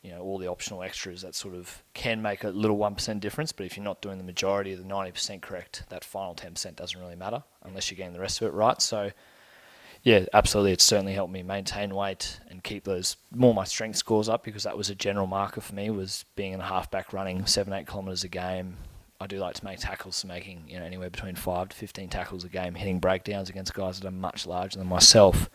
you 0.00 0.10
know, 0.10 0.22
all 0.22 0.38
the 0.38 0.46
optional 0.46 0.82
extras 0.82 1.20
that 1.20 1.34
sort 1.34 1.54
of 1.54 1.82
can 1.92 2.22
make 2.22 2.42
a 2.42 2.48
little 2.48 2.78
1% 2.78 3.20
difference. 3.20 3.52
But 3.52 3.66
if 3.66 3.76
you're 3.76 3.84
not 3.84 4.00
doing 4.00 4.16
the 4.16 4.24
majority 4.24 4.72
of 4.72 4.78
the 4.78 4.88
90% 4.88 5.42
correct, 5.42 5.84
that 5.90 6.04
final 6.04 6.34
10% 6.34 6.74
doesn't 6.74 6.98
really 6.98 7.16
matter 7.16 7.42
unless 7.64 7.90
you're 7.90 7.98
getting 7.98 8.14
the 8.14 8.20
rest 8.20 8.40
of 8.40 8.48
it 8.48 8.54
right. 8.54 8.80
So, 8.80 9.10
yeah, 10.02 10.24
absolutely. 10.32 10.72
It's 10.72 10.84
certainly 10.84 11.12
helped 11.12 11.34
me 11.34 11.42
maintain 11.42 11.94
weight 11.94 12.40
and 12.48 12.64
keep 12.64 12.84
those 12.84 13.18
more 13.30 13.52
my 13.52 13.64
strength 13.64 13.96
scores 13.96 14.30
up 14.30 14.42
because 14.42 14.62
that 14.62 14.78
was 14.78 14.88
a 14.88 14.94
general 14.94 15.26
marker 15.26 15.60
for 15.60 15.74
me 15.74 15.90
was 15.90 16.24
being 16.34 16.54
in 16.54 16.60
a 16.60 16.66
halfback 16.66 17.12
running 17.12 17.44
seven, 17.44 17.74
eight 17.74 17.86
kilometres 17.86 18.24
a 18.24 18.28
game. 18.28 18.78
I 19.20 19.26
do 19.26 19.38
like 19.38 19.54
to 19.56 19.64
make 19.64 19.78
tackles, 19.78 20.16
so 20.16 20.28
making 20.28 20.64
you 20.66 20.78
know 20.78 20.84
anywhere 20.84 21.10
between 21.10 21.34
five 21.34 21.68
to 21.68 21.76
fifteen 21.76 22.08
tackles 22.08 22.44
a 22.44 22.48
game, 22.48 22.74
hitting 22.74 22.98
breakdowns 22.98 23.50
against 23.50 23.74
guys 23.74 24.00
that 24.00 24.08
are 24.08 24.12
much 24.12 24.46
larger 24.46 24.78
than 24.78 24.88
myself. 24.88 25.50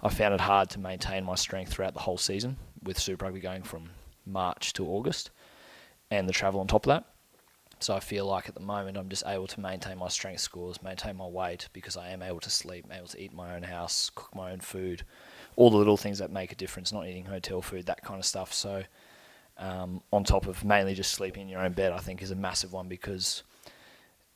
I 0.00 0.10
found 0.10 0.34
it 0.34 0.40
hard 0.40 0.70
to 0.70 0.78
maintain 0.78 1.24
my 1.24 1.34
strength 1.34 1.72
throughout 1.72 1.94
the 1.94 2.00
whole 2.00 2.18
season 2.18 2.56
with 2.82 2.98
Super 2.98 3.24
Rugby 3.24 3.40
going 3.40 3.62
from 3.62 3.90
March 4.26 4.72
to 4.74 4.86
August 4.86 5.30
and 6.10 6.28
the 6.28 6.32
travel 6.32 6.60
on 6.60 6.66
top 6.66 6.86
of 6.86 6.90
that. 6.90 7.04
So 7.80 7.94
I 7.94 8.00
feel 8.00 8.26
like 8.26 8.48
at 8.48 8.54
the 8.54 8.60
moment 8.60 8.96
I'm 8.96 9.08
just 9.08 9.24
able 9.26 9.46
to 9.48 9.60
maintain 9.60 9.98
my 9.98 10.08
strength 10.08 10.40
scores, 10.40 10.82
maintain 10.82 11.16
my 11.16 11.26
weight 11.26 11.68
because 11.72 11.96
I 11.96 12.10
am 12.10 12.22
able 12.22 12.40
to 12.40 12.50
sleep, 12.50 12.86
able 12.92 13.08
to 13.08 13.20
eat 13.20 13.34
my 13.34 13.54
own 13.54 13.62
house, 13.62 14.10
cook 14.14 14.34
my 14.34 14.52
own 14.52 14.60
food, 14.60 15.02
all 15.56 15.70
the 15.70 15.76
little 15.76 15.96
things 15.96 16.18
that 16.18 16.30
make 16.30 16.52
a 16.52 16.56
difference, 16.56 16.92
not 16.92 17.06
eating 17.06 17.24
hotel 17.24 17.60
food, 17.60 17.86
that 17.86 18.02
kind 18.02 18.18
of 18.18 18.24
stuff. 18.24 18.52
So 18.52 18.84
um, 19.56 20.02
on 20.12 20.24
top 20.24 20.46
of 20.46 20.64
mainly 20.64 20.94
just 20.94 21.12
sleeping 21.12 21.42
in 21.42 21.48
your 21.48 21.60
own 21.60 21.72
bed, 21.72 21.92
I 21.92 21.98
think 21.98 22.22
is 22.22 22.30
a 22.30 22.36
massive 22.36 22.72
one 22.72 22.88
because 22.88 23.42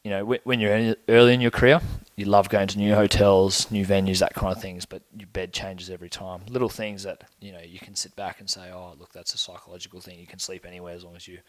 you 0.04 0.10
know 0.10 0.24
when 0.24 0.60
you're 0.60 0.94
early 1.08 1.34
in 1.34 1.40
your 1.40 1.50
career, 1.50 1.80
you 2.16 2.24
love 2.24 2.48
going 2.48 2.68
to 2.68 2.78
new 2.78 2.94
hotels, 2.94 3.70
new 3.70 3.84
venues, 3.84 4.20
that 4.20 4.34
kind 4.34 4.54
of 4.54 4.62
things, 4.62 4.84
but 4.84 5.02
your 5.16 5.26
bed 5.28 5.52
changes 5.52 5.90
every 5.90 6.08
time. 6.08 6.42
Little 6.48 6.68
things 6.68 7.02
that 7.02 7.24
you 7.40 7.52
know 7.52 7.60
you 7.60 7.78
can 7.78 7.94
sit 7.94 8.14
back 8.16 8.40
and 8.40 8.48
say, 8.48 8.70
oh 8.72 8.94
look, 8.98 9.12
that's 9.12 9.34
a 9.34 9.38
psychological 9.38 10.00
thing. 10.00 10.18
You 10.18 10.26
can 10.26 10.38
sleep 10.38 10.64
anywhere 10.66 10.94
as 10.94 11.04
long 11.04 11.16
as 11.16 11.26
you're 11.26 11.42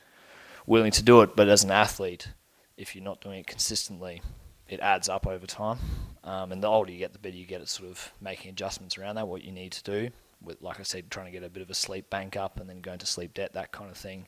willing 0.66 0.92
to 0.92 1.04
do 1.04 1.22
it. 1.22 1.36
But 1.36 1.48
as 1.48 1.64
an 1.64 1.72
athlete, 1.72 2.30
if 2.78 2.96
you're 2.96 3.04
not 3.04 3.22
doing 3.22 3.40
it 3.40 3.48
consistently, 3.48 4.22
it 4.68 4.80
adds 4.80 5.10
up 5.10 5.28
over 5.28 5.46
time. 5.46 5.78
Um, 6.24 6.52
and 6.52 6.62
the 6.62 6.68
older 6.68 6.92
you 6.92 7.00
get, 7.00 7.14
the 7.14 7.20
better 7.20 7.38
you 7.38 7.46
get 7.46 7.62
at 7.62 7.70
sort 7.70 7.90
of 7.90 8.14
making 8.20 8.52
adjustments 8.52 8.98
around 8.98 9.16
that, 9.16 9.28
what 9.28 9.44
you 9.44 9.52
need 9.52 9.72
to 9.74 9.84
do 9.84 10.10
with, 10.44 10.62
like 10.62 10.80
I 10.80 10.84
said, 10.84 11.12
trying 11.12 11.28
to 11.28 11.32
get 11.32 11.44
a 11.44 11.50
bit 11.50 11.64
of 11.64 11.70
a 11.70 11.74
sleep 11.74 12.10
bank 12.10 12.38
up 12.38 12.60
and 12.60 12.70
then 12.70 12.82
going 12.82 13.00
to 13.00 13.06
sleep 13.06 13.34
debt, 13.34 13.54
that 13.54 13.72
kind 13.72 13.90
of 13.90 13.98
thing. 13.98 14.28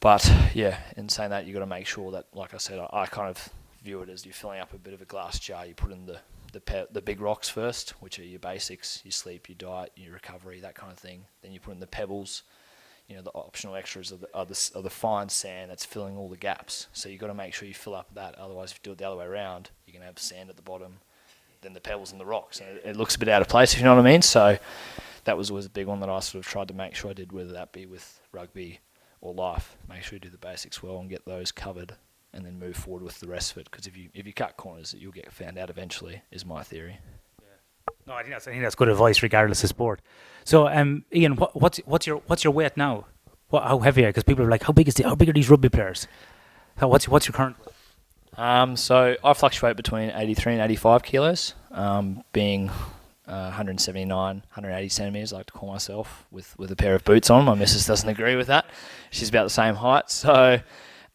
But 0.00 0.32
yeah, 0.54 0.78
in 0.96 1.08
saying 1.08 1.30
that, 1.30 1.46
you've 1.46 1.54
got 1.54 1.60
to 1.60 1.66
make 1.66 1.86
sure 1.86 2.12
that, 2.12 2.26
like 2.32 2.54
I 2.54 2.58
said, 2.58 2.78
I, 2.78 2.88
I 2.92 3.06
kind 3.06 3.28
of 3.28 3.48
view 3.82 4.00
it 4.02 4.08
as 4.08 4.24
you're 4.24 4.32
filling 4.32 4.60
up 4.60 4.72
a 4.72 4.78
bit 4.78 4.94
of 4.94 5.02
a 5.02 5.04
glass 5.04 5.38
jar. 5.38 5.66
You 5.66 5.74
put 5.74 5.92
in 5.92 6.06
the 6.06 6.18
the, 6.52 6.60
pe- 6.60 6.86
the 6.90 7.02
big 7.02 7.20
rocks 7.20 7.48
first, 7.48 7.90
which 8.00 8.18
are 8.18 8.24
your 8.24 8.38
basics, 8.38 9.02
your 9.04 9.12
sleep, 9.12 9.48
your 9.48 9.56
diet, 9.56 9.92
your 9.96 10.14
recovery, 10.14 10.60
that 10.60 10.74
kind 10.74 10.92
of 10.92 10.98
thing. 10.98 11.24
Then 11.42 11.52
you 11.52 11.60
put 11.60 11.74
in 11.74 11.80
the 11.80 11.86
pebbles, 11.86 12.42
you 13.06 13.16
know, 13.16 13.22
the 13.22 13.32
optional 13.34 13.76
extras 13.76 14.12
of 14.12 14.20
the, 14.20 14.28
are 14.34 14.46
the, 14.46 14.70
are 14.74 14.82
the 14.82 14.90
fine 14.90 15.28
sand 15.28 15.70
that's 15.70 15.84
filling 15.84 16.16
all 16.16 16.28
the 16.28 16.36
gaps. 16.36 16.86
So 16.92 17.08
you've 17.08 17.20
got 17.20 17.28
to 17.28 17.34
make 17.34 17.54
sure 17.54 17.68
you 17.68 17.74
fill 17.74 17.94
up 17.94 18.14
that. 18.14 18.34
Otherwise, 18.38 18.70
if 18.70 18.78
you 18.78 18.80
do 18.82 18.92
it 18.92 18.98
the 18.98 19.06
other 19.06 19.16
way 19.16 19.26
around, 19.26 19.70
you're 19.86 19.92
going 19.92 20.02
to 20.02 20.06
have 20.06 20.18
sand 20.18 20.50
at 20.50 20.56
the 20.56 20.62
bottom 20.62 21.00
than 21.60 21.72
the 21.72 21.80
pebbles 21.80 22.12
and 22.12 22.20
the 22.20 22.26
rocks. 22.26 22.60
And 22.60 22.68
it, 22.68 22.82
it, 22.84 22.96
looks 22.96 23.16
a 23.16 23.18
bit 23.18 23.28
out 23.28 23.42
of 23.42 23.48
place, 23.48 23.72
if 23.72 23.78
you 23.78 23.84
know 23.84 23.94
what 23.94 24.04
I 24.04 24.10
mean. 24.10 24.22
So 24.22 24.58
that 25.24 25.36
was 25.36 25.50
always 25.50 25.66
a 25.66 25.70
big 25.70 25.86
one 25.86 26.00
that 26.00 26.08
I 26.08 26.20
sort 26.20 26.44
of 26.44 26.50
tried 26.50 26.68
to 26.68 26.74
make 26.74 26.94
sure 26.94 27.10
I 27.10 27.14
did, 27.14 27.32
whether 27.32 27.52
that 27.52 27.72
be 27.72 27.86
with 27.86 28.20
rugby 28.32 28.80
or 29.20 29.34
life. 29.34 29.76
Make 29.88 30.02
sure 30.02 30.16
you 30.16 30.20
do 30.20 30.30
the 30.30 30.38
basics 30.38 30.82
well 30.82 30.98
and 30.98 31.10
get 31.10 31.24
those 31.24 31.52
covered, 31.52 31.94
and 32.32 32.44
then 32.44 32.58
move 32.58 32.76
forward 32.76 33.02
with 33.02 33.20
the 33.20 33.28
rest 33.28 33.52
of 33.52 33.58
it. 33.58 33.70
Because 33.70 33.86
if 33.86 33.96
you 33.96 34.10
if 34.14 34.26
you 34.26 34.32
cut 34.32 34.56
corners, 34.56 34.94
you'll 34.96 35.12
get 35.12 35.32
found 35.32 35.58
out 35.58 35.70
eventually. 35.70 36.22
Is 36.30 36.44
my 36.44 36.62
theory. 36.62 36.98
No, 38.06 38.14
I 38.14 38.22
think 38.22 38.30
that's 38.30 38.48
I 38.48 38.52
think 38.52 38.62
that's 38.62 38.74
good 38.74 38.88
advice, 38.88 39.22
regardless 39.22 39.62
of 39.62 39.68
sport. 39.68 40.00
So, 40.44 40.66
um, 40.66 41.04
Ian, 41.12 41.36
what, 41.36 41.60
what's 41.60 41.78
what's 41.84 42.06
your 42.06 42.22
what's 42.26 42.42
your 42.42 42.54
weight 42.54 42.76
now? 42.76 43.04
What, 43.50 43.64
how 43.64 43.78
heavy 43.80 44.04
are? 44.04 44.08
Because 44.08 44.24
people 44.24 44.44
are 44.44 44.50
like, 44.50 44.62
how 44.62 44.72
big 44.72 44.88
is 44.88 44.94
the, 44.94 45.04
how 45.04 45.14
big 45.14 45.28
are 45.28 45.32
these 45.32 45.50
rugby 45.50 45.68
players? 45.68 46.08
What's 46.78 47.08
what's 47.08 47.26
your 47.26 47.34
current? 47.34 47.56
Um, 48.36 48.76
so 48.76 49.16
I 49.24 49.32
fluctuate 49.32 49.76
between 49.76 50.10
83 50.10 50.54
and 50.54 50.62
85 50.62 51.02
kilos, 51.02 51.54
um, 51.70 52.22
being 52.32 52.68
uh, 53.26 53.50
179, 53.50 54.08
180 54.08 54.88
centimeters. 54.88 55.32
I 55.32 55.38
like 55.38 55.46
to 55.46 55.52
call 55.52 55.70
myself 55.70 56.26
with 56.30 56.58
with 56.58 56.70
a 56.70 56.76
pair 56.76 56.94
of 56.94 57.04
boots 57.04 57.30
on. 57.30 57.44
My 57.44 57.54
missus 57.54 57.86
doesn't 57.86 58.08
agree 58.08 58.36
with 58.36 58.46
that. 58.46 58.66
She's 59.10 59.28
about 59.28 59.44
the 59.44 59.50
same 59.50 59.74
height, 59.74 60.10
so 60.10 60.60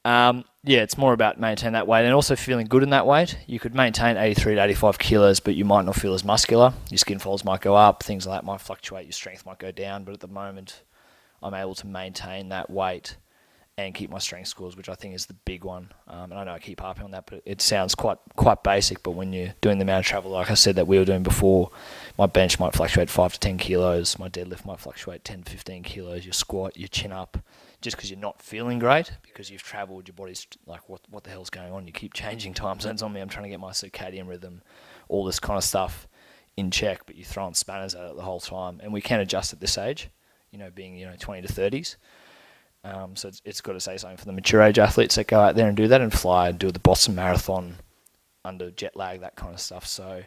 um, 0.06 0.44
yeah, 0.64 0.80
it's 0.80 0.98
more 0.98 1.14
about 1.14 1.40
maintaining 1.40 1.74
that 1.74 1.88
weight 1.88 2.06
and 2.06 2.14
also 2.14 2.36
feeling 2.36 2.68
good 2.68 2.84
in 2.84 2.90
that 2.92 3.08
weight. 3.08 3.38
You 3.48 3.60
could 3.60 3.74
maintain 3.74 4.18
83 4.18 4.56
to 4.56 4.64
85 4.64 5.00
kilos, 5.00 5.40
but 5.40 5.56
you 5.56 5.66
might 5.66 5.86
not 5.86 5.96
feel 5.96 6.14
as 6.14 6.24
muscular. 6.24 6.74
Your 6.90 6.98
skin 6.98 7.20
folds 7.20 7.44
might 7.46 7.62
go 7.62 7.76
up, 7.76 8.04
things 8.04 8.28
like 8.28 8.42
that 8.42 8.46
might 8.46 8.62
fluctuate. 8.62 9.06
Your 9.06 9.14
strength 9.14 9.46
might 9.46 9.60
go 9.60 9.72
down, 9.72 10.04
but 10.04 10.14
at 10.14 10.20
the 10.20 10.28
moment, 10.28 10.84
I'm 11.42 11.54
able 11.54 11.76
to 11.76 11.88
maintain 11.88 12.50
that 12.50 12.70
weight 12.70 13.18
and 13.78 13.96
keep 13.96 14.12
my 14.12 14.20
strength 14.20 14.50
scores, 14.50 14.78
which 14.78 14.88
I 14.88 14.94
think 14.94 15.16
is 15.16 15.26
the 15.26 15.34
big 15.34 15.64
one. 15.64 15.92
Um, 16.08 16.32
and 16.32 16.36
I 16.36 16.44
know 16.44 16.52
I 16.54 16.60
keep 16.60 16.80
harping 16.80 17.06
on 17.06 17.12
that, 17.12 17.26
but 17.26 17.42
it 17.44 17.60
sounds 17.60 17.96
quite 17.96 18.20
quite 18.36 18.64
basic. 18.64 19.02
But 19.02 19.12
when 19.12 19.34
you're 19.34 19.54
doing 19.62 19.80
the 19.80 19.84
amount 19.84 20.06
of 20.06 20.10
travel, 20.10 20.32
like 20.32 20.52
I 20.52 20.54
said, 20.54 20.76
that 20.76 20.88
we 20.88 21.00
were 21.00 21.06
doing 21.06 21.24
before, 21.24 21.72
my 22.18 22.28
bench 22.28 22.60
might 22.60 22.74
fluctuate 22.74 23.10
five 23.10 23.34
to 23.34 23.40
ten 23.40 23.58
kilos, 23.58 24.20
my 24.20 24.30
deadlift 24.30 24.66
might 24.66 24.80
fluctuate 24.80 25.24
10 25.24 25.44
to 25.44 25.52
15 25.52 25.84
kilos, 25.84 26.24
your 26.24 26.34
squat, 26.34 26.78
your 26.78 26.88
chin 26.88 27.12
up, 27.12 27.38
just 27.82 27.98
because 27.98 28.12
you're 28.12 28.20
not 28.20 28.42
feeling 28.42 28.78
great 28.78 29.12
because 29.24 29.50
you've 29.50 29.64
travelled, 29.64 30.08
your 30.08 30.16
body's 30.16 30.46
like, 30.68 30.88
what 30.88 31.02
what 31.10 31.24
the 31.24 31.32
hell's 31.32 31.50
going 31.50 31.72
on? 31.72 31.88
You 31.88 31.94
keep 31.94 32.14
changing 32.14 32.54
time 32.54 32.80
zones 32.80 33.02
on 33.02 33.12
me. 33.12 33.22
I'm 33.22 33.30
trying 33.30 33.46
to 33.46 33.50
get 33.50 33.60
my 33.60 33.72
circadian 33.72 34.28
rhythm, 34.28 34.62
all 35.10 35.26
this 35.26 35.40
kind 35.40 35.58
of 35.58 35.64
stuff 35.64 36.08
in 36.56 36.70
check, 36.70 37.08
but 37.08 37.16
you're 37.16 37.26
throwing 37.26 37.56
spanners 37.56 37.96
at 37.96 38.12
it 38.12 38.16
the 38.16 38.22
whole 38.22 38.40
time, 38.40 38.80
and 38.84 38.94
we 38.94 39.02
can 39.02 39.20
adjust 39.20 39.52
at 39.52 39.60
this 39.60 39.80
age. 39.80 40.10
You 40.52 40.60
know, 40.60 40.70
being 40.70 40.96
you 40.96 41.08
know 41.08 41.16
20 41.20 41.48
to 41.48 41.52
30s. 41.52 41.96
Um, 42.84 43.16
so 43.16 43.30
it's, 43.30 43.42
it's 43.46 43.62
got 43.62 43.74
to 43.74 43.80
say 43.80 43.98
something 43.98 44.18
for 44.18 44.26
the 44.26 44.34
mature 44.34 44.62
age 44.62 44.78
athletes 44.78 45.16
that 45.16 45.28
go 45.28 45.40
out 45.40 45.56
there 45.56 45.68
and 45.68 45.78
do 45.78 45.88
that 45.88 46.02
and 46.02 46.12
fly 46.12 46.50
and 46.50 46.60
do 46.60 46.72
the 46.72 46.80
Boston 46.80 47.16
Marathon 47.16 47.78
under 48.44 48.72
jet 48.72 48.96
lag, 48.96 49.22
that 49.22 49.36
kind 49.36 49.54
of 49.54 49.62
stuff. 49.62 49.88
So, 49.88 50.24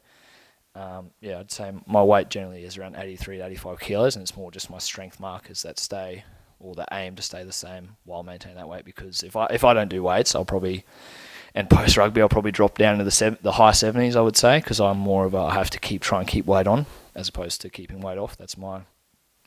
um, 0.74 1.10
yeah, 1.20 1.40
I'd 1.40 1.50
say 1.50 1.72
my 1.86 2.02
weight 2.02 2.30
generally 2.30 2.64
is 2.64 2.78
around 2.78 2.96
83 2.96 3.38
to 3.38 3.46
85 3.46 3.80
kilos, 3.80 4.16
and 4.16 4.22
it's 4.22 4.36
more 4.36 4.50
just 4.50 4.70
my 4.70 4.78
strength 4.78 5.20
markers 5.20 5.62
that 5.62 5.78
stay 5.78 6.24
or 6.58 6.74
that 6.76 6.88
aim 6.92 7.14
to 7.16 7.22
stay 7.22 7.44
the 7.44 7.52
same 7.52 7.96
while 8.04 8.22
maintaining 8.22 8.56
that 8.56 8.68
weight. 8.68 8.84
Because 8.84 9.22
if 9.22 9.36
I 9.36 9.46
if 9.46 9.64
I 9.64 9.74
don't 9.74 9.88
do 9.88 10.02
weights, 10.02 10.34
I'll 10.34 10.44
probably 10.44 10.84
and 11.54 11.68
post 11.70 11.96
rugby, 11.96 12.20
I'll 12.20 12.28
probably 12.28 12.52
drop 12.52 12.78
down 12.78 12.98
to 12.98 13.04
the 13.04 13.10
sev- 13.10 13.42
the 13.42 13.52
high 13.52 13.70
70s, 13.70 14.16
I 14.16 14.20
would 14.20 14.36
say, 14.36 14.58
because 14.58 14.80
I'm 14.80 14.98
more 14.98 15.24
of 15.24 15.34
a 15.34 15.38
I 15.38 15.54
have 15.54 15.70
to 15.70 15.78
keep 15.78 16.02
try 16.02 16.20
and 16.20 16.28
keep 16.28 16.46
weight 16.46 16.66
on 16.66 16.86
as 17.14 17.28
opposed 17.28 17.60
to 17.62 17.70
keeping 17.70 18.00
weight 18.00 18.18
off. 18.18 18.36
That's 18.36 18.56
my 18.56 18.82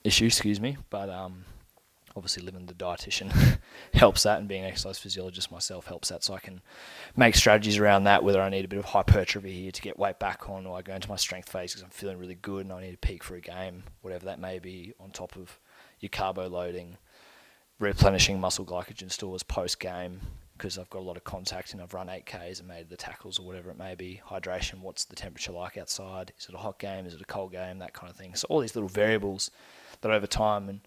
issue, 0.03 0.25
excuse 0.25 0.59
me. 0.59 0.77
But 0.89 1.09
um, 1.09 1.45
obviously 2.19 2.43
living 2.43 2.65
the 2.65 2.73
dietitian 2.73 3.31
helps 3.93 4.23
that 4.23 4.39
and 4.39 4.49
being 4.49 4.63
an 4.63 4.69
exercise 4.69 4.99
physiologist 4.99 5.49
myself 5.53 5.87
helps 5.87 6.09
that 6.09 6.21
so 6.21 6.33
I 6.33 6.39
can 6.39 6.59
make 7.15 7.33
strategies 7.33 7.77
around 7.77 8.03
that 8.03 8.25
whether 8.25 8.41
I 8.41 8.49
need 8.49 8.65
a 8.65 8.67
bit 8.67 8.77
of 8.77 8.83
hypertrophy 8.83 9.53
here 9.53 9.71
to 9.71 9.81
get 9.81 9.97
weight 9.97 10.19
back 10.19 10.49
on 10.49 10.65
or 10.65 10.77
I 10.77 10.81
go 10.81 10.93
into 10.93 11.07
my 11.07 11.15
strength 11.15 11.49
phase 11.49 11.71
because 11.71 11.83
I'm 11.83 11.91
feeling 11.91 12.17
really 12.17 12.35
good 12.35 12.65
and 12.65 12.73
I 12.73 12.81
need 12.81 12.91
to 12.91 12.97
peak 12.97 13.23
for 13.23 13.35
a 13.35 13.39
game 13.39 13.83
whatever 14.01 14.25
that 14.25 14.41
may 14.41 14.59
be 14.59 14.93
on 14.99 15.11
top 15.11 15.37
of 15.37 15.57
your 16.01 16.09
carbo 16.09 16.49
loading 16.49 16.97
replenishing 17.79 18.37
muscle 18.37 18.65
glycogen 18.65 19.09
stores 19.09 19.41
post 19.41 19.79
game 19.79 20.19
because 20.59 20.77
I've 20.77 20.89
got 20.89 20.99
a 20.99 21.07
lot 21.07 21.15
of 21.15 21.23
contact 21.23 21.71
and 21.71 21.81
I've 21.81 21.93
run 21.93 22.07
8Ks 22.07 22.59
and 22.59 22.67
made 22.67 22.89
the 22.89 22.97
tackles 22.97 23.39
or 23.39 23.45
whatever 23.45 23.71
it 23.71 23.79
may 23.79 23.95
be. 23.95 24.21
Hydration, 24.29 24.81
what's 24.81 25.05
the 25.05 25.15
temperature 25.15 25.53
like 25.53 25.77
outside? 25.77 26.33
Is 26.37 26.47
it 26.49 26.53
a 26.53 26.57
hot 26.57 26.79
game? 26.79 27.05
Is 27.05 27.13
it 27.13 27.21
a 27.21 27.25
cold 27.25 27.53
game? 27.53 27.79
That 27.79 27.93
kind 27.93 28.11
of 28.11 28.17
thing. 28.17 28.35
So 28.35 28.45
all 28.49 28.59
these 28.59 28.75
little 28.75 28.89
variables 28.89 29.51
that 30.01 30.11
over 30.11 30.27
time 30.27 30.67
and 30.67 30.81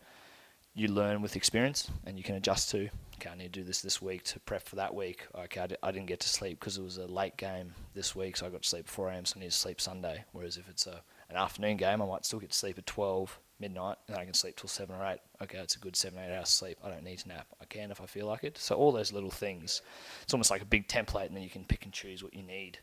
you 0.75 0.89
learn 0.89 1.21
with 1.23 1.37
experience 1.37 1.91
and 2.07 2.17
you 2.17 2.25
can 2.25 2.35
adjust 2.35 2.71
to. 2.71 2.89
Okay, 3.17 3.31
I 3.31 3.37
need 3.37 3.53
to 3.53 3.61
do 3.61 3.65
this 3.65 3.83
this 3.83 4.01
week 4.01 4.25
to 4.25 4.41
prep 4.41 4.67
for 4.67 4.77
that 4.77 4.95
week. 4.95 5.27
Okay, 5.35 5.67
I 5.83 5.93
didn't 5.93 6.07
get 6.07 6.21
to 6.21 6.29
sleep 6.29 6.59
because 6.59 6.79
it 6.79 6.83
was 6.83 6.97
a 6.97 7.07
late 7.07 7.37
game 7.37 7.75
this 7.95 8.17
week, 8.17 8.37
so 8.37 8.47
I 8.47 8.51
got 8.51 8.63
to 8.63 8.69
sleep 8.69 8.89
4 8.89 9.11
a.m. 9.11 9.25
So 9.25 9.37
I 9.37 9.41
need 9.41 9.51
to 9.51 9.57
sleep 9.57 9.81
Sunday. 9.81 10.25
Whereas 10.33 10.57
if 10.57 10.69
it's 10.69 10.87
a 10.87 11.03
an 11.33 11.37
afternoon 11.37 11.79
game, 11.79 12.03
I 12.03 12.07
might 12.07 12.27
still 12.27 12.41
get 12.41 12.51
to 12.51 12.59
sleep 12.59 12.79
at 12.79 12.87
12 12.87 13.39
midnight 13.59 13.97
and 14.09 14.17
I 14.19 14.25
can 14.25 14.35
sleep 14.35 14.57
till 14.57 14.69
7 14.69 14.95
or 14.95 15.05
8. 15.05 15.19
Okay, 15.43 15.59
it's 15.59 15.77
a 15.77 15.79
good 15.79 15.97
7 15.97 16.19
8 16.19 16.37
hours 16.37 16.49
sleep. 16.49 16.79
I 16.85 16.91
don't 16.91 17.05
need 17.05 17.21
to 17.21 17.29
nap. 17.29 17.47
I 17.61 17.65
can 17.65 17.91
if 17.91 18.01
I 18.01 18.07
feel 18.07 18.27
like 18.27 18.45
it. 18.45 18.59
So 18.59 18.75
all 18.75 18.93
those 18.93 19.13
little 19.13 19.31
things, 19.31 19.83
it's 20.23 20.35
almost 20.35 20.51
like 20.51 20.63
a 20.63 20.67
big 20.67 20.89
template, 20.89 21.27
and 21.27 21.37
then 21.37 21.43
you 21.43 21.51
can 21.51 21.65
pick 21.65 21.85
and 21.85 21.93
choose 21.93 22.23
what 22.23 22.35
you 22.35 22.43
need. 22.43 22.79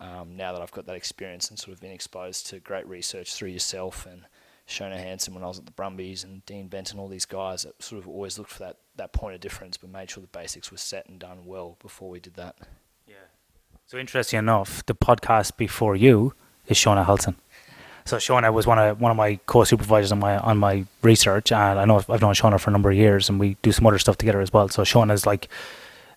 Um, 0.00 0.36
now 0.36 0.52
that 0.52 0.62
I've 0.62 0.72
got 0.72 0.86
that 0.86 0.96
experience 0.96 1.50
and 1.50 1.58
sort 1.58 1.74
of 1.74 1.80
been 1.80 1.92
exposed 1.92 2.46
to 2.48 2.58
great 2.60 2.86
research 2.86 3.34
through 3.34 3.50
yourself 3.50 4.06
and 4.06 4.24
Shona 4.68 4.96
Halson 4.96 5.34
when 5.34 5.42
I 5.42 5.48
was 5.48 5.58
at 5.58 5.66
the 5.66 5.72
Brumbies 5.72 6.24
and 6.24 6.44
Dean 6.46 6.68
Benton, 6.68 6.98
all 6.98 7.08
these 7.08 7.26
guys 7.26 7.62
that 7.62 7.82
sort 7.82 8.00
of 8.00 8.08
always 8.08 8.38
looked 8.38 8.50
for 8.50 8.60
that, 8.60 8.76
that 8.96 9.12
point 9.12 9.34
of 9.34 9.40
difference 9.40 9.76
but 9.76 9.90
made 9.90 10.10
sure 10.10 10.20
the 10.20 10.26
basics 10.28 10.70
were 10.70 10.78
set 10.78 11.08
and 11.08 11.18
done 11.18 11.44
well 11.44 11.76
before 11.80 12.08
we 12.08 12.20
did 12.20 12.34
that. 12.34 12.56
Yeah. 13.06 13.14
So 13.86 13.98
interesting 13.98 14.38
enough, 14.38 14.84
the 14.86 14.94
podcast 14.94 15.56
before 15.56 15.96
you 15.96 16.34
is 16.68 16.76
Shona 16.76 17.04
Halson. 17.04 17.34
So 18.04 18.16
Shona 18.16 18.52
was 18.52 18.66
one 18.66 18.78
of 18.78 19.00
one 19.00 19.10
of 19.10 19.16
my 19.16 19.38
co-supervisors 19.46 20.10
on 20.10 20.18
my 20.18 20.36
on 20.38 20.58
my 20.58 20.84
research, 21.02 21.52
and 21.52 21.78
I 21.78 21.84
know 21.84 21.98
I've, 21.98 22.10
I've 22.10 22.20
known 22.20 22.34
Shona 22.34 22.58
for 22.58 22.70
a 22.70 22.72
number 22.72 22.90
of 22.90 22.96
years, 22.96 23.28
and 23.28 23.38
we 23.38 23.56
do 23.62 23.70
some 23.70 23.86
other 23.86 23.98
stuff 23.98 24.16
together 24.18 24.40
as 24.40 24.52
well. 24.52 24.68
So 24.68 24.82
Shona 24.82 25.12
is 25.12 25.24
like 25.26 25.48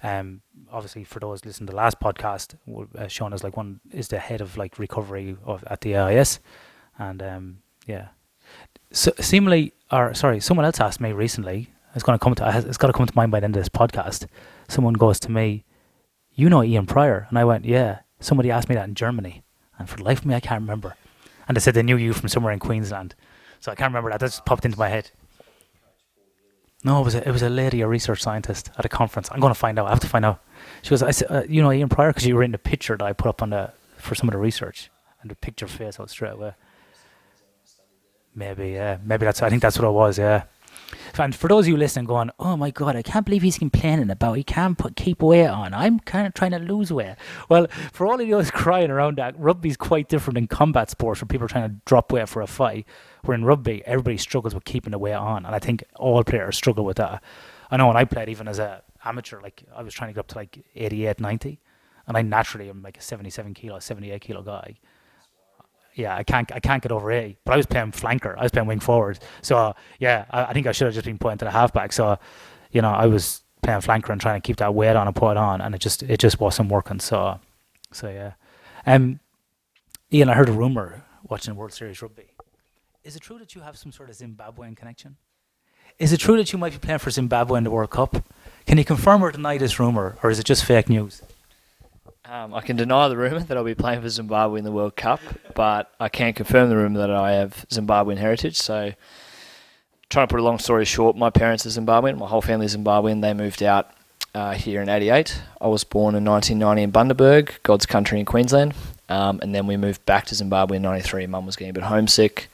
Um, 0.02 0.42
obviously, 0.72 1.04
for 1.04 1.20
those 1.20 1.46
listening 1.46 1.68
to 1.68 1.72
the 1.72 1.78
last 1.78 2.00
podcast, 2.00 2.56
uh, 2.98 3.08
Sean 3.08 3.34
is 3.34 3.44
like 3.44 3.58
one 3.58 3.80
is 3.92 4.08
the 4.10 4.20
head 4.20 4.42
of 4.42 4.56
like 4.58 4.78
recovery 4.80 5.36
of 5.46 5.64
at 5.68 5.82
the 5.82 5.96
AIS, 5.96 6.40
and 6.98 7.22
um, 7.24 7.58
yeah. 7.88 8.10
So 8.92 9.12
seemingly, 9.20 9.74
or 9.92 10.14
sorry, 10.14 10.40
someone 10.40 10.66
else 10.66 10.80
asked 10.80 11.02
me 11.02 11.12
recently. 11.12 11.70
It's 11.94 12.04
going 12.04 12.18
to 12.20 12.24
come 12.24 12.36
to. 12.36 12.64
It's 12.68 12.78
got 12.78 12.88
to 12.88 12.94
come 12.94 13.06
to 13.06 13.16
mind 13.16 13.32
by 13.32 13.40
the 13.40 13.46
end 13.46 13.56
of 13.56 13.62
this 13.62 13.70
podcast. 13.70 14.28
Someone 14.68 14.94
goes 14.96 15.20
to 15.22 15.32
me, 15.32 15.64
"You 16.34 16.50
know 16.50 16.64
Ian 16.64 16.86
Prior," 16.86 17.26
and 17.30 17.40
I 17.40 17.46
went, 17.46 17.66
"Yeah." 17.66 18.00
Somebody 18.20 18.52
asked 18.52 18.70
me 18.70 18.76
that 18.76 18.88
in 18.88 18.96
Germany, 18.96 19.44
and 19.78 19.90
for 19.90 19.98
the 19.98 20.04
life 20.04 20.20
of 20.20 20.26
me, 20.26 20.36
I 20.36 20.40
can't 20.40 20.62
remember. 20.62 20.96
And 21.48 21.56
they 21.56 21.62
said 21.62 21.74
they 21.74 21.84
knew 21.84 21.98
you 21.98 22.14
from 22.14 22.28
somewhere 22.30 22.52
in 22.54 22.60
Queensland, 22.60 23.16
so 23.60 23.72
I 23.72 23.76
can't 23.76 23.92
remember 23.92 24.10
that. 24.10 24.20
That 24.20 24.28
just 24.28 24.46
popped 24.46 24.66
into 24.66 24.80
my 24.80 24.90
head. 24.90 25.12
No, 26.84 27.02
it 27.02 27.06
was 27.06 27.16
a, 27.16 27.28
it 27.28 27.32
was 27.32 27.42
a 27.42 27.50
lady, 27.50 27.82
a 27.82 27.88
research 27.88 28.22
scientist 28.22 28.72
at 28.78 28.86
a 28.86 28.90
conference. 28.90 29.30
I'm 29.32 29.40
going 29.40 29.54
to 29.54 29.60
find 29.60 29.80
out. 29.80 29.88
I 29.88 29.90
have 29.90 30.00
to 30.02 30.08
find 30.08 30.26
out. 30.26 30.44
She 30.82 30.92
goes, 30.92 31.02
I 31.02 31.12
said, 31.12 31.28
uh, 31.32 31.44
you 31.48 31.62
know, 31.62 31.72
Ian 31.72 31.90
Prior, 31.90 32.10
because 32.10 32.26
you 32.28 32.36
were 32.36 32.44
in 32.44 32.52
the 32.52 32.58
picture 32.58 32.96
that 32.98 33.06
I 33.06 33.14
put 33.14 33.28
up 33.28 33.42
on 33.42 33.52
the 33.52 33.72
for 33.98 34.16
some 34.16 34.28
of 34.28 34.34
the 34.34 34.40
research, 34.40 34.92
and 35.22 35.32
the 35.32 35.36
picture 35.36 35.68
face 35.68 36.00
out 36.00 36.10
straight 36.10 36.34
away. 36.34 36.54
Maybe, 38.36 38.72
yeah, 38.72 38.98
maybe 39.04 39.26
that's. 39.26 39.42
I 39.42 39.50
think 39.50 39.62
that's 39.62 39.80
what 39.80 39.88
it 39.88 39.92
was. 39.92 40.18
Yeah. 40.18 40.44
And 41.18 41.34
for 41.34 41.48
those 41.48 41.66
of 41.66 41.70
you 41.70 41.78
listening, 41.78 42.06
going, 42.06 42.30
oh 42.40 42.58
my 42.58 42.72
god, 42.72 42.96
I 42.98 43.02
can't 43.02 43.26
believe 43.26 43.42
he's 43.42 43.58
complaining 43.58 44.10
about 44.10 44.34
he 44.34 44.44
can't 44.44 44.78
put 44.78 44.98
keep 44.98 45.22
weight 45.22 45.48
on. 45.48 45.74
I'm 45.74 46.00
kind 46.02 46.28
of 46.28 46.34
trying 46.34 46.52
to 46.52 46.60
lose 46.60 46.92
weight. 46.92 47.16
Well, 47.48 47.68
for 47.94 48.06
all 48.06 48.20
of 48.20 48.28
those 48.28 48.52
crying 48.52 48.92
around 48.92 49.18
that, 49.18 49.40
rugby's 49.40 49.78
quite 49.78 50.10
different 50.10 50.36
than 50.36 50.48
combat 50.48 50.90
sports 50.90 51.22
where 51.22 51.28
people 51.28 51.46
are 51.46 51.50
trying 51.50 51.70
to 51.70 51.76
drop 51.86 52.12
weight 52.12 52.28
for 52.28 52.42
a 52.42 52.48
fight. 52.48 52.86
Where 53.24 53.36
in 53.36 53.46
rugby, 53.46 53.82
everybody 53.86 54.18
struggles 54.18 54.54
with 54.54 54.66
keeping 54.66 54.92
the 54.92 55.00
weight 55.00 55.14
on, 55.14 55.46
and 55.46 55.56
I 55.56 55.60
think 55.60 55.84
all 55.96 56.24
players 56.24 56.58
struggle 56.58 56.86
with 56.86 56.98
that. 56.98 57.24
I 57.72 57.78
know 57.78 57.88
when 57.88 57.98
I 57.98 58.04
played, 58.06 58.30
even 58.30 58.48
as 58.48 58.60
a 58.60 58.84
amateur, 59.04 59.42
like 59.42 59.64
I 59.74 59.82
was 59.82 59.94
trying 59.94 60.10
to 60.10 60.14
get 60.14 60.20
up 60.20 60.28
to 60.28 60.38
like 60.38 60.64
88, 60.76 61.20
90, 61.20 61.60
and 62.08 62.18
I 62.18 62.22
naturally 62.22 62.70
am 62.70 62.84
like 62.84 62.98
a 62.98 63.02
77 63.02 63.54
kilo, 63.54 63.80
78 63.80 64.22
kilo 64.22 64.42
guy. 64.42 64.76
Yeah, 65.96 66.16
I 66.16 66.24
can't, 66.24 66.52
I 66.52 66.60
can't 66.60 66.84
get 66.84 66.92
over 66.92 67.12
80. 67.12 67.38
But 67.46 67.54
I 67.54 67.58
was 67.58 67.66
playing 67.66 67.92
flanker, 67.92 68.38
I 68.38 68.44
was 68.44 68.52
playing 68.52 68.68
wing 68.68 68.80
forward. 68.80 69.20
So 69.42 69.58
uh, 69.58 69.74
yeah, 70.00 70.26
I, 70.30 70.46
I, 70.46 70.54
think 70.54 70.68
I 70.68 70.72
should 70.72 70.86
have 70.86 70.94
just 70.94 71.06
been 71.06 71.18
put 71.18 71.32
into 71.32 71.46
the 71.46 71.52
halfback. 71.52 71.94
So, 71.94 72.20
you 72.72 72.82
know, 72.82 72.92
I 72.92 73.06
was 73.08 73.42
playing 73.64 73.82
flanker 73.82 74.10
and 74.10 74.22
trying 74.22 74.40
to 74.40 74.46
keep 74.46 74.58
that 74.58 74.76
weight 74.76 74.96
on 74.96 75.08
and 75.08 75.16
put 75.16 75.32
it 75.32 75.38
on, 75.38 75.62
and 75.62 75.74
it 75.74 75.80
just, 75.80 76.04
it 76.04 76.20
just 76.20 76.40
wasn't 76.40 76.70
working. 76.70 77.00
So, 77.00 77.40
so 77.92 78.10
yeah. 78.10 78.34
Um, 78.86 79.20
Ian, 80.14 80.30
I 80.30 80.34
heard 80.34 80.50
a 80.50 80.52
rumor 80.52 81.04
watching 81.28 81.56
World 81.56 81.74
Series 81.74 82.02
rugby 82.02 82.36
is 83.06 83.16
it 83.16 83.22
true 83.22 83.38
that 83.38 83.54
you 83.54 83.62
have 83.62 83.78
some 83.78 83.92
sort 83.92 84.10
of 84.10 84.18
Zimbabwean 84.18 84.76
connection? 84.76 85.16
Is 86.00 86.12
it 86.12 86.18
true 86.18 86.36
that 86.38 86.52
you 86.52 86.60
might 86.60 86.74
be 86.74 86.80
playing 86.80 87.00
for 87.00 87.12
Zimbabwe 87.12 87.60
in 87.60 87.64
the 87.64 87.72
World 87.72 87.92
Cup? 87.92 88.28
Can 88.66 88.80
you 88.80 88.84
confirm 88.84 89.24
or 89.24 89.32
deny 89.32 89.58
this 89.58 89.80
rumor, 89.80 90.18
or 90.24 90.32
is 90.32 90.40
it 90.40 90.46
just 90.46 90.66
fake 90.66 90.90
news? 90.90 91.22
Um, 92.28 92.56
I 92.56 92.62
can 92.62 92.76
deny 92.76 93.08
the 93.08 93.18
rumor 93.18 93.40
that 93.40 93.56
I'll 93.56 93.64
be 93.64 93.76
playing 93.76 94.02
for 94.02 94.10
Zimbabwe 94.10 94.58
in 94.58 94.66
the 94.66 94.72
World 94.72 94.96
Cup, 94.96 95.20
but 95.54 95.94
I 96.00 96.10
can 96.10 96.34
confirm 96.34 96.70
the 96.70 96.76
rumor 96.76 96.98
that 97.00 97.12
I 97.12 97.34
have 97.34 97.68
Zimbabwean 97.70 98.18
heritage. 98.18 98.58
So, 98.58 98.94
trying 100.10 100.28
to 100.28 100.32
put 100.32 100.40
a 100.40 100.44
long 100.44 100.58
story 100.58 100.86
short, 100.86 101.16
my 101.16 101.30
parents 101.30 101.68
are 101.68 101.70
Zimbabwean, 101.70 102.18
my 102.18 102.26
whole 102.26 102.42
family 102.42 102.66
is 102.66 102.76
Zimbabwean. 102.76 103.22
They 103.22 103.36
moved 103.36 103.62
out 103.62 103.92
uh, 104.34 104.54
here 104.54 104.82
in 104.82 104.90
'88. 104.90 105.40
I 105.62 105.68
was 105.68 105.84
born 105.84 106.16
in 106.16 106.26
1990 106.26 106.82
in 106.82 106.92
Bundaberg, 106.92 107.62
God's 107.62 107.86
country 107.86 108.20
in 108.20 108.26
Queensland, 108.26 108.74
um, 109.08 109.40
and 109.44 109.54
then 109.54 109.68
we 109.68 109.78
moved 109.78 110.04
back 110.08 110.26
to 110.26 110.36
Zimbabwe 110.36 110.78
in 110.78 110.82
'93. 110.82 111.28
Mum 111.28 111.46
was 111.46 111.56
getting 111.56 111.70
a 111.70 111.74
bit 111.74 111.84
homesick. 111.84 112.50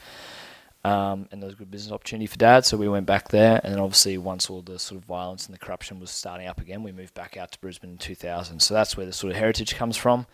Um, 0.84 1.28
and 1.32 1.42
there 1.42 1.48
was 1.48 1.54
a 1.54 1.58
good 1.58 1.70
business 1.70 1.92
opportunity 1.92 2.26
for 2.26 2.38
dad, 2.38 2.66
so 2.66 2.76
we 2.76 2.90
went 2.90 3.06
back 3.06 3.30
there. 3.30 3.62
And 3.64 3.74
then 3.74 3.80
obviously, 3.80 4.18
once 4.18 4.50
all 4.50 4.62
the 4.62 4.80
sort 4.80 5.00
of 5.00 5.06
violence 5.06 5.46
and 5.46 5.54
the 5.54 5.60
corruption 5.60 6.00
was 6.00 6.10
starting 6.10 6.48
up 6.48 6.60
again, 6.60 6.82
we 6.82 6.92
moved 6.92 7.14
back 7.14 7.38
out 7.38 7.52
to 7.52 7.60
Brisbane 7.60 7.92
in 7.92 7.98
2000. 7.98 8.60
So 8.60 8.74
that's 8.74 8.98
where 8.98 9.06
the 9.06 9.14
sort 9.14 9.32
of 9.32 9.38
heritage 9.38 9.76
comes 9.76 9.96
from. 9.96 10.26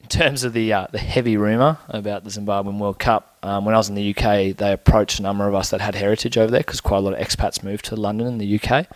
In 0.00 0.08
terms 0.08 0.44
of 0.44 0.52
the 0.52 0.72
uh, 0.72 0.86
the 0.92 0.98
heavy 0.98 1.36
rumor 1.38 1.78
about 1.88 2.22
the 2.22 2.30
Zimbabwean 2.30 2.78
World 2.78 2.98
Cup, 2.98 3.38
um, 3.42 3.64
when 3.64 3.74
I 3.74 3.78
was 3.78 3.88
in 3.88 3.94
the 3.94 4.14
UK, 4.14 4.54
they 4.56 4.72
approached 4.72 5.18
a 5.18 5.22
number 5.22 5.48
of 5.48 5.54
us 5.54 5.70
that 5.70 5.80
had 5.80 5.94
heritage 5.94 6.36
over 6.36 6.50
there 6.50 6.60
because 6.60 6.82
quite 6.82 6.98
a 6.98 7.00
lot 7.00 7.14
of 7.14 7.26
expats 7.26 7.64
moved 7.64 7.86
to 7.86 7.96
London 7.96 8.26
in 8.26 8.38
the 8.38 8.60
UK. 8.60 8.86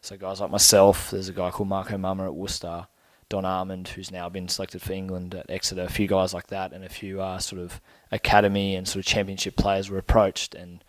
So 0.00 0.16
guys 0.18 0.40
like 0.40 0.50
myself, 0.50 1.12
there's 1.12 1.28
a 1.28 1.32
guy 1.32 1.50
called 1.50 1.68
Marco 1.68 1.96
Mama 1.96 2.24
at 2.24 2.34
Worcester, 2.34 2.88
Don 3.28 3.44
Armand, 3.44 3.88
who's 3.88 4.10
now 4.10 4.28
been 4.28 4.48
selected 4.48 4.82
for 4.82 4.92
England 4.92 5.34
at 5.34 5.50
Exeter, 5.50 5.82
a 5.82 5.88
few 5.88 6.06
guys 6.06 6.34
like 6.34 6.48
that, 6.48 6.72
and 6.72 6.84
a 6.84 6.88
few 6.88 7.20
uh, 7.20 7.38
sort 7.38 7.60
of 7.60 7.80
academy 8.12 8.74
and 8.74 8.86
sort 8.86 9.04
of 9.04 9.06
championship 9.06 9.56
players 9.56 9.90
were 9.90 9.98
approached, 9.98 10.54
and 10.54 10.84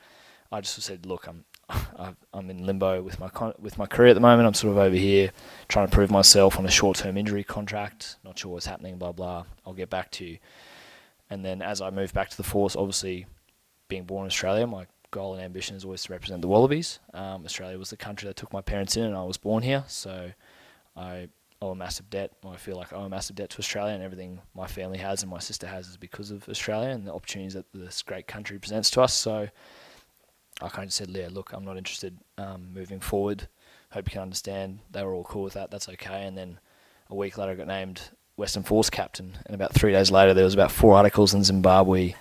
I 0.52 0.62
just 0.62 0.82
said, 0.82 1.06
look, 1.06 1.28
I'm 1.28 1.46
I'm 2.34 2.50
in 2.50 2.66
limbo 2.66 3.02
with 3.02 3.20
my 3.20 3.30
con- 3.30 3.56
with 3.60 3.78
my 3.78 3.86
career 3.88 4.10
at 4.10 4.14
the 4.14 4.20
moment. 4.20 4.48
I'm 4.48 4.54
sort 4.54 4.72
of 4.72 4.78
over 4.78 4.96
here 4.96 5.32
trying 5.68 5.88
to 5.88 5.92
prove 5.92 6.12
myself 6.12 6.60
on 6.60 6.66
a 6.66 6.72
short-term 6.72 7.18
injury 7.18 7.44
contract. 7.44 8.18
Not 8.24 8.38
sure 8.38 8.52
what's 8.52 8.68
happening. 8.68 8.98
Blah 8.98 9.14
blah. 9.14 9.46
I'll 9.66 9.74
get 9.74 9.90
back 9.90 10.12
to 10.12 10.26
you. 10.26 10.38
And 11.30 11.44
then 11.44 11.62
as 11.62 11.82
I 11.82 11.90
move 11.90 12.14
back 12.14 12.30
to 12.30 12.38
the 12.38 12.44
force, 12.44 12.76
obviously 12.76 13.26
being 13.88 14.04
born 14.04 14.26
in 14.26 14.28
Australia, 14.28 14.68
my 14.68 14.86
goal 15.12 15.34
and 15.34 15.42
ambition 15.42 15.76
is 15.76 15.84
always 15.86 16.04
to 16.04 16.12
represent 16.12 16.42
the 16.42 16.48
Wallabies. 16.48 17.00
Um, 17.14 17.46
Australia 17.46 17.80
was 17.80 17.90
the 17.90 17.98
country 17.98 18.28
that 18.28 18.36
took 18.36 18.54
my 18.54 18.62
parents 18.62 18.96
in, 18.96 19.04
and 19.04 19.16
I 19.16 19.24
was 19.24 19.38
born 19.38 19.64
here. 19.64 19.86
So 19.88 20.32
I 20.96 21.30
owe 21.66 21.72
a 21.72 21.76
massive 21.76 22.10
debt. 22.10 22.32
I 22.48 22.58
feel 22.58 22.76
like 22.76 22.94
I 22.94 22.98
owe 22.98 23.06
a 23.06 23.10
massive 23.10 23.36
debt 23.36 23.50
to 23.52 23.60
Australia, 23.60 23.94
and 23.94 24.04
everything 24.04 24.42
my 24.54 24.68
family 24.68 24.98
has 24.98 25.22
and 25.22 25.32
my 25.32 25.40
sister 25.40 25.68
has 25.68 25.88
is 25.88 25.98
because 25.98 26.32
of 26.32 26.48
Australia 26.50 26.90
and 26.90 27.06
the 27.06 27.14
opportunities 27.14 27.54
that 27.54 27.66
this 27.74 28.02
great 28.02 28.28
country 28.28 28.60
presents 28.60 28.90
to 28.92 29.02
us. 29.02 29.14
So 29.14 29.50
I 30.62 30.70
kind 30.70 30.88
of 30.88 30.94
said, 30.94 31.10
"Yeah, 31.10 31.30
look, 31.32 31.54
I'm 31.54 31.66
not 31.66 31.78
interested 31.78 32.18
um, 32.38 32.70
moving 32.74 33.00
forward. 33.00 33.48
Hope 33.92 34.08
you 34.08 34.14
can 34.14 34.22
understand." 34.22 34.80
They 34.92 35.04
were 35.04 35.14
all 35.14 35.24
cool 35.24 35.44
with 35.44 35.54
that. 35.54 35.72
That's 35.72 35.90
okay. 35.90 36.26
And 36.26 36.38
then 36.38 36.60
a 37.10 37.16
week 37.16 37.38
later, 37.38 37.52
I 37.52 37.56
got 37.56 37.68
named 37.68 38.02
Western 38.36 38.64
Force 38.64 38.90
captain, 38.90 39.38
and 39.46 39.56
about 39.56 39.74
three 39.74 39.92
days 39.92 40.12
later, 40.12 40.34
there 40.34 40.46
was 40.46 40.54
about 40.54 40.72
four 40.72 40.96
articles 40.96 41.34
in 41.34 41.44
Zimbabwe 41.44 42.16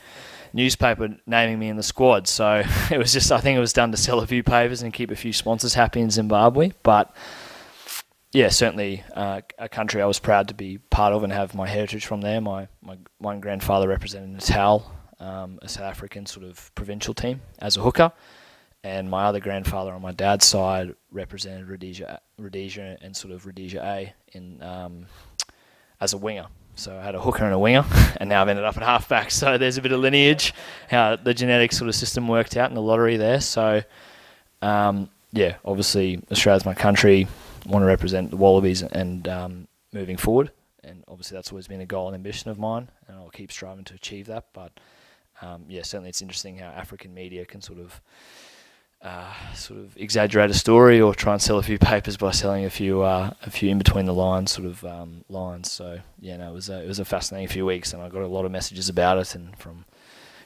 newspaper 0.55 1.17
naming 1.27 1.59
me 1.59 1.69
in 1.69 1.77
the 1.77 1.83
squad. 1.83 2.29
So 2.29 2.63
it 2.91 2.97
was 2.97 3.13
just, 3.13 3.31
I 3.31 3.41
think 3.41 3.57
it 3.57 3.61
was 3.61 3.73
done 3.73 3.91
to 3.91 3.97
sell 3.99 4.21
a 4.21 4.27
few 4.27 4.43
papers 4.43 4.83
and 4.83 4.93
keep 4.93 5.11
a 5.11 5.17
few 5.17 5.33
sponsors 5.33 5.75
happy 5.75 6.01
in 6.01 6.11
Zimbabwe, 6.11 6.71
but 6.83 7.15
yeah, 8.35 8.49
certainly 8.49 9.05
uh, 9.15 9.43
a 9.61 9.69
country 9.69 10.03
I 10.03 10.07
was 10.07 10.19
proud 10.19 10.49
to 10.49 10.55
be 10.55 10.79
part 10.79 11.15
of 11.15 11.23
and 11.23 11.33
have 11.33 11.55
my 11.55 11.69
heritage 11.69 12.05
from 12.05 12.21
there. 12.21 12.41
My 12.41 12.67
my 12.83 12.99
one 13.19 13.39
grandfather 13.39 13.87
represented 13.89 14.31
Natal, 14.31 14.93
um, 15.21 15.61
a 15.63 15.69
South 15.69 15.85
African 15.85 16.27
sort 16.27 16.45
of 16.45 16.75
provincial 16.75 17.15
team 17.15 17.43
as 17.61 17.77
a 17.77 17.81
hooker, 17.81 18.13
and 18.83 19.09
my 19.09 19.27
other 19.27 19.39
grandfather 19.39 19.93
on 19.93 20.03
my 20.03 20.11
dad's 20.11 20.45
side 20.45 20.97
represented 21.13 21.69
Rhodesia, 21.69 22.21
Rhodesia 22.37 22.99
and 23.01 23.17
sort 23.17 23.33
of 23.33 23.47
Rhodesia 23.47 23.81
A 23.85 24.13
in 24.33 24.61
um, 24.65 25.07
as 26.01 26.13
a 26.13 26.19
winger. 26.19 26.47
So 26.75 26.99
I 26.99 27.05
had 27.05 27.15
a 27.15 27.21
hooker 27.21 27.45
and 27.45 27.55
a 27.55 27.59
winger, 27.59 27.85
and 28.17 28.29
now 28.29 28.43
I've 28.43 28.49
ended 28.49 28.65
up 28.65 28.77
at 28.77 28.83
halfback. 28.83 29.31
So 29.31 29.59
there's 29.59 29.77
a 29.77 29.83
bit 29.83 29.93
of 29.93 30.01
lineage, 30.01 30.53
how 30.91 31.15
the 31.15 31.35
genetic 31.35 31.71
sort 31.71 31.89
of 31.89 31.95
system 31.95 32.27
worked 32.27 32.57
out 32.57 32.69
in 32.69 32.75
the 32.75 32.83
lottery 32.83 33.17
there. 33.17 33.41
So 33.41 33.85
um, 34.61 35.09
yeah, 35.31 35.55
obviously 35.65 36.21
Australia's 36.33 36.67
my 36.67 36.75
country 36.75 37.29
want 37.67 37.83
to 37.83 37.87
represent 37.87 38.31
the 38.31 38.37
Wallabies 38.37 38.83
and 38.83 39.27
um, 39.29 39.69
moving 39.93 40.17
forward. 40.17 40.51
And 40.83 41.03
obviously, 41.09 41.37
that's 41.37 41.51
always 41.51 41.67
been 41.67 41.81
a 41.81 41.87
goal 41.87 42.09
and 42.09 42.15
ambition 42.15 42.51
of 42.51 42.59
mine, 42.59 42.91
and 43.09 43.17
I'll 43.17 43.31
keep 43.31 43.51
striving 43.51 43.85
to 43.85 43.95
achieve 43.95 44.27
that. 44.27 44.47
But 44.53 44.73
um, 45.41 45.65
yeah, 45.69 45.83
certainly 45.83 46.11
it's 46.11 46.23
interesting 46.23 46.59
how 46.59 46.69
African 46.69 47.15
media 47.15 47.47
can 47.47 47.63
sort 47.63 47.79
of 47.79 48.01
uh, 49.01 49.33
sort 49.55 49.81
of 49.81 49.97
exaggerate 49.97 50.51
a 50.51 50.55
story 50.55 51.01
or 51.01 51.15
try 51.15 51.35
and 51.35 51.43
sell 51.43 51.59
a 51.59 51.63
few 51.63 51.79
papers 51.79 52.17
by 52.17 52.31
selling 52.31 52.65
a 52.65 52.71
few 52.71 53.03
uh, 53.03 53.33
a 53.43 53.51
few 53.51 53.71
in 53.71 53.79
between 53.79 54.07
the 54.07 54.15
lines 54.15 54.53
sort 54.53 54.67
of 54.67 54.85
um, 54.85 55.25
lines. 55.29 55.71
So 55.71 56.01
yeah, 56.21 56.37
no, 56.37 56.51
it 56.51 56.55
was 56.55 56.69
a, 56.69 56.83
it 56.83 56.89
was 56.89 56.99
a 56.99 57.05
fascinating 57.05 57.49
few 57.49 57.65
weeks, 57.65 57.93
and 57.93 58.03
I 58.03 58.09
got 58.09 58.23
a 58.23 58.27
lot 58.27 58.45
of 58.45 58.53
messages 58.53 58.89
about 58.89 59.19
it 59.19 59.35
and 59.35 59.57
from 59.59 59.85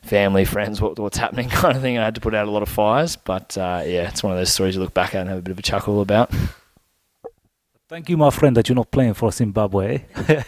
family, 0.03 0.45
friends, 0.45 0.81
what, 0.81 0.99
what's 0.99 1.19
happening 1.19 1.49
kind 1.51 1.77
of 1.77 1.83
thing. 1.83 1.99
I 1.99 2.05
had 2.05 2.15
to 2.15 2.21
put 2.21 2.35
out 2.35 2.49
a 2.49 2.51
lot 2.51 2.63
of 2.63 2.69
fires, 2.69 3.17
but 3.17 3.57
uh, 3.59 3.83
yeah, 3.85 4.09
it's 4.09 4.23
one 4.23 4.33
of 4.33 4.39
those 4.39 4.53
stories 4.53 4.75
you 4.75 4.81
look 4.81 4.95
back 4.95 5.15
at 5.15 5.21
and 5.21 5.29
have 5.29 5.39
a 5.39 5.43
bit 5.43 5.53
of 5.53 5.59
a 5.59 5.63
chuckle 5.63 6.01
about. 6.01 6.33
Thank 7.89 8.11
you, 8.11 8.19
my 8.19 8.29
friend, 8.29 8.55
that 8.59 8.69
you're 8.69 8.77
not 8.77 8.91
playing 8.91 9.15
for 9.15 9.33
Zimbabwe. 9.33 10.05
oh, 10.19 10.43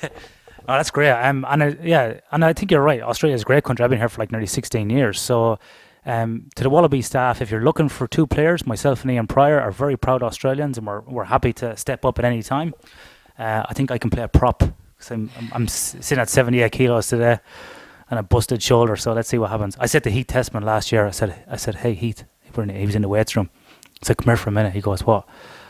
that's 0.66 0.90
great. 0.90 1.10
Um, 1.10 1.46
and 1.48 1.62
uh, 1.62 1.72
yeah, 1.82 2.20
and 2.30 2.44
I 2.44 2.52
think 2.52 2.70
you're 2.70 2.82
right. 2.82 3.00
Australia 3.00 3.34
is 3.34 3.40
a 3.40 3.44
great 3.46 3.64
country. 3.64 3.82
I've 3.82 3.88
been 3.88 3.98
here 3.98 4.10
for 4.10 4.20
like 4.20 4.30
nearly 4.30 4.46
16 4.46 4.90
years. 4.90 5.18
So, 5.18 5.58
um, 6.04 6.50
to 6.56 6.62
the 6.62 6.68
Wallaby 6.68 7.00
staff, 7.00 7.40
if 7.40 7.50
you're 7.50 7.64
looking 7.64 7.88
for 7.88 8.06
two 8.06 8.26
players, 8.26 8.66
myself 8.66 9.00
and 9.02 9.10
Ian 9.10 9.26
Prior 9.26 9.58
are 9.58 9.70
very 9.70 9.96
proud 9.96 10.22
Australians, 10.22 10.76
and 10.76 10.86
we're 10.86 11.00
we're 11.00 11.24
happy 11.24 11.54
to 11.54 11.74
step 11.78 12.04
up 12.04 12.18
at 12.18 12.26
any 12.26 12.42
time. 12.42 12.74
Uh, 13.38 13.64
I 13.66 13.72
think 13.72 13.90
I 13.90 13.96
can 13.96 14.10
play 14.10 14.22
a 14.22 14.28
prop 14.28 14.58
because 14.58 15.10
I'm, 15.10 15.30
I'm, 15.38 15.50
I'm 15.54 15.68
sitting 15.68 16.18
at 16.18 16.28
78 16.28 16.72
kilos 16.72 17.08
today 17.08 17.38
and 18.10 18.18
a 18.18 18.22
busted 18.22 18.62
shoulder. 18.62 18.96
So 18.96 19.14
let's 19.14 19.30
see 19.30 19.38
what 19.38 19.48
happens. 19.48 19.78
I 19.80 19.86
said 19.86 20.04
to 20.04 20.10
Heath 20.10 20.26
Tessmann 20.26 20.64
last 20.64 20.92
year. 20.92 21.06
I 21.06 21.10
said 21.10 21.42
I 21.48 21.56
said, 21.56 21.76
hey 21.76 21.94
Heath, 21.94 22.24
he 22.42 22.84
was 22.84 22.94
in 22.94 23.00
the 23.00 23.08
weights 23.08 23.34
room. 23.34 23.48
I 24.02 24.06
said, 24.06 24.18
come 24.18 24.26
here 24.26 24.36
for 24.36 24.50
a 24.50 24.52
minute. 24.52 24.74
He 24.74 24.82
goes, 24.82 25.04
what? 25.04 25.26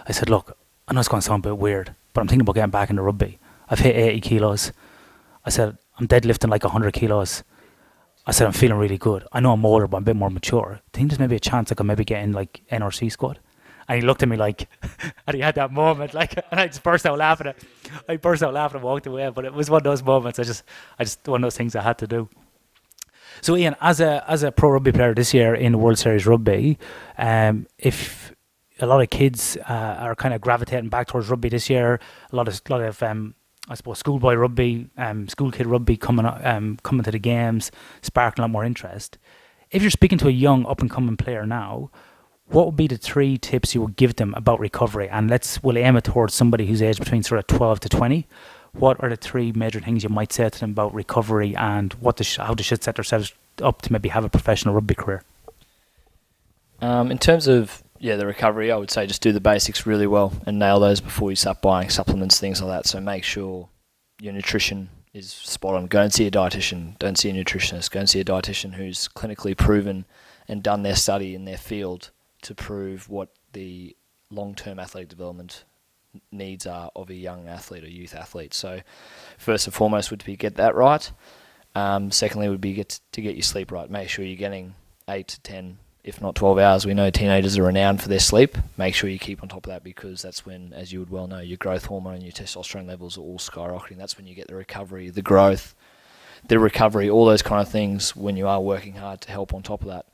I 0.08 0.12
said, 0.12 0.28
look, 0.30 0.56
I 0.90 0.92
know 0.92 0.98
it's 0.98 1.08
going 1.08 1.20
to 1.20 1.26
sound 1.26 1.46
a 1.46 1.50
bit 1.50 1.58
weird, 1.58 1.94
but 2.12 2.20
I'm 2.20 2.26
thinking 2.26 2.40
about 2.40 2.56
getting 2.56 2.70
back 2.70 2.90
into 2.90 3.02
rugby. 3.02 3.38
I've 3.68 3.78
hit 3.78 3.94
80 3.94 4.20
kilos. 4.22 4.72
I 5.44 5.50
said, 5.50 5.78
I'm 5.98 6.08
deadlifting 6.08 6.50
like 6.50 6.64
100 6.64 6.92
kilos. 6.92 7.44
I 8.26 8.32
said, 8.32 8.48
I'm 8.48 8.52
feeling 8.52 8.76
really 8.76 8.98
good. 8.98 9.24
I 9.32 9.38
know 9.38 9.52
I'm 9.52 9.64
older, 9.64 9.86
but 9.86 9.98
I'm 9.98 10.02
a 10.02 10.06
bit 10.06 10.16
more 10.16 10.30
mature. 10.30 10.80
I 10.84 10.88
think 10.92 11.08
there's 11.08 11.20
maybe 11.20 11.36
a 11.36 11.40
chance 11.40 11.70
I 11.70 11.76
could 11.76 11.86
maybe 11.86 12.04
get 12.04 12.24
in 12.24 12.32
like 12.32 12.62
NRC 12.72 13.12
squad. 13.12 13.38
And 13.86 14.00
he 14.00 14.06
looked 14.06 14.24
at 14.24 14.28
me 14.28 14.36
like, 14.36 14.68
and 15.28 15.36
he 15.36 15.40
had 15.40 15.54
that 15.54 15.72
moment, 15.72 16.12
like, 16.12 16.36
and 16.36 16.44
I 16.60 16.66
just 16.66 16.82
burst 16.82 17.06
out 17.06 17.18
laughing. 17.18 17.52
I 18.08 18.16
burst 18.16 18.42
out 18.42 18.52
laughing 18.52 18.78
and 18.78 18.84
walked 18.84 19.06
away. 19.06 19.30
But 19.30 19.44
it 19.44 19.54
was 19.54 19.70
one 19.70 19.78
of 19.78 19.84
those 19.84 20.02
moments. 20.02 20.40
I 20.40 20.42
just, 20.42 20.64
I 20.98 21.04
just 21.04 21.26
one 21.28 21.44
of 21.44 21.46
those 21.46 21.56
things 21.56 21.76
I 21.76 21.82
had 21.82 21.98
to 21.98 22.08
do. 22.08 22.28
So 23.42 23.56
Ian, 23.56 23.76
as 23.80 24.00
a 24.00 24.28
as 24.28 24.42
a 24.42 24.50
pro 24.50 24.70
rugby 24.70 24.92
player 24.92 25.14
this 25.14 25.32
year 25.32 25.54
in 25.54 25.78
World 25.78 25.98
Series 25.98 26.26
Rugby, 26.26 26.78
um, 27.16 27.66
if 27.78 28.34
a 28.80 28.86
lot 28.86 29.00
of 29.00 29.10
kids 29.10 29.56
uh, 29.68 29.96
are 30.00 30.14
kind 30.14 30.34
of 30.34 30.40
gravitating 30.40 30.88
back 30.88 31.08
towards 31.08 31.28
rugby 31.28 31.48
this 31.48 31.70
year, 31.70 32.00
a 32.32 32.36
lot 32.36 32.48
of 32.48 32.60
lot 32.68 32.80
of 32.80 33.02
um, 33.02 33.34
I 33.68 33.74
suppose 33.74 33.98
schoolboy 33.98 34.34
rugby, 34.34 34.88
um, 34.96 35.28
school 35.28 35.50
kid 35.50 35.66
rugby 35.66 35.96
coming 35.96 36.26
um, 36.26 36.78
coming 36.82 37.04
to 37.04 37.10
the 37.10 37.18
games, 37.18 37.70
sparking 38.02 38.42
a 38.42 38.46
lot 38.46 38.50
more 38.50 38.64
interest. 38.64 39.18
If 39.70 39.82
you're 39.82 39.90
speaking 39.90 40.18
to 40.18 40.28
a 40.28 40.32
young 40.32 40.66
up 40.66 40.80
and 40.80 40.90
coming 40.90 41.16
player 41.16 41.46
now, 41.46 41.90
what 42.46 42.66
would 42.66 42.76
be 42.76 42.88
the 42.88 42.96
three 42.96 43.38
tips 43.38 43.74
you 43.74 43.82
would 43.82 43.96
give 43.96 44.16
them 44.16 44.34
about 44.36 44.58
recovery? 44.58 45.08
And 45.08 45.30
let's 45.30 45.62
we'll 45.62 45.78
aim 45.78 45.96
it 45.96 46.04
towards 46.04 46.34
somebody 46.34 46.66
who's 46.66 46.82
aged 46.82 46.98
between 46.98 47.22
sort 47.22 47.38
of 47.38 47.46
twelve 47.46 47.80
to 47.80 47.88
twenty. 47.88 48.26
What 48.72 49.02
are 49.02 49.08
the 49.08 49.16
three 49.16 49.52
major 49.52 49.80
things 49.80 50.02
you 50.02 50.08
might 50.08 50.32
say 50.32 50.48
to 50.48 50.60
them 50.60 50.70
about 50.70 50.94
recovery 50.94 51.56
and 51.56 51.92
what 51.94 52.16
they 52.16 52.24
sh- 52.24 52.38
how 52.38 52.54
they 52.54 52.62
should 52.62 52.82
set 52.82 52.96
themselves 52.96 53.32
up 53.60 53.82
to 53.82 53.92
maybe 53.92 54.08
have 54.08 54.24
a 54.24 54.28
professional 54.28 54.74
rugby 54.74 54.94
career? 54.94 55.22
Um, 56.80 57.10
in 57.10 57.18
terms 57.18 57.46
of 57.46 57.82
yeah 58.00 58.16
the 58.16 58.26
recovery, 58.26 58.72
I 58.72 58.76
would 58.76 58.90
say 58.90 59.06
just 59.06 59.22
do 59.22 59.30
the 59.30 59.40
basics 59.40 59.86
really 59.86 60.06
well 60.06 60.32
and 60.46 60.58
nail 60.58 60.80
those 60.80 61.00
before 61.00 61.30
you 61.30 61.36
start 61.36 61.62
buying 61.62 61.90
supplements, 61.90 62.40
things 62.40 62.60
like 62.60 62.70
that. 62.70 62.88
So 62.88 63.00
make 63.00 63.22
sure 63.22 63.68
your 64.20 64.32
nutrition 64.32 64.88
is 65.12 65.30
spot 65.30 65.74
on. 65.74 65.86
Go 65.86 66.00
and 66.00 66.12
see 66.12 66.26
a 66.26 66.30
dietitian. 66.30 66.98
Don't 66.98 67.18
see 67.18 67.30
a 67.30 67.32
nutritionist. 67.32 67.90
Go 67.90 68.00
and 68.00 68.10
see 68.10 68.20
a 68.20 68.24
dietitian 68.24 68.74
who's 68.74 69.08
clinically 69.08 69.56
proven 69.56 70.06
and 70.48 70.62
done 70.62 70.82
their 70.82 70.96
study 70.96 71.34
in 71.34 71.44
their 71.44 71.56
field 71.56 72.10
to 72.42 72.54
prove 72.54 73.08
what 73.08 73.28
the 73.52 73.96
long-term 74.30 74.78
athletic 74.78 75.08
development 75.08 75.64
needs 76.32 76.66
are 76.66 76.90
of 76.96 77.10
a 77.10 77.14
young 77.14 77.48
athlete 77.48 77.84
or 77.84 77.88
youth 77.88 78.14
athlete. 78.14 78.54
So, 78.54 78.80
first 79.38 79.66
and 79.66 79.74
foremost 79.74 80.10
would 80.10 80.24
be 80.24 80.36
get 80.36 80.56
that 80.56 80.74
right. 80.74 81.10
Um, 81.74 82.10
secondly, 82.10 82.48
would 82.48 82.60
be 82.60 82.72
get 82.72 83.00
to 83.12 83.22
get 83.22 83.36
your 83.36 83.42
sleep 83.42 83.70
right. 83.70 83.88
Make 83.90 84.08
sure 84.08 84.24
you're 84.24 84.36
getting 84.36 84.74
eight 85.08 85.28
to 85.28 85.40
ten, 85.40 85.78
if 86.02 86.20
not 86.20 86.34
twelve 86.34 86.58
hours. 86.58 86.86
We 86.86 86.94
know 86.94 87.10
teenagers 87.10 87.58
are 87.58 87.62
renowned 87.62 88.02
for 88.02 88.08
their 88.08 88.20
sleep. 88.20 88.56
Make 88.76 88.94
sure 88.94 89.10
you 89.10 89.18
keep 89.18 89.42
on 89.42 89.48
top 89.48 89.66
of 89.66 89.70
that 89.70 89.84
because 89.84 90.22
that's 90.22 90.46
when, 90.46 90.72
as 90.72 90.92
you 90.92 90.98
would 91.00 91.10
well 91.10 91.26
know, 91.26 91.40
your 91.40 91.58
growth 91.58 91.86
hormone 91.86 92.14
and 92.14 92.22
your 92.22 92.32
testosterone 92.32 92.86
levels 92.86 93.18
are 93.18 93.22
all 93.22 93.38
skyrocketing. 93.38 93.96
That's 93.98 94.16
when 94.16 94.26
you 94.26 94.34
get 94.34 94.48
the 94.48 94.54
recovery, 94.54 95.10
the 95.10 95.22
growth, 95.22 95.74
the 96.48 96.58
recovery, 96.58 97.10
all 97.10 97.26
those 97.26 97.42
kind 97.42 97.60
of 97.60 97.70
things. 97.70 98.16
When 98.16 98.36
you 98.36 98.48
are 98.48 98.60
working 98.60 98.94
hard 98.94 99.20
to 99.22 99.30
help 99.30 99.54
on 99.54 99.62
top 99.62 99.82
of 99.82 99.88
that. 99.88 100.06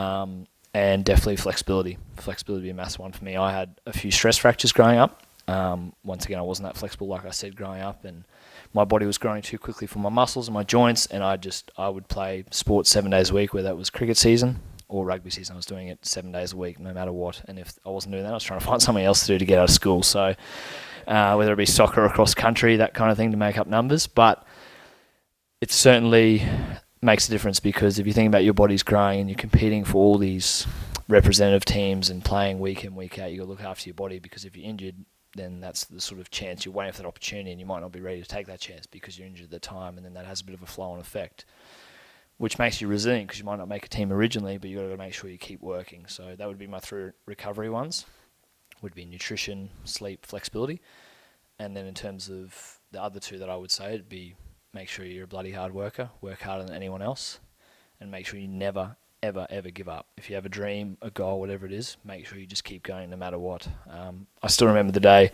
Um, 0.00 0.46
and 0.72 1.04
definitely 1.04 1.36
flexibility. 1.36 1.98
Flexibility 2.16 2.62
would 2.62 2.66
be 2.66 2.70
a 2.70 2.74
massive 2.74 3.00
one 3.00 3.12
for 3.12 3.24
me. 3.24 3.36
I 3.36 3.52
had 3.52 3.80
a 3.86 3.92
few 3.92 4.10
stress 4.10 4.36
fractures 4.36 4.72
growing 4.72 4.98
up. 4.98 5.22
Um, 5.48 5.92
once 6.04 6.24
again, 6.24 6.38
I 6.38 6.42
wasn't 6.42 6.68
that 6.68 6.76
flexible, 6.76 7.08
like 7.08 7.24
I 7.24 7.30
said, 7.30 7.56
growing 7.56 7.80
up, 7.80 8.04
and 8.04 8.24
my 8.72 8.84
body 8.84 9.04
was 9.04 9.18
growing 9.18 9.42
too 9.42 9.58
quickly 9.58 9.88
for 9.88 9.98
my 9.98 10.08
muscles 10.08 10.46
and 10.46 10.54
my 10.54 10.62
joints. 10.62 11.06
And 11.06 11.24
I 11.24 11.36
just 11.36 11.72
I 11.76 11.88
would 11.88 12.06
play 12.06 12.44
sports 12.52 12.88
seven 12.88 13.10
days 13.10 13.30
a 13.30 13.34
week, 13.34 13.52
where 13.52 13.64
that 13.64 13.76
was 13.76 13.90
cricket 13.90 14.16
season 14.16 14.60
or 14.90 15.04
rugby 15.04 15.30
season. 15.30 15.54
I 15.54 15.56
was 15.56 15.66
doing 15.66 15.88
it 15.88 16.04
seven 16.04 16.32
days 16.32 16.52
a 16.52 16.56
week, 16.56 16.78
no 16.80 16.92
matter 16.92 17.12
what. 17.12 17.42
And 17.46 17.58
if 17.58 17.78
I 17.86 17.90
wasn't 17.90 18.12
doing 18.12 18.24
that, 18.24 18.30
I 18.30 18.34
was 18.34 18.44
trying 18.44 18.60
to 18.60 18.66
find 18.70 18.82
something 18.82 19.04
else 19.04 19.20
to 19.22 19.26
do 19.28 19.38
to 19.38 19.44
get 19.44 19.58
out 19.58 19.68
of 19.68 19.70
school. 19.70 20.02
So 20.02 20.34
uh, 21.06 21.34
whether 21.34 21.52
it 21.52 21.56
be 21.56 21.66
soccer 21.66 22.04
or 22.04 22.08
cross 22.08 22.34
country, 22.34 22.76
that 22.76 22.92
kind 22.92 23.10
of 23.10 23.16
thing 23.16 23.30
to 23.30 23.36
make 23.36 23.56
up 23.56 23.66
numbers, 23.66 24.06
but 24.06 24.44
it 25.60 25.70
certainly 25.70 26.42
makes 27.02 27.28
a 27.28 27.30
difference 27.30 27.60
because 27.60 27.98
if 27.98 28.06
you 28.06 28.12
think 28.12 28.28
about 28.28 28.44
your 28.44 28.54
body's 28.54 28.82
growing 28.82 29.20
and 29.20 29.30
you're 29.30 29.36
competing 29.36 29.84
for 29.84 29.98
all 29.98 30.18
these 30.18 30.66
representative 31.08 31.64
teams 31.64 32.10
and 32.10 32.24
playing 32.24 32.58
week 32.58 32.84
in 32.84 32.94
week 32.94 33.18
out, 33.18 33.30
you 33.30 33.38
got 33.38 33.44
to 33.44 33.50
look 33.50 33.62
after 33.62 33.88
your 33.88 33.94
body 33.94 34.18
because 34.18 34.44
if 34.44 34.56
you're 34.56 34.68
injured, 34.68 34.96
then 35.36 35.60
that's 35.60 35.84
the 35.84 36.00
sort 36.00 36.20
of 36.20 36.30
chance 36.30 36.64
you're 36.64 36.74
waiting 36.74 36.92
for 36.92 37.02
that 37.02 37.08
opportunity, 37.08 37.50
and 37.50 37.60
you 37.60 37.66
might 37.66 37.80
not 37.80 37.92
be 37.92 38.00
ready 38.00 38.20
to 38.20 38.26
take 38.26 38.46
that 38.46 38.60
chance 38.60 38.86
because 38.86 39.18
you're 39.18 39.28
injured 39.28 39.44
at 39.44 39.50
the 39.50 39.60
time, 39.60 39.96
and 39.96 40.04
then 40.04 40.14
that 40.14 40.26
has 40.26 40.40
a 40.40 40.44
bit 40.44 40.54
of 40.54 40.62
a 40.62 40.66
flow-on 40.66 40.98
effect, 40.98 41.44
which 42.40 42.58
makes 42.58 42.80
you 42.80 42.88
resilient 42.88 43.28
because 43.28 43.38
you 43.38 43.44
might 43.44 43.58
not 43.58 43.68
make 43.68 43.84
a 43.84 43.88
team 43.88 44.10
originally, 44.10 44.56
but 44.56 44.70
you've 44.70 44.80
got 44.80 44.88
to 44.88 44.96
make 44.96 45.12
sure 45.12 45.28
you 45.28 45.36
keep 45.36 45.60
working. 45.60 46.06
So 46.08 46.34
that 46.38 46.48
would 46.48 46.56
be 46.56 46.66
my 46.66 46.78
three 46.78 47.10
recovery 47.26 47.68
ones. 47.68 48.06
Would 48.80 48.94
be 48.94 49.04
nutrition, 49.04 49.68
sleep, 49.84 50.24
flexibility, 50.24 50.80
and 51.58 51.76
then 51.76 51.84
in 51.84 51.92
terms 51.92 52.30
of 52.30 52.78
the 52.92 53.02
other 53.02 53.20
two 53.20 53.38
that 53.40 53.50
I 53.50 53.56
would 53.56 53.70
say, 53.70 53.92
it'd 53.92 54.08
be 54.08 54.36
make 54.72 54.88
sure 54.88 55.04
you're 55.04 55.24
a 55.24 55.28
bloody 55.28 55.52
hard 55.52 55.74
worker, 55.74 56.08
work 56.22 56.40
harder 56.40 56.64
than 56.64 56.74
anyone 56.74 57.02
else, 57.02 57.40
and 58.00 58.10
make 58.10 58.26
sure 58.26 58.40
you 58.40 58.48
never, 58.48 58.96
ever, 59.22 59.46
ever 59.50 59.68
give 59.68 59.90
up. 59.90 60.06
If 60.16 60.30
you 60.30 60.36
have 60.36 60.46
a 60.46 60.48
dream, 60.48 60.96
a 61.02 61.10
goal, 61.10 61.40
whatever 61.40 61.66
it 61.66 61.74
is, 61.74 61.98
make 62.04 62.26
sure 62.26 62.38
you 62.38 62.46
just 62.46 62.64
keep 62.64 62.82
going 62.82 63.10
no 63.10 63.18
matter 63.18 63.38
what. 63.38 63.68
Um, 63.86 64.26
I 64.42 64.46
still 64.46 64.68
remember 64.68 64.92
the 64.92 65.00
day. 65.00 65.30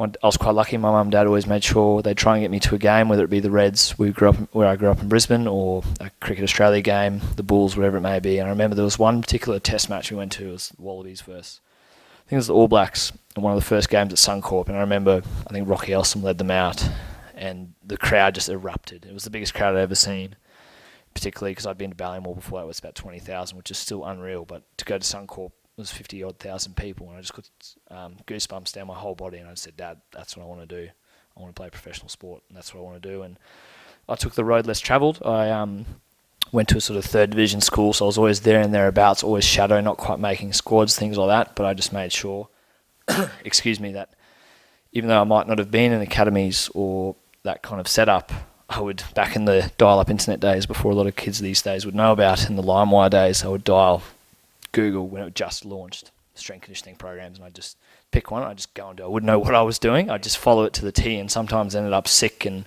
I 0.00 0.26
was 0.26 0.36
quite 0.36 0.54
lucky. 0.54 0.76
My 0.76 0.90
mum 0.90 1.08
and 1.08 1.12
dad 1.12 1.26
always 1.26 1.46
made 1.46 1.62
sure 1.62 2.00
they'd 2.00 2.16
try 2.16 2.36
and 2.36 2.42
get 2.42 2.50
me 2.50 2.60
to 2.60 2.74
a 2.74 2.78
game, 2.78 3.08
whether 3.08 3.24
it 3.24 3.30
be 3.30 3.40
the 3.40 3.50
Reds, 3.50 3.98
we 3.98 4.10
grew 4.10 4.30
up 4.30 4.36
where 4.52 4.66
I 4.66 4.76
grew 4.76 4.90
up 4.90 5.00
in 5.00 5.08
Brisbane, 5.08 5.46
or 5.46 5.82
a 6.00 6.10
Cricket 6.20 6.44
Australia 6.44 6.80
game, 6.80 7.20
the 7.36 7.42
Bulls, 7.42 7.76
whatever 7.76 7.98
it 7.98 8.02
may 8.02 8.18
be. 8.18 8.38
And 8.38 8.46
I 8.46 8.50
remember 8.50 8.74
there 8.74 8.84
was 8.84 8.98
one 8.98 9.20
particular 9.20 9.58
Test 9.58 9.90
match 9.90 10.10
we 10.10 10.16
went 10.16 10.32
to. 10.32 10.48
It 10.48 10.52
was 10.52 10.72
Wallabies 10.78 11.20
versus, 11.20 11.60
I 12.18 12.28
think 12.28 12.32
it 12.32 12.36
was 12.36 12.46
the 12.46 12.54
All 12.54 12.68
Blacks, 12.68 13.12
in 13.36 13.42
one 13.42 13.52
of 13.52 13.58
the 13.58 13.66
first 13.66 13.90
games 13.90 14.12
at 14.12 14.18
Suncorp. 14.18 14.68
And 14.68 14.76
I 14.76 14.80
remember, 14.80 15.22
I 15.46 15.52
think 15.52 15.68
Rocky 15.68 15.92
Elsom 15.92 16.22
led 16.22 16.38
them 16.38 16.50
out, 16.50 16.88
and 17.34 17.74
the 17.84 17.96
crowd 17.96 18.34
just 18.34 18.48
erupted. 18.48 19.04
It 19.04 19.12
was 19.14 19.24
the 19.24 19.30
biggest 19.30 19.54
crowd 19.54 19.76
I'd 19.76 19.82
ever 19.82 19.94
seen, 19.94 20.36
particularly 21.14 21.52
because 21.52 21.66
I'd 21.66 21.78
been 21.78 21.90
to 21.90 21.96
Ballymore 21.96 22.36
before. 22.36 22.60
That 22.60 22.66
was 22.66 22.78
about 22.78 22.94
twenty 22.94 23.18
thousand, 23.18 23.58
which 23.58 23.70
is 23.70 23.78
still 23.78 24.04
unreal. 24.04 24.44
But 24.44 24.62
to 24.78 24.84
go 24.84 24.98
to 24.98 25.04
Suncorp 25.04 25.52
was 25.80 25.90
fifty 25.90 26.22
odd 26.22 26.38
thousand 26.38 26.76
people, 26.76 27.08
and 27.08 27.18
I 27.18 27.20
just 27.20 27.34
got 27.34 27.48
um, 27.90 28.16
goosebumps 28.26 28.72
down 28.72 28.86
my 28.86 28.94
whole 28.94 29.14
body. 29.14 29.38
And 29.38 29.48
I 29.48 29.54
said, 29.54 29.76
Dad, 29.76 30.00
that's 30.12 30.36
what 30.36 30.44
I 30.44 30.46
want 30.46 30.60
to 30.60 30.66
do. 30.66 30.88
I 31.36 31.40
want 31.40 31.54
to 31.54 31.60
play 31.60 31.70
professional 31.70 32.08
sport, 32.08 32.42
and 32.48 32.56
that's 32.56 32.74
what 32.74 32.80
I 32.80 32.84
want 32.84 33.02
to 33.02 33.08
do. 33.08 33.22
And 33.22 33.38
I 34.08 34.14
took 34.14 34.34
the 34.34 34.44
road 34.44 34.66
less 34.66 34.80
travelled. 34.80 35.20
I 35.24 35.50
um, 35.50 35.86
went 36.52 36.68
to 36.68 36.76
a 36.76 36.80
sort 36.80 36.96
of 36.96 37.04
third 37.04 37.30
division 37.30 37.60
school, 37.60 37.92
so 37.92 38.04
I 38.04 38.08
was 38.08 38.18
always 38.18 38.40
there 38.40 38.60
and 38.60 38.74
thereabouts, 38.74 39.22
always 39.22 39.44
shadow, 39.44 39.80
not 39.80 39.96
quite 39.96 40.18
making 40.18 40.52
squads, 40.52 40.96
things 40.96 41.16
like 41.16 41.28
that. 41.28 41.56
But 41.56 41.66
I 41.66 41.74
just 41.74 41.92
made 41.92 42.12
sure, 42.12 42.48
excuse 43.44 43.80
me, 43.80 43.92
that 43.92 44.10
even 44.92 45.08
though 45.08 45.20
I 45.20 45.24
might 45.24 45.46
not 45.46 45.58
have 45.58 45.70
been 45.70 45.92
in 45.92 46.00
academies 46.00 46.70
or 46.74 47.16
that 47.42 47.62
kind 47.62 47.80
of 47.80 47.88
setup, 47.88 48.32
I 48.68 48.80
would 48.80 49.02
back 49.14 49.34
in 49.34 49.46
the 49.46 49.70
dial-up 49.78 50.10
internet 50.10 50.40
days 50.40 50.66
before 50.66 50.92
a 50.92 50.94
lot 50.94 51.06
of 51.06 51.16
kids 51.16 51.40
these 51.40 51.62
days 51.62 51.84
would 51.84 51.94
know 51.94 52.12
about 52.12 52.48
in 52.48 52.56
the 52.56 52.62
LimeWire 52.62 53.10
days. 53.10 53.44
I 53.44 53.48
would 53.48 53.64
dial 53.64 54.02
Google 54.72 55.08
when 55.08 55.22
it 55.22 55.34
just 55.34 55.64
launched 55.64 56.10
strength 56.34 56.62
conditioning 56.64 56.96
programs, 56.96 57.38
and 57.38 57.46
I 57.46 57.50
just 57.50 57.76
pick 58.10 58.30
one. 58.30 58.42
I 58.42 58.54
just 58.54 58.74
go 58.74 58.88
and 58.88 58.96
do. 58.96 59.04
I 59.04 59.06
wouldn't 59.06 59.26
know 59.26 59.38
what 59.38 59.54
I 59.54 59.62
was 59.62 59.78
doing. 59.78 60.10
I 60.10 60.18
just 60.18 60.38
follow 60.38 60.64
it 60.64 60.72
to 60.74 60.84
the 60.84 60.92
T, 60.92 61.16
and 61.18 61.30
sometimes 61.30 61.74
ended 61.74 61.92
up 61.92 62.08
sick 62.08 62.46
and 62.46 62.66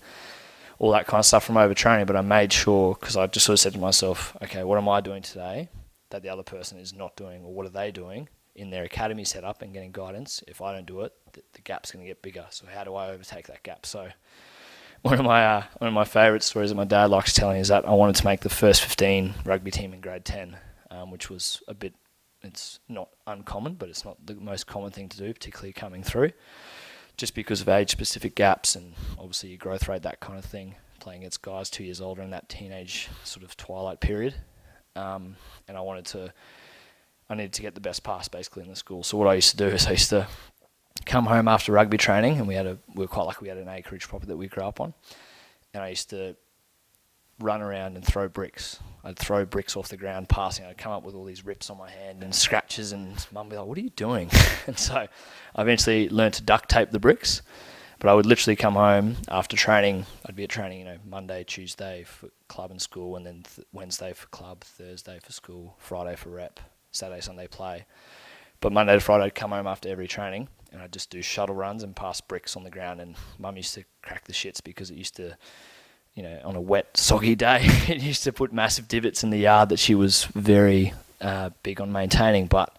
all 0.80 0.92
that 0.92 1.08
kind 1.08 1.20
of 1.20 1.26
stuff 1.26 1.44
from 1.44 1.56
overtraining. 1.56 2.08
But 2.08 2.16
I 2.16 2.22
made 2.22 2.54
sure 2.54 2.96
because 3.00 3.18
I 3.18 3.28
just 3.28 3.46
sort 3.46 3.56
of 3.56 3.60
said 3.60 3.74
to 3.74 3.80
myself, 3.80 4.36
okay, 4.42 4.64
what 4.64 4.78
am 4.78 4.90
I 4.90 5.02
doing 5.02 5.22
today 5.22 5.70
that 6.10 6.22
the 6.22 6.30
other 6.30 6.44
person 6.44 6.78
is 6.78 6.94
not 6.94 7.16
doing, 7.16 7.44
or 7.44 7.54
what 7.54 7.66
are 7.66 7.70
they 7.70 7.92
doing 7.92 8.30
in 8.56 8.70
their 8.70 8.84
academy 8.84 9.24
setup 9.24 9.62
and 9.62 9.74
getting 9.74 9.92
guidance? 9.92 10.44
If 10.48 10.62
I 10.62 10.74
don't 10.74 10.86
do 10.86 11.02
it, 11.02 11.14
the, 11.34 11.42
the 11.54 11.62
gap's 11.62 11.92
going 11.92 12.06
to 12.06 12.10
get 12.10 12.22
bigger. 12.22 12.46
So 12.50 12.66
how 12.74 12.84
do 12.84 12.96
I 12.96 13.10
overtake 13.10 13.48
that 13.48 13.64
gap? 13.64 13.86
So 13.86 14.10
one 15.04 15.20
of 15.20 15.26
my 15.26 15.46
uh, 15.46 15.64
one 15.80 15.90
of 15.90 15.94
my 15.94 16.06
favourite 16.06 16.44
stories 16.44 16.70
that 16.70 16.76
my 16.76 16.86
dad 16.86 17.10
likes 17.10 17.34
telling 17.34 17.60
is 17.60 17.68
that 17.68 17.88
I 17.88 17.92
wanted 17.92 18.16
to 18.16 18.26
make 18.26 18.42
the 18.42 18.50
first 18.50 18.82
15 18.82 19.34
rugby 19.46 19.72
team 19.72 19.94
in 19.94 20.02
grade 20.02 20.26
10, 20.26 20.56
um, 20.94 21.12
which 21.12 21.30
was 21.30 21.62
a 21.68 21.74
bit. 21.74 21.94
It's 22.42 22.80
not 22.90 23.10
uncommon, 23.26 23.76
but 23.76 23.88
it's 23.88 24.04
not 24.04 24.18
the 24.26 24.36
most 24.36 24.68
common 24.68 24.92
thing 24.92 25.08
to 25.10 25.18
do, 25.18 25.34
particularly 25.34 25.72
coming 25.72 26.04
through, 26.04 26.32
just 27.16 27.36
because 27.36 27.62
of 27.62 27.70
age-specific 27.70 28.36
gaps 28.36 28.76
and 28.76 28.94
obviously 29.18 29.50
your 29.50 29.58
growth 29.58 29.88
rate, 29.88 30.02
that 30.02 30.20
kind 30.20 30.38
of 30.38 30.44
thing. 30.44 30.76
Playing 31.00 31.22
against 31.22 31.42
guys 31.42 31.70
two 31.70 31.84
years 31.84 32.02
older 32.02 32.22
in 32.22 32.32
that 32.32 32.50
teenage 32.50 33.10
sort 33.24 33.44
of 33.44 33.56
twilight 33.58 34.00
period, 34.00 34.36
um, 34.96 35.36
and 35.68 35.78
I 35.78 35.82
wanted 35.82 36.06
to. 36.08 36.34
I 37.30 37.36
needed 37.36 37.54
to 37.54 37.62
get 37.62 37.74
the 37.74 37.82
best 37.82 38.04
pass 38.04 38.28
basically 38.28 38.64
in 38.64 38.70
the 38.70 38.76
school. 38.76 39.04
So 39.04 39.18
what 39.18 39.28
I 39.28 39.36
used 39.36 39.52
to 39.52 39.58
do 39.58 39.68
is 39.68 39.88
I 39.88 39.92
used 39.92 40.10
to 40.10 40.28
come 41.06 41.26
home 41.26 41.48
after 41.48 41.72
rugby 41.72 41.98
training, 41.98 42.38
and 42.38 42.48
we 42.48 42.56
had 42.56 42.68
a 42.68 42.78
we 42.94 43.04
were 43.04 43.08
quite 43.08 43.24
lucky 43.24 43.40
we 43.42 43.50
had 43.50 43.58
an 43.58 43.70
acreage 43.70 44.08
property 44.08 44.28
that 44.28 44.38
we 44.38 44.48
grew 44.48 44.64
up 44.64 44.80
on, 44.80 44.94
and 45.74 45.84
I 45.84 45.90
used 45.90 46.10
to 46.12 46.36
run 47.40 47.62
around 47.62 47.96
and 47.96 48.06
throw 48.06 48.28
bricks. 48.28 48.80
I'd 49.04 49.18
throw 49.18 49.46
bricks 49.46 49.76
off 49.76 49.90
the 49.90 49.98
ground, 49.98 50.30
passing. 50.30 50.66
I'd 50.66 50.78
come 50.78 50.92
up 50.92 51.04
with 51.04 51.16
all 51.16 51.26
these 51.26 51.46
rips 51.46 51.70
on 51.70 51.78
my 51.78 51.90
hand 51.90 52.24
and 52.24 52.34
scratches, 52.34 52.92
and 52.92 53.14
mum 53.32 53.48
would 53.48 53.52
be 53.52 53.58
like, 53.58 53.68
"What 53.68 53.78
are 53.78 53.82
you 53.82 53.90
doing?" 53.90 54.30
and 54.68 54.78
so 54.78 55.08
I 55.56 55.62
eventually 55.62 56.10
learned 56.10 56.36
to 56.36 56.44
duct 56.44 56.70
tape 56.70 56.92
the 56.92 57.00
bricks. 57.00 57.42
But 58.00 58.10
I 58.10 58.16
would 58.16 58.26
literally 58.26 58.58
come 58.58 58.74
home 58.74 59.16
after 59.30 59.56
training. 59.56 60.06
I'd 60.26 60.36
be 60.36 60.44
at 60.44 60.50
training, 60.50 60.80
you 60.80 60.84
know, 60.84 60.98
Monday, 61.06 61.46
Tuesday 61.46 62.04
for 62.04 62.30
club 62.50 62.70
and 62.70 62.82
school, 62.82 63.16
and 63.16 63.26
then 63.26 63.44
th- 63.44 63.66
Wednesday 63.72 64.12
for 64.12 64.28
club, 64.28 64.62
Thursday 64.62 65.20
for 65.24 65.32
school, 65.32 65.76
Friday 65.80 66.18
for 66.18 66.30
rep, 66.30 66.60
Saturday, 66.92 67.22
Sunday 67.22 67.48
play. 67.48 67.86
But 68.60 68.74
Monday 68.74 68.94
to 68.94 69.00
Friday, 69.00 69.26
I'd 69.26 69.36
come 69.36 69.52
home 69.52 69.68
after 69.68 69.88
every 69.88 70.08
training, 70.08 70.50
and 70.74 70.82
I'd 70.82 70.92
just 70.92 71.10
do 71.12 71.22
shuttle 71.22 71.56
runs 71.56 71.84
and 71.84 71.96
pass 71.96 72.20
bricks 72.20 72.58
on 72.58 72.64
the 72.66 72.70
ground. 72.70 73.00
And 73.00 73.16
Mum 73.40 73.56
used 73.56 73.74
to 73.76 73.86
crack 74.02 74.26
the 74.26 74.34
shits 74.34 74.62
because 74.62 74.90
it 74.92 74.96
used 74.96 75.16
to, 75.18 75.38
you 76.16 76.24
know, 76.24 76.40
on 76.44 76.56
a 76.56 76.62
wet, 76.62 76.96
soggy 76.96 77.36
day, 77.36 77.60
it 77.88 78.02
used 78.02 78.24
to 78.24 78.34
put 78.34 78.54
massive 78.54 78.88
divots 78.88 79.24
in 79.24 79.30
the 79.30 79.40
yard 79.40 79.70
that 79.70 79.80
she 79.80 79.96
was 79.96 80.26
very 80.26 80.94
uh, 81.22 81.50
big 81.64 81.82
on 81.82 81.92
maintaining. 81.92 82.48
But 82.48 82.76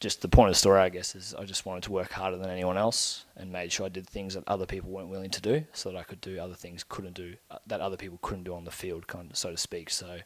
just 0.00 0.22
the 0.22 0.28
point 0.28 0.48
of 0.48 0.54
the 0.54 0.58
story, 0.58 0.80
I 0.80 0.88
guess, 0.88 1.14
is 1.14 1.34
I 1.34 1.44
just 1.44 1.66
wanted 1.66 1.84
to 1.84 1.92
work 1.92 2.12
harder 2.12 2.36
than 2.36 2.50
anyone 2.50 2.76
else 2.76 3.24
and 3.36 3.52
made 3.52 3.72
sure 3.72 3.86
I 3.86 3.88
did 3.88 4.06
things 4.06 4.34
that 4.34 4.44
other 4.46 4.66
people 4.66 4.90
weren't 4.90 5.08
willing 5.08 5.30
to 5.30 5.40
do, 5.40 5.64
so 5.72 5.90
that 5.90 5.98
I 5.98 6.02
could 6.02 6.20
do 6.20 6.38
other 6.38 6.54
things 6.54 6.84
couldn't 6.86 7.14
do 7.14 7.34
uh, 7.50 7.58
that 7.66 7.80
other 7.80 7.96
people 7.96 8.18
couldn't 8.22 8.44
do 8.44 8.54
on 8.54 8.64
the 8.64 8.70
field, 8.70 9.06
kind 9.06 9.30
of, 9.30 9.36
so 9.36 9.50
to 9.50 9.56
speak. 9.56 9.90
So, 9.90 10.18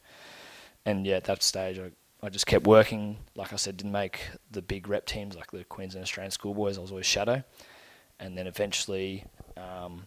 and 0.84 1.06
yeah, 1.06 1.16
at 1.16 1.24
that 1.24 1.42
stage, 1.42 1.78
I, 1.78 1.90
I 2.24 2.30
just 2.30 2.46
kept 2.46 2.66
working. 2.66 3.18
Like 3.34 3.52
I 3.52 3.56
said, 3.56 3.76
didn't 3.76 3.92
make 3.92 4.20
the 4.50 4.62
big 4.62 4.88
rep 4.88 5.06
teams 5.06 5.36
like 5.36 5.50
the 5.50 5.64
Queensland 5.64 6.04
Australian 6.04 6.30
Schoolboys. 6.30 6.78
I 6.78 6.80
was 6.80 6.90
always 6.90 7.06
shadow, 7.06 7.42
and 8.20 8.38
then 8.38 8.46
eventually. 8.46 9.24
Um, 9.56 10.06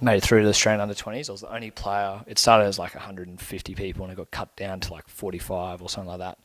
made 0.00 0.16
it 0.16 0.22
through 0.22 0.40
to 0.40 0.44
the 0.44 0.50
Australian 0.50 0.80
under 0.80 0.94
20s. 0.94 1.28
I 1.28 1.32
was 1.32 1.40
the 1.42 1.54
only 1.54 1.70
player. 1.70 2.22
It 2.26 2.38
started 2.38 2.66
as 2.66 2.78
like 2.78 2.94
150 2.94 3.74
people 3.74 4.04
and 4.04 4.12
it 4.12 4.16
got 4.16 4.30
cut 4.30 4.54
down 4.56 4.80
to 4.80 4.92
like 4.92 5.08
45 5.08 5.82
or 5.82 5.88
something 5.88 6.08
like 6.08 6.18
that. 6.18 6.38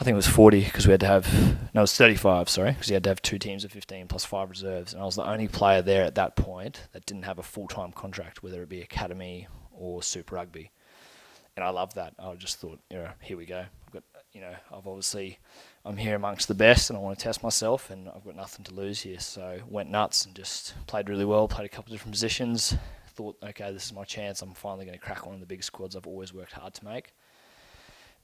I 0.00 0.04
think 0.04 0.12
it 0.12 0.16
was 0.16 0.28
40 0.28 0.62
because 0.62 0.86
we 0.86 0.92
had 0.92 1.00
to 1.00 1.06
have, 1.06 1.32
no, 1.74 1.80
it 1.80 1.82
was 1.82 1.96
35, 1.96 2.48
sorry, 2.48 2.70
because 2.70 2.88
you 2.88 2.94
had 2.94 3.02
to 3.04 3.10
have 3.10 3.20
two 3.20 3.38
teams 3.38 3.64
of 3.64 3.72
15 3.72 4.06
plus 4.06 4.24
five 4.24 4.48
reserves. 4.48 4.92
And 4.92 5.02
I 5.02 5.04
was 5.04 5.16
the 5.16 5.28
only 5.28 5.48
player 5.48 5.82
there 5.82 6.04
at 6.04 6.14
that 6.14 6.36
point 6.36 6.82
that 6.92 7.04
didn't 7.04 7.24
have 7.24 7.40
a 7.40 7.42
full 7.42 7.66
time 7.66 7.90
contract, 7.90 8.42
whether 8.42 8.62
it 8.62 8.68
be 8.68 8.80
academy 8.80 9.48
or 9.72 10.02
Super 10.02 10.36
Rugby. 10.36 10.70
And 11.56 11.64
I 11.64 11.70
loved 11.70 11.96
that. 11.96 12.14
I 12.16 12.32
just 12.36 12.60
thought, 12.60 12.78
you 12.88 12.98
know, 12.98 13.10
here 13.20 13.36
we 13.36 13.44
go. 13.44 13.58
I've 13.58 13.92
got, 13.92 14.04
you 14.32 14.40
know, 14.40 14.54
I've 14.70 14.86
obviously, 14.86 15.40
I'm 15.84 15.96
here 15.96 16.16
amongst 16.16 16.48
the 16.48 16.54
best 16.54 16.90
and 16.90 16.98
I 16.98 17.00
want 17.00 17.18
to 17.18 17.22
test 17.22 17.42
myself 17.42 17.90
and 17.90 18.08
I've 18.08 18.24
got 18.24 18.36
nothing 18.36 18.64
to 18.66 18.74
lose 18.74 19.00
here. 19.00 19.20
So 19.20 19.60
went 19.68 19.90
nuts 19.90 20.26
and 20.26 20.34
just 20.34 20.74
played 20.86 21.08
really 21.08 21.24
well, 21.24 21.48
played 21.48 21.66
a 21.66 21.68
couple 21.68 21.92
of 21.92 21.98
different 21.98 22.12
positions. 22.12 22.74
Thought, 23.14 23.36
okay, 23.42 23.72
this 23.72 23.86
is 23.86 23.92
my 23.92 24.04
chance. 24.04 24.42
I'm 24.42 24.54
finally 24.54 24.84
going 24.84 24.98
to 24.98 25.04
crack 25.04 25.26
one 25.26 25.34
of 25.34 25.40
the 25.40 25.46
big 25.46 25.64
squads 25.64 25.96
I've 25.96 26.06
always 26.06 26.32
worked 26.32 26.52
hard 26.52 26.74
to 26.74 26.84
make. 26.84 27.12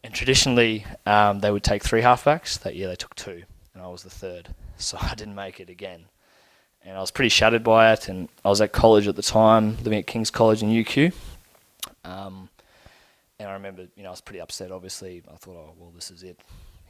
And 0.04 0.12
traditionally, 0.12 0.84
um, 1.06 1.40
they 1.40 1.50
would 1.50 1.64
take 1.64 1.82
three 1.82 2.02
halfbacks. 2.02 2.60
That 2.60 2.76
year, 2.76 2.88
they 2.88 2.94
took 2.94 3.14
two, 3.14 3.42
and 3.72 3.82
I 3.82 3.88
was 3.88 4.02
the 4.02 4.10
third. 4.10 4.48
So 4.76 4.98
I 5.00 5.14
didn't 5.14 5.36
make 5.36 5.60
it 5.60 5.70
again. 5.70 6.06
And 6.84 6.96
I 6.96 7.00
was 7.00 7.12
pretty 7.12 7.28
shattered 7.28 7.62
by 7.62 7.92
it. 7.92 8.08
And 8.08 8.28
I 8.44 8.48
was 8.48 8.60
at 8.60 8.72
college 8.72 9.06
at 9.06 9.14
the 9.14 9.22
time, 9.22 9.76
living 9.78 10.00
at 10.00 10.08
King's 10.08 10.32
College 10.32 10.64
in 10.64 10.68
UQ. 10.68 11.14
Um, 12.04 12.48
and 13.38 13.48
I 13.48 13.52
remember, 13.52 13.86
you 13.94 14.02
know, 14.02 14.08
I 14.08 14.10
was 14.10 14.20
pretty 14.20 14.40
upset. 14.40 14.72
Obviously, 14.72 15.22
I 15.32 15.36
thought, 15.36 15.54
oh, 15.56 15.74
well, 15.78 15.92
this 15.94 16.10
is 16.10 16.24
it. 16.24 16.40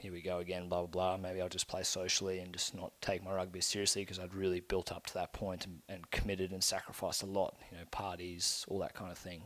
Here 0.05 0.13
we 0.13 0.21
go 0.21 0.41
again. 0.41 0.69
Blah 0.69 0.81
blah 0.81 1.17
blah. 1.17 1.17
Maybe 1.17 1.41
I'll 1.41 1.49
just 1.49 1.67
play 1.67 1.83
socially 1.83 2.41
and 2.41 2.53
just 2.53 2.75
not 2.75 2.93
take 3.01 3.25
my 3.25 3.33
rugby 3.33 3.63
seriously 3.63 4.03
because 4.03 4.19
I'd 4.19 4.35
really 4.35 4.61
built 4.61 4.93
up 4.93 5.07
to 5.07 5.15
that 5.15 5.33
point 5.33 5.65
and, 5.65 5.81
and 5.89 6.11
committed 6.11 6.53
and 6.53 6.63
sacrificed 6.63 7.23
a 7.23 7.27
lot. 7.27 7.57
You 7.73 7.79
know, 7.79 7.85
parties, 7.91 8.67
all 8.69 8.81
that 8.81 8.93
kind 8.93 9.11
of 9.11 9.17
thing 9.17 9.45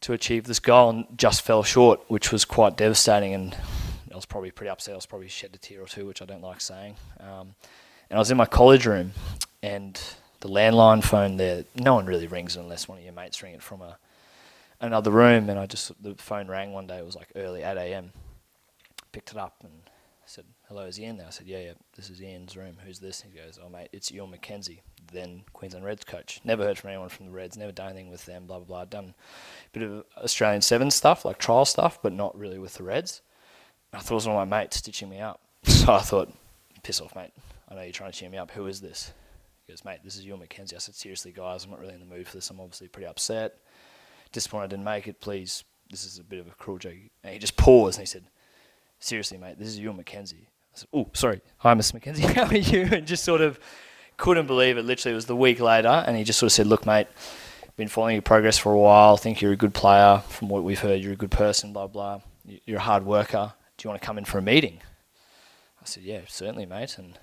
to 0.00 0.14
achieve 0.14 0.44
this 0.44 0.58
goal 0.58 0.88
and 0.88 1.04
just 1.18 1.42
fell 1.42 1.62
short, 1.62 2.00
which 2.08 2.32
was 2.32 2.46
quite 2.46 2.78
devastating. 2.78 3.34
And 3.34 3.54
I 4.10 4.16
was 4.16 4.24
probably 4.24 4.50
pretty 4.52 4.70
upset. 4.70 4.94
I 4.94 4.96
was 4.96 5.04
probably 5.04 5.28
shed 5.28 5.50
a 5.52 5.58
tear 5.58 5.82
or 5.82 5.86
two, 5.86 6.06
which 6.06 6.22
I 6.22 6.24
don't 6.24 6.40
like 6.40 6.62
saying. 6.62 6.96
Um, 7.20 7.54
and 8.08 8.16
I 8.16 8.18
was 8.18 8.30
in 8.30 8.38
my 8.38 8.46
college 8.46 8.86
room, 8.86 9.12
and 9.62 10.00
the 10.40 10.48
landline 10.48 11.04
phone 11.04 11.36
there, 11.36 11.66
no 11.74 11.96
one 11.96 12.06
really 12.06 12.26
rings 12.26 12.56
unless 12.56 12.88
one 12.88 12.96
of 12.96 13.04
your 13.04 13.12
mates 13.12 13.42
ring 13.42 13.52
it 13.52 13.62
from 13.62 13.82
a 13.82 13.98
another 14.80 15.10
room. 15.10 15.50
And 15.50 15.58
I 15.58 15.66
just 15.66 15.92
the 16.02 16.14
phone 16.14 16.48
rang 16.48 16.72
one 16.72 16.86
day. 16.86 16.96
It 16.96 17.04
was 17.04 17.16
like 17.16 17.28
early 17.36 17.62
8 17.62 17.76
a.m. 17.76 18.12
Picked 19.12 19.32
it 19.32 19.36
up 19.38 19.56
and 19.62 19.72
said, 20.24 20.44
"Hello, 20.68 20.82
is 20.86 20.98
Ian 20.98 21.18
there?" 21.18 21.26
I 21.26 21.30
said, 21.30 21.46
"Yeah, 21.46 21.60
yeah, 21.60 21.72
this 21.96 22.10
is 22.10 22.22
Ian's 22.22 22.56
room. 22.56 22.76
Who's 22.84 22.98
this?" 22.98 23.22
He 23.22 23.30
goes, 23.30 23.58
"Oh, 23.62 23.68
mate, 23.68 23.88
it's 23.92 24.10
Ewen 24.10 24.32
McKenzie." 24.32 24.80
then 25.12 25.42
Queensland 25.52 25.84
Reds 25.84 26.04
coach. 26.04 26.40
Never 26.44 26.64
heard 26.64 26.78
from 26.78 26.90
anyone 26.90 27.08
from 27.08 27.26
the 27.26 27.32
Reds, 27.32 27.56
never 27.56 27.72
done 27.72 27.90
anything 27.90 28.10
with 28.10 28.24
them, 28.26 28.46
blah, 28.46 28.58
blah, 28.58 28.66
blah. 28.66 28.84
Done 28.84 29.14
a 29.74 29.78
bit 29.78 29.88
of 29.88 30.04
Australian 30.18 30.62
Seven 30.62 30.90
stuff, 30.90 31.24
like 31.24 31.38
trial 31.38 31.64
stuff, 31.64 31.98
but 32.02 32.12
not 32.12 32.36
really 32.36 32.58
with 32.58 32.74
the 32.74 32.82
Reds. 32.82 33.22
I 33.92 33.98
thought 33.98 34.12
it 34.12 34.14
was 34.14 34.28
one 34.28 34.36
of 34.36 34.48
my 34.48 34.58
mates 34.58 34.78
stitching 34.78 35.08
me 35.08 35.20
up. 35.20 35.40
So 35.82 35.92
I 35.92 36.00
thought, 36.00 36.32
piss 36.82 37.00
off, 37.00 37.14
mate. 37.16 37.32
I 37.68 37.74
know 37.74 37.82
you're 37.82 37.92
trying 37.92 38.12
to 38.12 38.18
cheer 38.18 38.28
me 38.28 38.38
up. 38.38 38.52
Who 38.52 38.66
is 38.66 38.80
this? 38.80 39.12
He 39.66 39.72
goes, 39.72 39.84
mate, 39.84 39.98
this 40.04 40.16
is 40.16 40.24
Ewen 40.24 40.40
McKenzie. 40.40 40.74
I 40.74 40.78
said, 40.78 40.94
seriously, 40.94 41.32
guys, 41.32 41.64
I'm 41.64 41.70
not 41.70 41.80
really 41.80 41.94
in 41.94 42.00
the 42.00 42.06
mood 42.06 42.28
for 42.28 42.36
this. 42.36 42.50
I'm 42.50 42.60
obviously 42.60 42.88
pretty 42.88 43.06
upset. 43.06 43.56
Disappointed 44.30 44.64
I 44.64 44.68
didn't 44.68 44.84
make 44.84 45.08
it. 45.08 45.20
Please, 45.20 45.64
this 45.90 46.04
is 46.04 46.18
a 46.18 46.24
bit 46.24 46.38
of 46.38 46.46
a 46.46 46.50
cruel 46.52 46.78
joke. 46.78 46.94
And 47.24 47.32
he 47.32 47.38
just 47.38 47.56
paused 47.56 47.98
and 47.98 48.06
he 48.06 48.10
said, 48.10 48.24
seriously, 49.02 49.38
mate, 49.38 49.58
this 49.58 49.68
is 49.68 49.78
Ewen 49.78 49.96
McKenzie. 49.96 50.44
I 50.44 50.74
said, 50.74 50.88
oh, 50.92 51.08
sorry. 51.12 51.40
Hi, 51.58 51.74
Miss 51.74 51.92
McKenzie. 51.92 52.20
How 52.34 52.46
are 52.46 52.56
you? 52.56 52.88
And 52.92 53.06
just 53.06 53.24
sort 53.24 53.40
of 53.40 53.58
couldn't 54.16 54.46
believe 54.46 54.78
it. 54.78 54.84
Literally, 54.84 55.12
it 55.12 55.16
was 55.16 55.26
the 55.26 55.36
week 55.36 55.60
later, 55.60 56.04
and 56.06 56.16
he 56.16 56.24
just 56.24 56.38
sort 56.38 56.48
of 56.48 56.52
said, 56.52 56.66
"Look, 56.66 56.86
mate, 56.86 57.08
been 57.76 57.88
following 57.88 58.14
your 58.14 58.22
progress 58.22 58.58
for 58.58 58.72
a 58.72 58.78
while. 58.78 59.16
Think 59.16 59.40
you're 59.40 59.52
a 59.52 59.56
good 59.56 59.74
player. 59.74 60.22
From 60.28 60.48
what 60.48 60.62
we've 60.62 60.78
heard, 60.78 61.00
you're 61.00 61.12
a 61.12 61.16
good 61.16 61.30
person. 61.30 61.72
Blah 61.72 61.88
blah. 61.88 62.20
You're 62.64 62.78
a 62.78 62.82
hard 62.82 63.04
worker. 63.04 63.52
Do 63.76 63.84
you 63.84 63.90
want 63.90 64.00
to 64.00 64.06
come 64.06 64.18
in 64.18 64.24
for 64.24 64.38
a 64.38 64.42
meeting?" 64.42 64.80
I 65.80 65.84
said, 65.84 66.04
"Yeah, 66.04 66.20
certainly, 66.28 66.66
mate." 66.66 66.96
And 66.98 67.18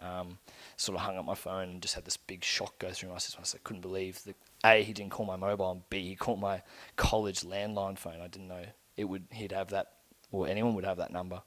um, 0.00 0.38
sort 0.76 0.96
of 0.96 1.04
hung 1.04 1.18
up 1.18 1.24
my 1.24 1.34
phone 1.34 1.70
and 1.70 1.82
just 1.82 1.94
had 1.94 2.04
this 2.04 2.16
big 2.16 2.44
shock 2.44 2.78
go 2.78 2.90
through 2.90 3.10
my 3.10 3.18
system. 3.18 3.40
I 3.42 3.44
said, 3.44 3.64
couldn't 3.64 3.82
believe 3.82 4.22
that 4.24 4.36
a 4.64 4.82
he 4.82 4.92
didn't 4.92 5.10
call 5.10 5.26
my 5.26 5.36
mobile, 5.36 5.72
and 5.72 5.82
b 5.90 6.08
he 6.08 6.14
called 6.14 6.40
my 6.40 6.62
college 6.96 7.40
landline 7.40 7.98
phone. 7.98 8.20
I 8.20 8.28
didn't 8.28 8.48
know 8.48 8.64
it 8.96 9.04
would 9.04 9.24
he'd 9.32 9.52
have 9.52 9.70
that 9.70 9.88
or 10.32 10.48
anyone 10.48 10.74
would 10.74 10.84
have 10.84 10.98
that 10.98 11.12
number. 11.12 11.42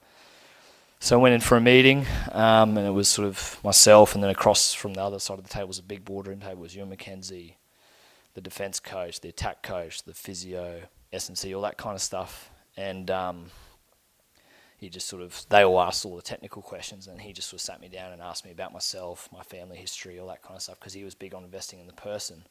So 0.99 1.17
I 1.17 1.21
went 1.21 1.33
in 1.33 1.41
for 1.41 1.57
a 1.57 1.61
meeting, 1.61 2.05
um, 2.31 2.77
and 2.77 2.85
it 2.85 2.91
was 2.91 3.07
sort 3.07 3.27
of 3.27 3.59
myself, 3.63 4.13
and 4.13 4.23
then 4.23 4.29
across 4.29 4.71
from 4.73 4.93
the 4.93 5.01
other 5.01 5.17
side 5.17 5.39
of 5.39 5.43
the 5.43 5.49
table 5.49 5.67
was 5.67 5.79
a 5.79 5.83
big 5.83 6.05
boardroom 6.05 6.41
table. 6.41 6.61
Was 6.61 6.75
Ewen 6.75 6.95
McKenzie, 6.95 7.55
the 8.35 8.41
defence 8.41 8.79
coach, 8.79 9.19
the 9.19 9.29
attack 9.29 9.63
coach, 9.63 10.03
the 10.03 10.13
physio, 10.13 10.83
S&C, 11.11 11.53
all 11.55 11.63
that 11.63 11.77
kind 11.77 11.95
of 11.95 12.01
stuff. 12.01 12.51
And 12.77 13.09
um, 13.09 13.45
he 14.77 14.89
just 14.89 15.07
sort 15.07 15.21
of, 15.21 15.43
they 15.49 15.63
all 15.63 15.81
asked 15.81 16.05
all 16.05 16.15
the 16.15 16.21
technical 16.21 16.61
questions, 16.61 17.07
and 17.07 17.21
he 17.21 17.33
just 17.33 17.49
sort 17.49 17.59
of 17.59 17.65
sat 17.65 17.81
me 17.81 17.87
down 17.87 18.13
and 18.13 18.21
asked 18.21 18.45
me 18.45 18.51
about 18.51 18.71
myself, 18.71 19.27
my 19.33 19.43
family 19.43 19.77
history, 19.77 20.19
all 20.19 20.27
that 20.27 20.41
kind 20.41 20.55
of 20.55 20.61
stuff, 20.61 20.79
because 20.79 20.93
he 20.93 21.03
was 21.03 21.15
big 21.15 21.33
on 21.33 21.43
investing 21.43 21.79
in 21.79 21.87
the 21.87 21.93
person. 21.93 22.43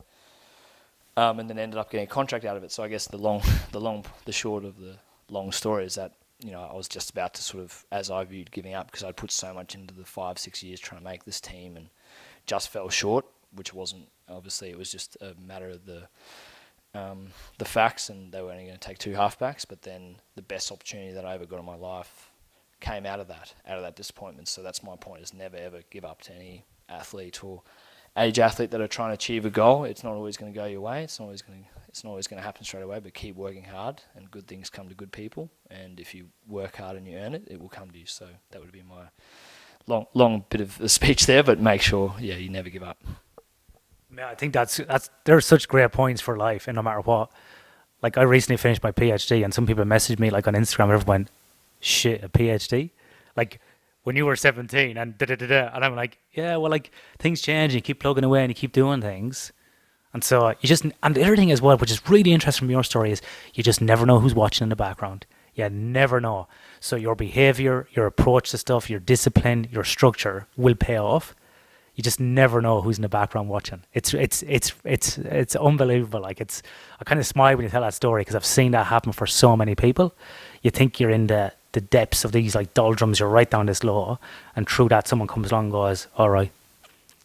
Um, 1.17 1.39
and 1.41 1.49
then 1.49 1.59
ended 1.59 1.79
up 1.79 1.91
getting 1.91 2.05
a 2.05 2.11
contract 2.11 2.45
out 2.45 2.57
of 2.57 2.65
it. 2.65 2.73
So 2.73 2.83
I 2.83 2.89
guess 2.89 3.07
the 3.07 3.19
long, 3.19 3.43
the 3.73 3.81
long, 3.81 4.05
the 4.25 4.33
short 4.33 4.65
of 4.65 4.79
the 4.79 4.97
long 5.29 5.53
story 5.53 5.85
is 5.85 5.95
that 5.95 6.13
you 6.43 6.53
know, 6.53 6.63
I 6.63 6.75
was 6.75 6.89
just 6.89 7.11
about 7.11 7.35
to 7.35 7.43
sort 7.43 7.63
of, 7.63 7.85
as 7.93 8.11
I 8.11 8.25
viewed 8.25 8.51
giving 8.51 8.75
up, 8.75 8.91
because 8.91 9.05
I'd 9.05 9.17
put 9.17 9.31
so 9.31 9.53
much 9.53 9.75
into 9.75 9.95
the 9.95 10.05
five, 10.05 10.39
six 10.39 10.63
years 10.63 10.81
trying 10.81 11.01
to 11.01 11.05
make 11.05 11.25
this 11.25 11.41
team 11.41 11.77
and 11.77 11.89
just 12.47 12.69
fell 12.71 12.89
short, 12.89 13.27
which 13.55 13.75
wasn't, 13.75 14.09
obviously, 14.29 14.71
it 14.71 14.79
was 14.79 14.91
just 14.91 15.17
a 15.21 15.35
matter 15.41 15.69
of 15.69 15.87
the 15.87 16.09
um, 16.93 17.29
the 17.59 17.65
facts, 17.65 18.09
and 18.09 18.33
they 18.33 18.43
were 18.43 18.51
only 18.51 18.65
going 18.65 18.77
to 18.77 18.81
take 18.81 18.99
two 18.99 19.13
halfbacks, 19.13 19.65
but 19.69 19.83
then 19.83 20.17
the 20.35 20.43
best 20.43 20.73
opportunity 20.73 21.13
that 21.13 21.25
I 21.25 21.35
ever 21.35 21.47
got 21.47 21.61
in 21.61 21.65
my 21.65 21.77
life 21.77 22.31
came 22.81 23.07
out 23.07 23.21
of 23.21 23.29
that, 23.29 23.55
out 23.65 23.77
of 23.77 23.85
that 23.85 23.95
disappointment. 23.95 24.49
So 24.49 24.63
that's 24.63 24.83
my 24.83 24.97
point, 24.97 25.23
is 25.23 25.33
never 25.33 25.57
ever 25.57 25.83
give 25.91 26.05
up 26.05 26.23
to 26.23 26.35
any 26.35 26.65
athlete 26.89 27.45
or 27.45 27.63
age 28.17 28.41
athlete 28.41 28.73
that 28.73 28.81
are 28.81 28.89
trying 28.89 29.11
to 29.11 29.15
achieve 29.15 29.47
a 29.47 29.51
goal. 29.51 29.85
It's 29.85 30.03
not 30.03 30.15
always 30.15 30.37
going 30.37 30.53
to 30.53 30.59
go 30.59 30.65
your 30.65 30.81
way. 30.81 31.05
It's 31.05 31.21
not 31.21 31.27
always 31.27 31.43
going 31.43 31.63
to 31.63 31.80
it's 31.91 32.05
not 32.05 32.11
always 32.11 32.29
going 32.29 32.39
to 32.41 32.45
happen 32.45 32.65
straight 32.65 32.85
away, 32.85 33.01
but 33.01 33.15
keep 33.15 33.35
working 33.35 33.65
hard, 33.65 34.01
and 34.15 34.31
good 34.31 34.47
things 34.47 34.71
come 34.71 34.89
to 34.89 34.95
good 34.95 35.11
people. 35.11 35.51
And 35.69 35.99
if 35.99 36.15
you 36.15 36.27
work 36.49 36.77
hard 36.77 36.97
and 36.97 37.07
you 37.07 37.19
earn 37.19 37.35
it, 37.35 37.49
it 37.51 37.61
will 37.61 37.69
come 37.69 37.91
to 37.91 37.99
you. 37.99 38.07
So 38.07 38.29
that 38.53 38.61
would 38.61 38.71
be 38.71 38.83
my 38.83 39.09
long, 39.89 40.07
long 40.15 40.45
bit 40.49 40.61
of 40.61 40.81
a 40.81 40.89
speech 40.99 41.27
there. 41.27 41.43
But 41.43 41.59
make 41.61 41.83
sure, 41.83 42.15
yeah, 42.21 42.37
you 42.37 42.49
never 42.49 42.71
give 42.71 42.85
up. 42.85 43.03
Yeah, 44.17 44.29
I 44.29 44.37
think 44.37 44.53
that's 44.53 44.77
that's 44.77 45.11
there's 45.25 45.47
such 45.47 45.67
great 45.69 45.91
points 45.91 46.21
for 46.23 46.37
life, 46.37 46.69
and 46.69 46.77
no 46.77 46.83
matter 46.83 47.01
what. 47.01 47.31
Like 48.03 48.17
I 48.17 48.23
recently 48.23 48.57
finished 48.57 48.83
my 48.83 48.93
PhD, 48.93 49.45
and 49.45 49.53
some 49.53 49.67
people 49.67 49.85
messaged 49.85 50.19
me 50.19 50.31
like 50.31 50.49
on 50.49 50.55
Instagram, 50.55 50.91
everyone 50.91 51.29
"Shit, 51.81 52.25
a 52.25 52.31
PhD!" 52.31 52.91
Like 53.37 53.61
when 54.05 54.17
you 54.17 54.25
were 54.25 54.37
17 54.37 54.97
and 54.97 55.19
da 55.19 55.27
da 55.27 55.37
da 55.37 55.47
da. 55.47 55.71
And 55.75 55.85
I'm 55.85 55.95
like, 55.95 56.19
yeah, 56.33 56.57
well, 56.57 56.71
like 56.71 56.91
things 57.19 57.41
change 57.41 57.73
and 57.73 57.75
you 57.75 57.83
keep 57.83 58.01
plugging 58.01 58.25
away 58.25 58.43
and 58.43 58.51
you 58.51 58.55
keep 58.55 58.73
doing 58.73 59.01
things. 59.01 59.53
And 60.13 60.25
so 60.25 60.47
uh, 60.47 60.55
you 60.61 60.69
just, 60.69 60.85
and 61.03 61.15
the 61.15 61.23
other 61.23 61.37
thing 61.37 61.53
as 61.53 61.63
well, 61.63 61.77
which 61.77 61.91
is 61.91 62.09
really 62.09 62.33
interesting 62.33 62.67
from 62.67 62.71
your 62.71 62.83
story, 62.83 63.13
is 63.13 63.23
you 63.55 63.63
just 63.63 63.81
never 63.81 64.05
know 64.05 64.19
who's 64.19 64.35
watching 64.35 64.65
in 64.65 64.69
the 64.69 64.77
background. 64.77 65.27
You 65.55 65.69
never 65.69 66.21
know. 66.21 66.49
So 66.81 66.97
your 66.97 67.15
behavior, 67.15 67.87
your 67.93 68.07
approach 68.07 68.51
to 68.51 68.59
stuff, 68.59 68.89
your 68.89 69.01
discipline, 69.01 69.69
your 69.71 69.85
structure 69.85 70.47
will 70.57 70.75
pay 70.75 70.97
off. 70.97 71.35
You 71.95 72.03
just 72.03 72.21
never 72.21 72.63
know 72.63 72.81
who's 72.81 72.97
in 72.99 73.03
the 73.03 73.09
background 73.09 73.49
watching. 73.49 73.83
It's 73.93 74.15
it's 74.15 74.43
it's 74.45 74.73
it's 74.85 75.19
it's 75.19 75.55
unbelievable. 75.55 76.21
Like 76.21 76.41
it's, 76.41 76.63
I 76.99 77.05
kind 77.05 77.21
of 77.21 77.27
smile 77.27 77.57
when 77.57 77.65
you 77.65 77.71
tell 77.71 77.83
that 77.83 77.95
story 77.95 78.23
because 78.23 78.35
I've 78.37 78.47
seen 78.47 78.73
that 78.73 78.87
happen 78.87 79.13
for 79.13 79.27
so 79.27 79.57
many 79.57 79.75
people. 79.75 80.15
You 80.63 80.71
think 80.71 80.99
you're 80.99 81.11
in 81.11 81.27
the 81.27 81.53
the 81.73 81.81
depths 81.81 82.25
of 82.25 82.33
these 82.33 82.55
like 82.55 82.73
doldrums, 82.75 83.21
you're 83.21 83.29
right 83.29 83.51
down 83.51 83.67
this 83.67 83.85
low, 83.85 84.19
and 84.57 84.69
through 84.69 84.89
that 84.89 85.09
someone 85.09 85.29
comes 85.29 85.51
along 85.51 85.65
and 85.65 85.73
goes, 85.73 86.07
"All 86.17 86.31
right, 86.31 86.51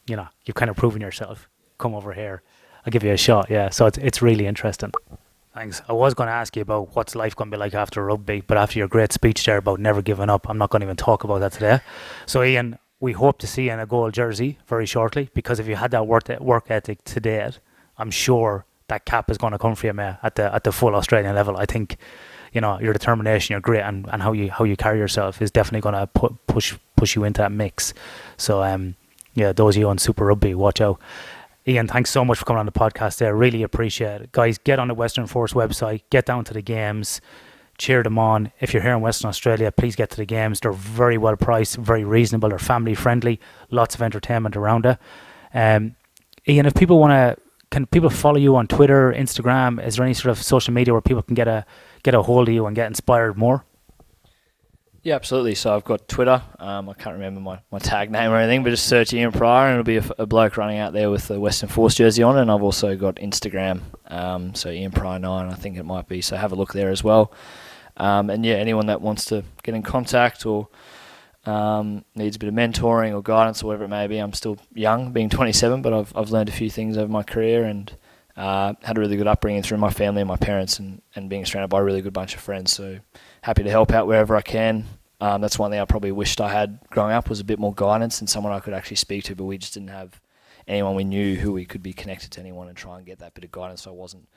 you 0.08 0.16
know, 0.16 0.28
you've 0.46 0.56
kind 0.56 0.70
of 0.70 0.76
proven 0.76 1.02
yourself. 1.02 1.48
Come 1.78 1.96
over 1.96 2.14
here." 2.14 2.42
I'll 2.86 2.92
give 2.92 3.04
you 3.04 3.12
a 3.12 3.18
shot. 3.18 3.50
Yeah, 3.50 3.70
so 3.70 3.88
it's 3.88 3.98
it's 3.98 4.22
really 4.22 4.46
interesting. 4.46 4.92
Thanks. 5.54 5.82
I 5.88 5.94
was 5.94 6.14
going 6.14 6.28
to 6.28 6.34
ask 6.34 6.56
you 6.58 6.62
about 6.62 6.96
what's 6.96 7.16
life 7.16 7.34
going 7.34 7.50
to 7.50 7.56
be 7.56 7.60
like 7.60 7.74
after 7.74 8.04
rugby, 8.04 8.42
but 8.42 8.58
after 8.58 8.78
your 8.78 8.90
great 8.90 9.14
speech 9.14 9.46
there 9.46 9.56
about 9.58 9.80
never 9.80 10.02
giving 10.02 10.30
up, 10.30 10.50
I'm 10.50 10.58
not 10.58 10.70
going 10.70 10.82
to 10.82 10.86
even 10.86 10.98
talk 10.98 11.24
about 11.24 11.40
that 11.40 11.54
today. 11.54 11.80
So, 12.26 12.44
Ian, 12.44 12.78
we 13.00 13.14
hope 13.14 13.38
to 13.40 13.48
see 13.48 13.66
you 13.66 13.72
in 13.72 13.80
a 13.80 13.86
gold 13.86 14.14
jersey 14.14 14.58
very 14.68 14.86
shortly 14.86 15.30
because 15.34 15.58
if 15.60 15.68
you 15.68 15.78
had 15.78 15.92
that 15.92 16.08
work 16.08 16.28
work 16.42 16.70
ethic 16.70 17.04
today, 17.06 17.52
I'm 17.98 18.12
sure 18.12 18.66
that 18.88 19.06
cap 19.06 19.32
is 19.32 19.38
going 19.38 19.54
to 19.54 19.58
come 19.58 19.76
for 19.76 19.88
you, 19.88 19.94
mate, 19.94 20.18
at 20.22 20.36
the 20.36 20.54
at 20.54 20.64
the 20.64 20.72
full 20.72 20.94
Australian 20.94 21.36
level. 21.36 21.58
I 21.58 21.66
think 21.66 21.98
you 22.52 22.62
know 22.62 22.80
your 22.80 22.94
determination, 22.94 23.54
your 23.54 23.62
grit, 23.62 23.84
and, 23.84 24.08
and 24.12 24.22
how 24.22 24.34
you 24.34 24.52
how 24.52 24.66
you 24.66 24.76
carry 24.76 25.00
yourself 25.00 25.42
is 25.42 25.52
definitely 25.52 25.82
going 25.82 25.96
to 25.96 26.08
pu- 26.08 26.38
push 26.48 26.76
push 26.96 27.16
you 27.16 27.24
into 27.24 27.42
that 27.42 27.52
mix. 27.52 27.94
So 28.38 28.62
um, 28.62 28.96
yeah, 29.34 29.54
those 29.54 29.76
of 29.76 29.80
you 29.80 29.90
on 29.90 29.98
Super 29.98 30.26
Rugby, 30.26 30.54
watch 30.54 30.82
out. 30.82 31.00
Ian, 31.68 31.88
thanks 31.88 32.12
so 32.12 32.24
much 32.24 32.38
for 32.38 32.46
coming 32.46 32.60
on 32.60 32.68
the 32.68 32.72
podcast. 32.72 33.18
There, 33.18 33.36
really 33.36 33.64
appreciate 33.64 34.22
it, 34.22 34.32
guys. 34.32 34.60
Get 34.60 34.78
on 34.78 34.88
the 34.88 34.94
Western 34.94 35.26
Force 35.26 35.54
website, 35.54 36.04
get 36.12 36.28
down 36.28 36.44
to 36.46 36.54
the 36.54 36.62
games, 36.62 37.22
cheer 37.80 38.04
them 38.04 38.20
on. 38.20 38.52
If 38.60 38.72
you're 38.72 38.84
here 38.84 38.94
in 38.94 39.02
Western 39.02 39.30
Australia, 39.30 39.72
please 39.72 39.96
get 39.96 40.12
to 40.12 40.18
the 40.18 40.26
games. 40.26 40.60
They're 40.60 40.72
very 40.72 41.18
well 41.18 41.36
priced, 41.36 41.78
very 41.78 42.04
reasonable. 42.04 42.50
They're 42.50 42.60
family 42.60 42.94
friendly, 42.94 43.40
lots 43.72 43.96
of 43.96 44.04
entertainment 44.04 44.56
around 44.56 44.86
it. 44.86 45.00
Um, 45.56 45.96
Ian, 46.48 46.68
if 46.68 46.76
people 46.76 47.00
want 47.00 47.12
to, 47.12 47.42
can 47.72 47.88
people 47.88 48.12
follow 48.12 48.38
you 48.38 48.56
on 48.56 48.68
Twitter, 48.68 49.12
Instagram? 49.12 49.84
Is 49.84 49.96
there 49.96 50.06
any 50.06 50.14
sort 50.14 50.38
of 50.38 50.44
social 50.44 50.72
media 50.72 50.94
where 50.94 51.02
people 51.02 51.24
can 51.24 51.34
get 51.34 51.48
a 51.48 51.66
get 52.04 52.14
a 52.14 52.22
hold 52.22 52.48
of 52.48 52.54
you 52.54 52.68
and 52.68 52.76
get 52.76 52.86
inspired 52.86 53.38
more? 53.38 53.66
Yeah, 55.06 55.14
absolutely. 55.14 55.54
So 55.54 55.76
I've 55.76 55.84
got 55.84 56.08
Twitter. 56.08 56.42
Um, 56.58 56.90
I 56.90 56.94
can't 56.96 57.14
remember 57.14 57.40
my, 57.40 57.60
my 57.72 57.78
tag 57.78 58.10
name 58.10 58.32
or 58.32 58.38
anything, 58.38 58.64
but 58.64 58.72
just 58.72 58.88
search 58.88 59.14
Ian 59.14 59.32
Prior 59.32 59.68
and 59.68 59.74
it'll 59.74 59.84
be 59.84 59.98
a, 59.98 60.24
a 60.24 60.26
bloke 60.26 60.58
running 60.58 60.80
out 60.80 60.94
there 60.94 61.12
with 61.12 61.28
the 61.28 61.40
Western 61.40 61.70
Force 61.70 61.94
jersey 61.94 62.24
on. 62.24 62.40
And 62.40 62.50
I've 62.50 62.64
also 62.64 62.96
got 62.96 63.18
Instagram, 63.18 63.82
um, 64.08 64.56
so 64.56 64.72
Ian 64.72 64.92
Prior 64.92 65.20
nine, 65.20 65.48
I 65.52 65.54
think 65.54 65.78
it 65.78 65.84
might 65.84 66.08
be. 66.08 66.22
So 66.22 66.36
have 66.38 66.54
a 66.54 66.56
look 66.56 66.74
there 66.74 66.90
as 66.90 67.04
well. 67.04 67.32
Um, 67.98 68.32
and 68.32 68.44
yeah, 68.44 68.56
anyone 68.56 68.88
that 68.88 69.00
wants 69.00 69.26
to 69.26 69.44
get 69.62 69.76
in 69.76 69.84
contact 69.84 70.44
or 70.48 70.70
um, 71.46 72.04
needs 72.16 72.38
a 72.38 72.40
bit 72.40 72.50
of 72.50 72.56
mentoring 72.56 73.14
or 73.14 73.22
guidance 73.22 73.62
or 73.62 73.68
whatever 73.68 73.84
it 73.84 73.90
may 73.90 74.08
be, 74.08 74.18
I'm 74.18 74.34
still 74.34 74.58
young, 74.74 75.12
being 75.12 75.30
27, 75.30 75.84
but 75.84 75.94
I've 75.94 76.18
I've 76.18 76.32
learned 76.32 76.50
a 76.50 76.52
few 76.52 76.72
things 76.72 76.98
over 76.98 77.12
my 77.12 77.22
career 77.22 77.66
and 77.66 77.96
uh, 78.38 78.74
had 78.82 78.98
a 78.98 79.00
really 79.00 79.18
good 79.18 79.28
upbringing 79.28 79.62
through 79.62 79.78
my 79.78 79.90
family 79.90 80.22
and 80.22 80.28
my 80.28 80.36
parents, 80.36 80.80
and, 80.80 81.02
and 81.16 81.30
being 81.30 81.46
surrounded 81.46 81.70
by 81.70 81.80
a 81.80 81.84
really 81.84 82.02
good 82.02 82.12
bunch 82.14 82.34
of 82.34 82.42
friends. 82.42 82.72
So 82.74 83.00
happy 83.46 83.62
to 83.62 83.70
help 83.70 83.92
out 83.92 84.08
wherever 84.08 84.36
I 84.36 84.42
can. 84.42 84.86
Um, 85.22 85.40
that's 85.40 85.60
one 85.60 85.70
thing 85.70 85.80
I 85.80 85.86
probably 85.86 86.12
wished 86.12 86.42
I 86.42 86.52
had 86.52 86.80
growing 86.90 87.14
up 87.14 87.30
was 87.30 87.40
a 87.40 87.44
bit 87.44 87.60
more 87.60 87.76
guidance 87.76 88.20
and 88.20 88.28
someone 88.28 88.52
I 88.52 88.60
could 88.60 88.74
actually 88.74 88.96
speak 88.96 89.26
to, 89.26 89.36
but 89.36 89.44
we 89.44 89.60
just 89.60 89.76
didn't 89.76 89.92
have 89.92 90.20
anyone 90.68 90.96
we 90.96 91.04
knew 91.04 91.36
who 91.36 91.54
we 91.54 91.64
could 91.64 91.84
be 91.84 91.94
connected 91.94 92.32
to 92.32 92.40
anyone 92.40 92.70
and 92.70 92.76
try 92.76 92.98
and 92.98 93.06
get 93.06 93.20
that 93.20 93.36
bit 93.36 93.44
of 93.44 93.52
guidance. 93.52 93.84
So 93.84 93.92
I 93.92 93.94
wasn't 93.94 94.28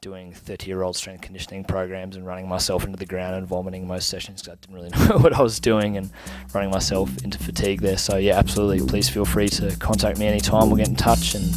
doing 0.00 0.32
30 0.32 0.66
year 0.66 0.80
old 0.80 0.96
strength 0.96 1.20
conditioning 1.20 1.64
programs 1.64 2.16
and 2.16 2.26
running 2.26 2.48
myself 2.48 2.86
into 2.86 2.96
the 2.96 3.04
ground 3.04 3.36
and 3.36 3.46
vomiting 3.46 3.86
most 3.86 4.08
sessions 4.08 4.40
because 4.40 4.54
I 4.54 4.56
didn't 4.62 4.74
really 4.74 5.08
know 5.08 5.18
what 5.18 5.34
I 5.34 5.42
was 5.42 5.60
doing 5.60 5.98
and 5.98 6.10
running 6.54 6.70
myself 6.70 7.22
into 7.22 7.36
fatigue 7.38 7.82
there. 7.82 7.98
So, 7.98 8.16
yeah, 8.16 8.38
absolutely. 8.38 8.86
Please 8.86 9.10
feel 9.10 9.26
free 9.26 9.50
to 9.50 9.76
contact 9.76 10.18
me 10.18 10.26
anytime. 10.26 10.68
We'll 10.68 10.78
get 10.78 10.88
in 10.88 10.96
touch 10.96 11.34
and 11.34 11.54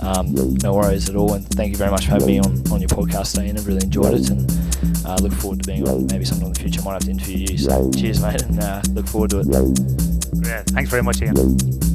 um, 0.00 0.54
no 0.62 0.72
worries 0.72 1.10
at 1.10 1.16
all. 1.16 1.34
And 1.34 1.46
thank 1.50 1.72
you 1.72 1.76
very 1.76 1.90
much 1.90 2.06
for 2.06 2.12
having 2.12 2.28
me 2.28 2.38
on, 2.38 2.62
on 2.72 2.80
your 2.80 2.88
podcast 2.88 3.34
today. 3.34 3.50
And 3.50 3.58
I've 3.58 3.66
really 3.66 3.84
enjoyed 3.84 4.14
it. 4.14 4.30
And 4.30 4.50
uh, 5.06 5.16
look 5.22 5.32
forward 5.32 5.62
to 5.62 5.66
being 5.66 5.88
on 5.88 6.06
maybe 6.06 6.24
sometime 6.24 6.48
in 6.48 6.52
the 6.52 6.60
future. 6.60 6.82
Might 6.82 6.94
have 6.94 7.04
to 7.04 7.10
interview 7.10 7.46
you. 7.50 7.58
So 7.58 7.90
cheers, 7.92 8.20
mate. 8.20 8.42
And 8.42 8.60
uh, 8.60 8.82
look 8.92 9.06
forward 9.06 9.30
to 9.30 9.40
it. 9.40 9.46
Yeah, 10.44 10.62
thanks 10.66 10.90
very 10.90 11.02
much, 11.02 11.22
Ian. 11.22 11.85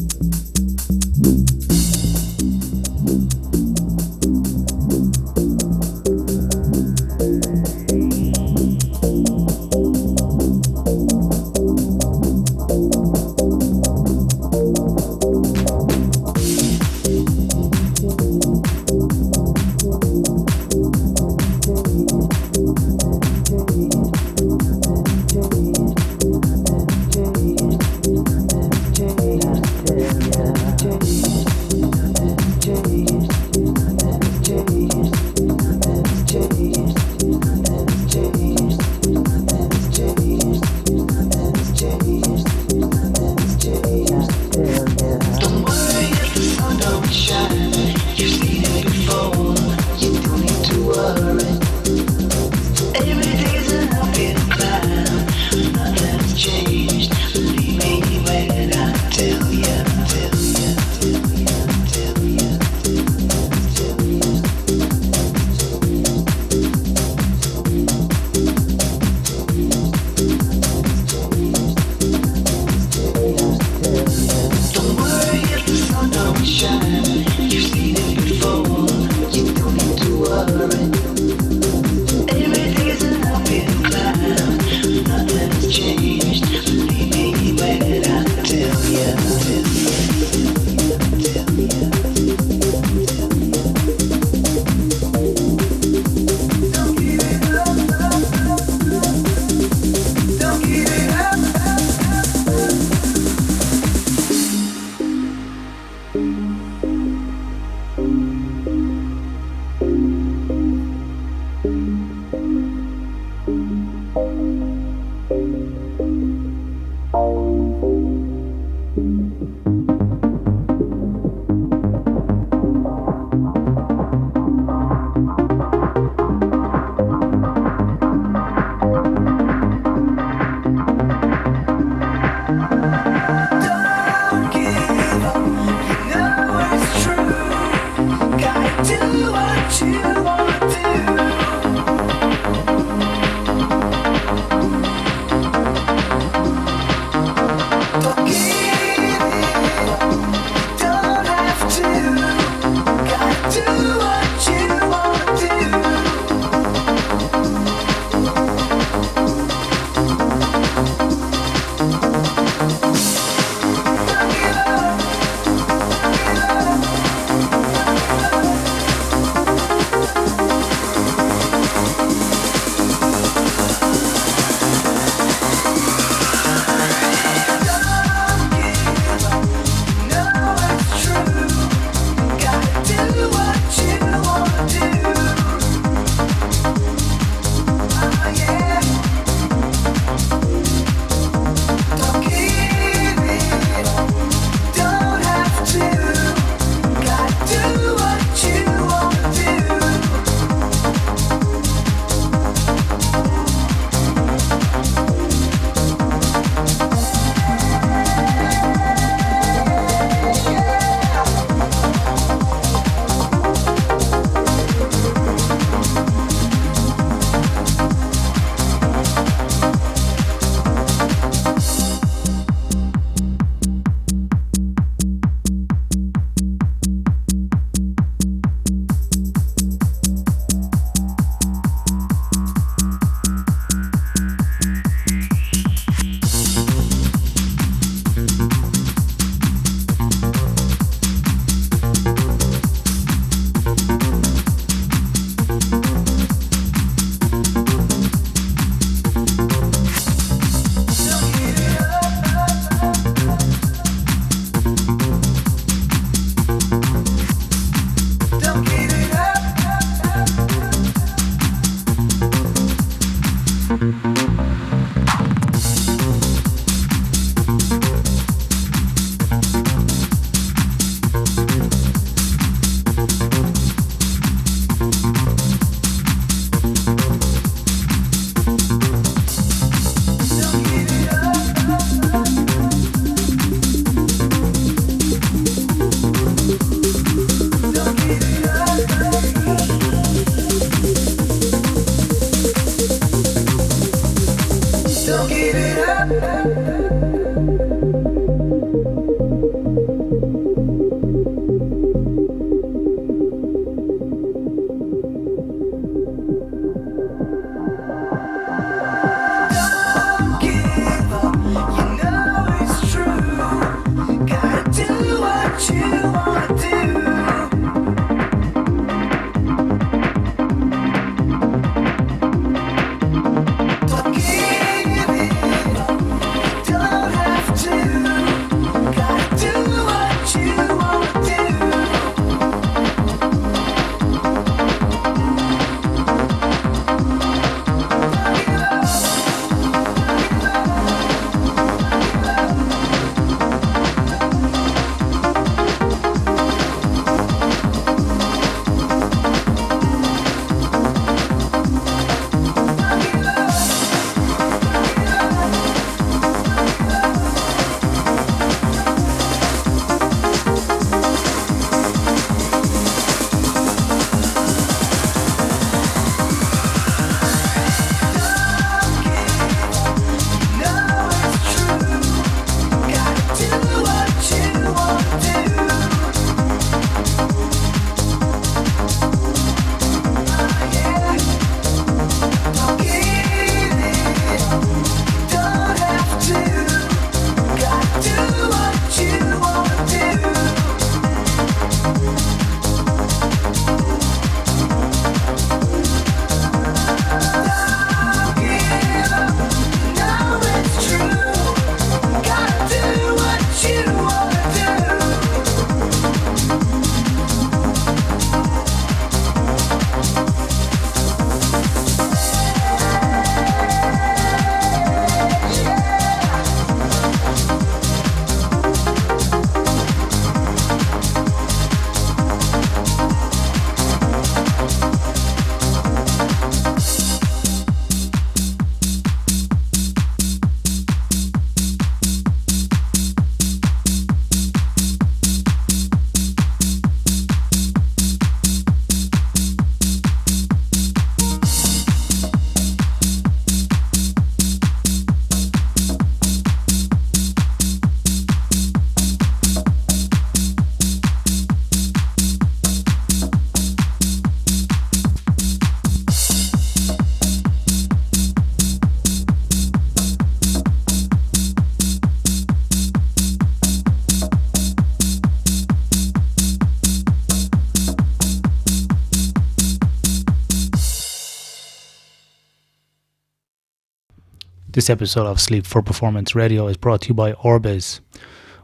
This 474.82 474.89
episode 474.89 475.27
of 475.27 475.39
Sleep 475.39 475.67
for 475.67 475.84
Performance 475.84 476.34
Radio 476.34 476.65
is 476.65 476.75
brought 476.75 477.01
to 477.01 477.09
you 477.09 477.13
by 477.13 477.34
Orbiz. 477.34 477.99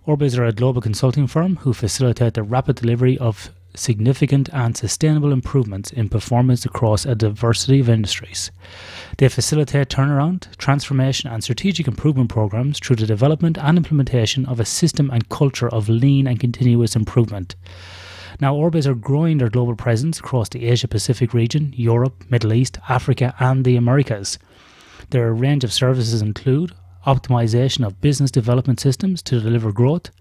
Orbiz 0.07 0.35
are 0.35 0.45
a 0.45 0.51
global 0.51 0.81
consulting 0.81 1.27
firm 1.27 1.57
who 1.57 1.73
facilitate 1.73 2.33
the 2.33 2.41
rapid 2.41 2.77
delivery 2.77 3.19
of 3.19 3.51
significant 3.75 4.49
and 4.51 4.75
sustainable 4.75 5.31
improvements 5.31 5.91
in 5.91 6.09
performance 6.09 6.65
across 6.65 7.05
a 7.05 7.13
diversity 7.13 7.81
of 7.81 7.87
industries. 7.87 8.49
They 9.19 9.29
facilitate 9.29 9.89
turnaround, 9.89 10.57
transformation, 10.57 11.29
and 11.29 11.43
strategic 11.43 11.87
improvement 11.87 12.31
programs 12.31 12.79
through 12.79 12.95
the 12.95 13.05
development 13.05 13.59
and 13.59 13.77
implementation 13.77 14.47
of 14.47 14.59
a 14.59 14.65
system 14.65 15.11
and 15.11 15.29
culture 15.29 15.69
of 15.69 15.87
lean 15.87 16.25
and 16.25 16.39
continuous 16.39 16.95
improvement. 16.95 17.55
Now, 18.41 18.55
Orbiz 18.55 18.87
are 18.87 18.95
growing 18.95 19.37
their 19.37 19.51
global 19.51 19.75
presence 19.75 20.17
across 20.17 20.49
the 20.49 20.65
Asia 20.65 20.87
Pacific 20.87 21.35
region, 21.35 21.75
Europe, 21.77 22.23
Middle 22.31 22.53
East, 22.53 22.79
Africa, 22.89 23.35
and 23.39 23.63
the 23.63 23.75
Americas. 23.75 24.39
Their 25.09 25.33
range 25.33 25.63
of 25.63 25.71
services 25.71 26.21
include 26.21 26.73
optimization 27.05 27.85
of 27.85 28.01
business 28.01 28.29
development 28.29 28.79
systems 28.79 29.21
to 29.23 29.39
deliver 29.39 29.71
growth, 29.71 30.11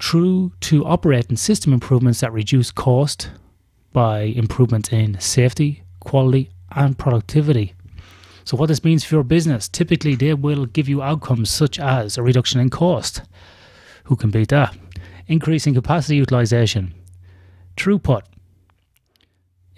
through 0.00 0.52
to 0.60 0.84
operating 0.84 1.36
system 1.36 1.72
improvements 1.72 2.20
that 2.20 2.32
reduce 2.32 2.70
cost 2.70 3.30
by 3.94 4.20
improvements 4.20 4.92
in 4.92 5.18
safety, 5.20 5.82
quality, 6.00 6.50
and 6.72 6.98
productivity. 6.98 7.72
So, 8.44 8.58
what 8.58 8.66
this 8.66 8.84
means 8.84 9.04
for 9.04 9.14
your 9.14 9.24
business, 9.24 9.68
typically 9.68 10.14
they 10.14 10.34
will 10.34 10.66
give 10.66 10.88
you 10.88 11.02
outcomes 11.02 11.48
such 11.48 11.80
as 11.80 12.18
a 12.18 12.22
reduction 12.22 12.60
in 12.60 12.68
cost. 12.68 13.22
Who 14.04 14.16
can 14.16 14.30
beat 14.30 14.50
that? 14.50 14.76
Increasing 15.26 15.74
capacity 15.74 16.16
utilization, 16.16 16.94
throughput, 17.76 18.22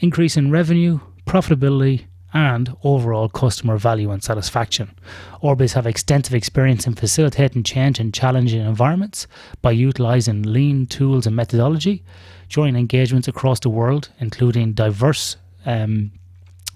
increase 0.01 0.37
in 0.37 0.51
revenue, 0.51 0.99
profitability, 1.25 2.08
and 2.33 2.75
overall 2.85 3.29
customer 3.29 3.79
value 3.79 4.11
and 4.11 4.23
satisfaction. 4.23 4.95
Orbiz 5.43 5.73
have 5.73 5.87
extensive 5.87 6.35
experience 6.35 6.87
in 6.87 6.95
facilitating 6.95 7.63
change 7.63 7.99
in 8.01 8.13
challenging 8.13 8.61
environments 8.61 9.27
by 9.63 9.71
utilizing 9.71 10.43
lean 10.43 10.87
tools 10.87 11.27
and 11.27 11.35
methodology 11.35 12.03
during 12.49 12.77
engagements 12.77 13.29
across 13.29 13.61
the 13.61 13.71
world, 13.71 14.11
including 14.21 14.73
diverse 14.73 15.37
um, 15.67 16.11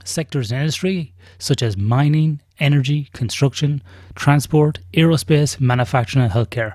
sectors 0.04 0.50
in 0.50 0.58
industry 0.58 1.12
such 1.38 1.62
as 1.62 1.76
mining, 1.76 2.40
energy, 2.58 3.08
construction, 3.12 3.82
transport, 4.14 4.78
aerospace, 4.94 5.60
manufacturing, 5.60 6.24
and 6.24 6.32
healthcare. 6.32 6.74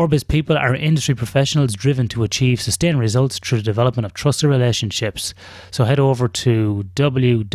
Orbiz 0.00 0.26
people 0.26 0.56
are 0.56 0.74
industry 0.74 1.14
professionals 1.14 1.74
driven 1.74 2.08
to 2.08 2.22
achieve 2.22 2.58
sustained 2.62 2.98
results 2.98 3.38
through 3.38 3.58
the 3.58 3.64
development 3.64 4.06
of 4.06 4.14
trusted 4.14 4.48
relationships. 4.48 5.34
So 5.70 5.84
head 5.84 6.00
over 6.00 6.26
to 6.26 6.86
www.orbiz.io, 6.94 7.50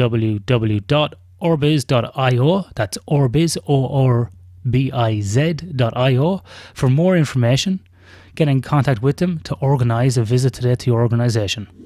that's 2.76 2.98
Orbiz, 3.08 3.58
O 3.68 4.06
R 4.06 4.30
B 4.70 4.92
I 4.92 5.22
Z.io, 5.22 6.44
for 6.76 6.88
more 6.88 7.18
information. 7.18 7.80
Get 8.36 8.48
in 8.48 8.62
contact 8.62 9.02
with 9.02 9.18
them 9.18 9.40
to 9.40 9.56
organize 9.56 10.16
a 10.16 10.24
visit 10.24 10.54
today 10.54 10.76
to 10.76 10.92
your 10.92 11.02
organization. 11.02 11.85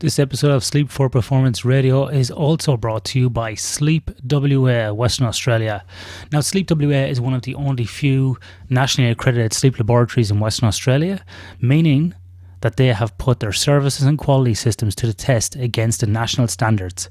This 0.00 0.20
episode 0.20 0.52
of 0.52 0.62
Sleep 0.62 0.90
for 0.90 1.10
Performance 1.10 1.64
Radio 1.64 2.06
is 2.06 2.30
also 2.30 2.76
brought 2.76 3.04
to 3.06 3.18
you 3.18 3.28
by 3.28 3.54
Sleep 3.54 4.12
WA 4.30 4.92
Western 4.92 5.26
Australia. 5.26 5.84
Now, 6.30 6.38
Sleep 6.38 6.70
WA 6.70 7.06
is 7.08 7.20
one 7.20 7.34
of 7.34 7.42
the 7.42 7.56
only 7.56 7.84
few 7.84 8.38
nationally 8.70 9.10
accredited 9.10 9.52
sleep 9.52 9.76
laboratories 9.76 10.30
in 10.30 10.38
Western 10.38 10.68
Australia, 10.68 11.24
meaning 11.60 12.14
that 12.60 12.76
they 12.76 12.92
have 12.92 13.18
put 13.18 13.40
their 13.40 13.52
services 13.52 14.06
and 14.06 14.18
quality 14.18 14.54
systems 14.54 14.94
to 14.94 15.08
the 15.08 15.12
test 15.12 15.56
against 15.56 15.98
the 15.98 16.06
national 16.06 16.46
standards. 16.46 17.10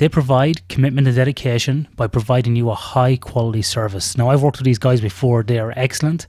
They 0.00 0.08
provide 0.08 0.66
commitment 0.68 1.08
and 1.08 1.14
dedication 1.14 1.86
by 1.94 2.06
providing 2.06 2.56
you 2.56 2.70
a 2.70 2.74
high 2.74 3.16
quality 3.16 3.60
service. 3.60 4.16
Now, 4.16 4.30
I've 4.30 4.42
worked 4.42 4.56
with 4.56 4.64
these 4.64 4.78
guys 4.78 5.02
before, 5.02 5.42
they 5.42 5.58
are 5.58 5.74
excellent. 5.76 6.26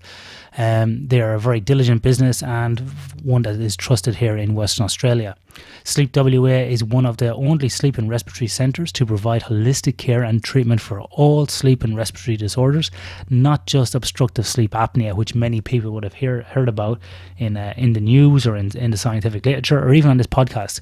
Um, 0.57 1.07
they 1.07 1.21
are 1.21 1.35
a 1.35 1.39
very 1.39 1.61
diligent 1.61 2.01
business 2.01 2.43
and 2.43 2.81
one 3.23 3.43
that 3.43 3.55
is 3.61 3.77
trusted 3.77 4.15
here 4.15 4.35
in 4.35 4.55
Western 4.55 4.83
Australia. 4.83 5.37
Sleep 5.85 6.13
WA 6.13 6.67
is 6.67 6.83
one 6.83 7.05
of 7.05 7.15
the 7.15 7.33
only 7.33 7.69
sleep 7.69 7.97
and 7.97 8.09
respiratory 8.09 8.49
centres 8.49 8.91
to 8.91 9.05
provide 9.05 9.43
holistic 9.43 9.95
care 9.95 10.21
and 10.21 10.43
treatment 10.43 10.81
for 10.81 10.99
all 11.03 11.47
sleep 11.47 11.81
and 11.81 11.95
respiratory 11.95 12.35
disorders, 12.35 12.91
not 13.29 13.67
just 13.67 13.95
obstructive 13.95 14.45
sleep 14.45 14.71
apnea, 14.71 15.15
which 15.15 15.33
many 15.33 15.61
people 15.61 15.91
would 15.91 16.03
have 16.03 16.15
hear, 16.15 16.41
heard 16.41 16.67
about 16.67 16.99
in 17.37 17.55
uh, 17.55 17.73
in 17.77 17.93
the 17.93 18.01
news 18.01 18.45
or 18.45 18.57
in, 18.57 18.75
in 18.75 18.91
the 18.91 18.97
scientific 18.97 19.45
literature 19.45 19.79
or 19.79 19.93
even 19.93 20.11
on 20.11 20.17
this 20.17 20.27
podcast. 20.27 20.81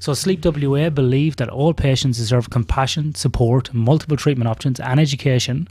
So, 0.00 0.14
Sleep 0.14 0.42
WA 0.42 0.88
believe 0.88 1.36
that 1.36 1.50
all 1.50 1.74
patients 1.74 2.16
deserve 2.16 2.48
compassion, 2.48 3.14
support, 3.14 3.74
multiple 3.74 4.16
treatment 4.16 4.48
options, 4.48 4.80
and 4.80 4.98
education 4.98 5.68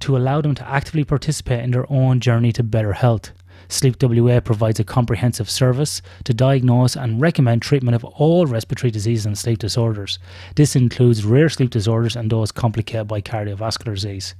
to 0.00 0.18
allow 0.18 0.42
them 0.42 0.54
to 0.54 0.68
actively 0.68 1.02
participate 1.02 1.64
in 1.64 1.70
their 1.70 1.90
own 1.90 2.20
journey 2.20 2.52
to 2.52 2.62
better 2.62 2.92
health. 2.92 3.32
Sleep 3.68 3.96
WA 4.02 4.40
provides 4.40 4.80
a 4.80 4.84
comprehensive 4.84 5.48
service 5.48 6.02
to 6.24 6.34
diagnose 6.34 6.94
and 6.94 7.22
recommend 7.22 7.62
treatment 7.62 7.94
of 7.94 8.04
all 8.04 8.44
respiratory 8.44 8.90
diseases 8.90 9.24
and 9.24 9.38
sleep 9.38 9.60
disorders. 9.60 10.18
This 10.56 10.76
includes 10.76 11.24
rare 11.24 11.48
sleep 11.48 11.70
disorders 11.70 12.16
and 12.16 12.30
those 12.30 12.52
complicated 12.52 13.08
by 13.08 13.22
cardiovascular 13.22 13.94
disease. 13.94 14.34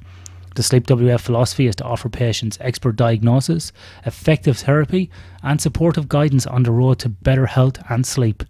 The 0.55 0.63
Sleep 0.63 0.89
WA 0.89 1.17
philosophy 1.17 1.67
is 1.67 1.77
to 1.77 1.85
offer 1.85 2.09
patients 2.09 2.59
expert 2.61 2.97
diagnosis, 2.97 3.73
effective 4.05 4.59
therapy, 4.59 5.11
and 5.43 5.61
supportive 5.61 6.09
guidance 6.09 6.47
on 6.47 6.63
the 6.63 6.73
road 6.73 6.99
to 7.01 7.09
better 7.09 7.47
health 7.47 7.79
and 7.89 8.07
sleep. 8.07 8.43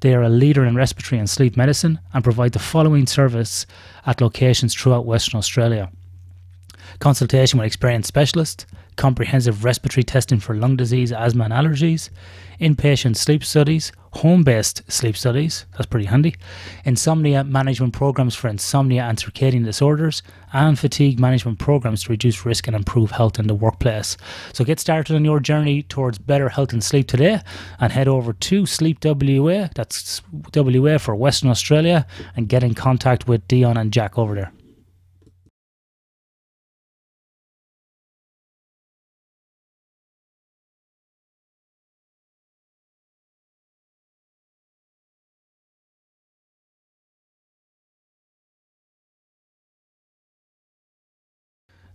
They 0.00 0.14
are 0.14 0.22
a 0.22 0.28
leader 0.28 0.64
in 0.64 0.76
respiratory 0.76 1.18
and 1.18 1.28
sleep 1.28 1.56
medicine 1.56 1.98
and 2.14 2.24
provide 2.24 2.52
the 2.52 2.58
following 2.58 3.06
service 3.06 3.66
at 4.06 4.20
locations 4.20 4.74
throughout 4.74 5.06
Western 5.06 5.38
Australia 5.38 5.90
consultation 7.00 7.58
with 7.58 7.66
experienced 7.66 8.08
specialists, 8.08 8.66
comprehensive 8.96 9.64
respiratory 9.64 10.04
testing 10.04 10.38
for 10.38 10.54
lung 10.54 10.76
disease, 10.76 11.12
asthma, 11.12 11.44
and 11.44 11.52
allergies, 11.52 12.10
inpatient 12.60 13.16
sleep 13.16 13.42
studies, 13.42 13.92
home 14.12 14.42
based 14.42 14.82
sleep 14.90 15.16
studies, 15.16 15.66
that's 15.72 15.86
pretty 15.86 16.06
handy, 16.06 16.34
insomnia 16.84 17.44
management 17.44 17.92
programs 17.92 18.34
for 18.34 18.48
insomnia 18.48 19.04
and 19.04 19.18
circadian 19.18 19.64
disorders, 19.64 20.22
and 20.52 20.78
fatigue 20.78 21.18
management 21.18 21.58
programs 21.58 22.02
to 22.02 22.10
reduce 22.10 22.44
risk 22.44 22.66
and 22.66 22.76
improve 22.76 23.12
health 23.12 23.38
in 23.38 23.46
the 23.46 23.54
workplace. 23.54 24.16
So 24.52 24.64
get 24.64 24.80
started 24.80 25.16
on 25.16 25.24
your 25.24 25.40
journey 25.40 25.84
towards 25.84 26.18
better 26.18 26.48
health 26.48 26.72
and 26.72 26.82
sleep 26.82 27.08
today 27.08 27.40
and 27.78 27.92
head 27.92 28.08
over 28.08 28.32
to 28.32 28.66
Sleep 28.66 28.98
WA, 29.02 29.68
that's 29.74 30.22
WA 30.54 30.98
for 30.98 31.14
Western 31.14 31.50
Australia, 31.50 32.06
and 32.36 32.48
get 32.48 32.62
in 32.62 32.74
contact 32.74 33.28
with 33.28 33.46
Dion 33.48 33.76
and 33.76 33.92
Jack 33.92 34.18
over 34.18 34.34
there. 34.34 34.52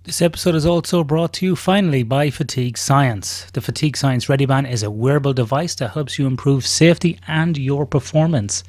This 0.05 0.21
episode 0.21 0.53
is 0.53 0.67
also 0.67 1.03
brought 1.03 1.33
to 1.33 1.47
you 1.47 1.55
finally 1.55 2.03
by 2.03 2.29
Fatigue 2.29 2.77
Science. 2.77 3.47
The 3.53 3.59
Fatigue 3.59 3.97
Science 3.97 4.27
ReadyBand 4.27 4.69
is 4.69 4.83
a 4.83 4.91
wearable 4.91 5.33
device 5.33 5.73
that 5.75 5.93
helps 5.93 6.19
you 6.19 6.27
improve 6.27 6.63
SAFTE 6.63 7.17
and 7.27 7.57
your 7.57 7.87
performance 7.87 8.63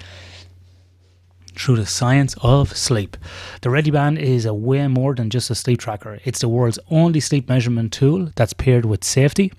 through 1.55 1.77
the 1.77 1.85
science 1.85 2.35
of 2.41 2.75
sleep. 2.75 3.19
The 3.61 3.69
ReadyBand 3.69 4.19
is 4.19 4.47
a 4.47 4.55
way 4.55 4.89
more 4.89 5.15
than 5.15 5.29
just 5.29 5.51
a 5.51 5.55
sleep 5.55 5.79
tracker. 5.79 6.21
It's 6.25 6.39
the 6.39 6.49
world's 6.49 6.79
only 6.91 7.21
sleep 7.21 7.51
measurement 7.51 7.93
tool 7.93 8.31
that's 8.35 8.55
paired 8.55 8.87
with 8.87 9.05
safety, 9.05 9.53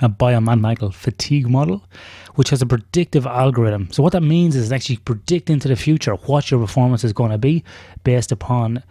a 0.00 0.08
biomechanical 0.08 0.94
fatigue 0.94 1.50
model, 1.50 1.84
which 2.36 2.48
has 2.48 2.62
a 2.62 2.66
predictive 2.66 3.26
algorithm. 3.26 3.92
So 3.92 4.02
what 4.02 4.14
that 4.14 4.22
means 4.22 4.56
is 4.56 4.72
actually 4.72 4.96
predict 4.96 5.50
into 5.50 5.68
the 5.68 5.76
future 5.76 6.14
what 6.14 6.50
your 6.50 6.60
performance 6.60 7.04
is 7.04 7.12
going 7.12 7.30
to 7.30 7.36
be 7.36 7.62
based 8.04 8.32
upon 8.32 8.82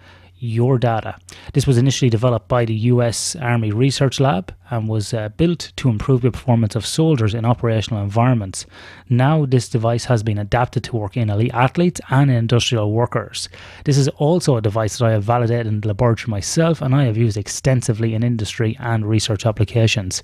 your 0.41 0.79
data. 0.79 1.15
This 1.53 1.67
was 1.67 1.77
initially 1.77 2.09
developed 2.09 2.47
by 2.47 2.65
the 2.65 2.73
US 2.73 3.35
Army 3.35 3.71
Research 3.71 4.19
Lab 4.19 4.53
and 4.71 4.89
was 4.89 5.13
uh, 5.13 5.29
built 5.29 5.71
to 5.75 5.87
improve 5.87 6.21
the 6.21 6.31
performance 6.31 6.75
of 6.75 6.85
soldiers 6.85 7.35
in 7.35 7.45
operational 7.45 8.01
environments. 8.01 8.65
Now, 9.07 9.45
this 9.45 9.69
device 9.69 10.05
has 10.05 10.23
been 10.23 10.39
adapted 10.39 10.83
to 10.85 10.95
work 10.95 11.15
in 11.15 11.29
elite 11.29 11.53
athletes 11.53 12.01
and 12.09 12.31
industrial 12.31 12.91
workers. 12.91 13.49
This 13.85 13.97
is 13.97 14.07
also 14.09 14.57
a 14.57 14.61
device 14.61 14.97
that 14.97 15.05
I 15.05 15.11
have 15.11 15.23
validated 15.23 15.67
in 15.67 15.81
the 15.81 15.89
laboratory 15.89 16.31
myself 16.31 16.81
and 16.81 16.95
I 16.95 17.03
have 17.03 17.17
used 17.17 17.37
extensively 17.37 18.15
in 18.15 18.23
industry 18.23 18.75
and 18.79 19.05
research 19.05 19.45
applications. 19.45 20.23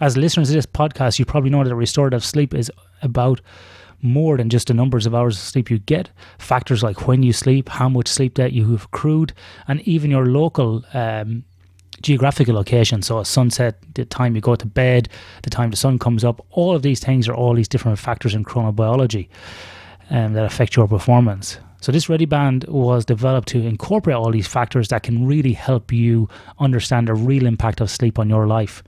As 0.00 0.16
listeners 0.16 0.48
to 0.48 0.54
this 0.54 0.66
podcast, 0.66 1.18
you 1.18 1.26
probably 1.26 1.50
know 1.50 1.62
that 1.62 1.74
restorative 1.76 2.24
sleep 2.24 2.54
is 2.54 2.72
about 3.02 3.42
more 4.02 4.36
than 4.36 4.50
just 4.50 4.68
the 4.68 4.74
numbers 4.74 5.06
of 5.06 5.14
hours 5.14 5.36
of 5.36 5.42
sleep 5.42 5.70
you 5.70 5.78
get. 5.78 6.10
Factors 6.38 6.82
like 6.82 7.06
when 7.06 7.22
you 7.22 7.32
sleep, 7.32 7.68
how 7.68 7.88
much 7.88 8.08
sleep 8.08 8.34
that 8.34 8.52
you 8.52 8.70
have 8.72 8.84
accrued, 8.84 9.32
and 9.68 9.80
even 9.82 10.10
your 10.10 10.26
local 10.26 10.84
um, 10.92 11.44
geographical 12.02 12.54
location. 12.54 13.02
So, 13.02 13.18
a 13.20 13.24
sunset, 13.24 13.78
the 13.94 14.04
time 14.04 14.34
you 14.34 14.40
go 14.40 14.56
to 14.56 14.66
bed, 14.66 15.08
the 15.42 15.50
time 15.50 15.70
the 15.70 15.76
sun 15.76 15.98
comes 15.98 16.24
up, 16.24 16.44
all 16.50 16.74
of 16.74 16.82
these 16.82 17.00
things 17.00 17.28
are 17.28 17.34
all 17.34 17.54
these 17.54 17.68
different 17.68 17.98
factors 17.98 18.34
in 18.34 18.44
chronobiology 18.44 19.28
um, 20.10 20.32
that 20.34 20.44
affect 20.44 20.76
your 20.76 20.88
performance. 20.88 21.58
So 21.82 21.90
this 21.90 22.08
Ready 22.08 22.26
Band 22.26 22.64
was 22.68 23.04
developed 23.04 23.48
to 23.48 23.60
incorporate 23.60 24.14
all 24.14 24.30
these 24.30 24.46
factors 24.46 24.86
that 24.88 25.02
can 25.02 25.26
really 25.26 25.52
help 25.52 25.90
you 25.92 26.28
understand 26.60 27.08
the 27.08 27.14
real 27.14 27.44
impact 27.44 27.80
of 27.80 27.90
sleep 27.90 28.20
on 28.20 28.28
your 28.28 28.46
life. 28.46 28.84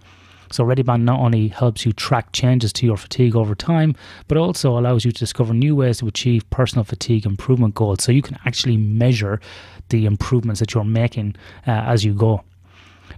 So 0.54 0.64
ReadyBand 0.64 1.02
not 1.02 1.18
only 1.18 1.48
helps 1.48 1.84
you 1.84 1.92
track 1.92 2.30
changes 2.30 2.72
to 2.74 2.86
your 2.86 2.96
fatigue 2.96 3.34
over 3.34 3.56
time, 3.56 3.96
but 4.28 4.38
also 4.38 4.78
allows 4.78 5.04
you 5.04 5.10
to 5.10 5.18
discover 5.18 5.52
new 5.52 5.74
ways 5.74 5.98
to 5.98 6.06
achieve 6.06 6.48
personal 6.50 6.84
fatigue 6.84 7.26
improvement 7.26 7.74
goals. 7.74 8.04
So 8.04 8.12
you 8.12 8.22
can 8.22 8.38
actually 8.44 8.76
measure 8.76 9.40
the 9.88 10.06
improvements 10.06 10.60
that 10.60 10.72
you're 10.72 10.84
making 10.84 11.34
uh, 11.66 11.72
as 11.72 12.04
you 12.04 12.14
go. 12.14 12.44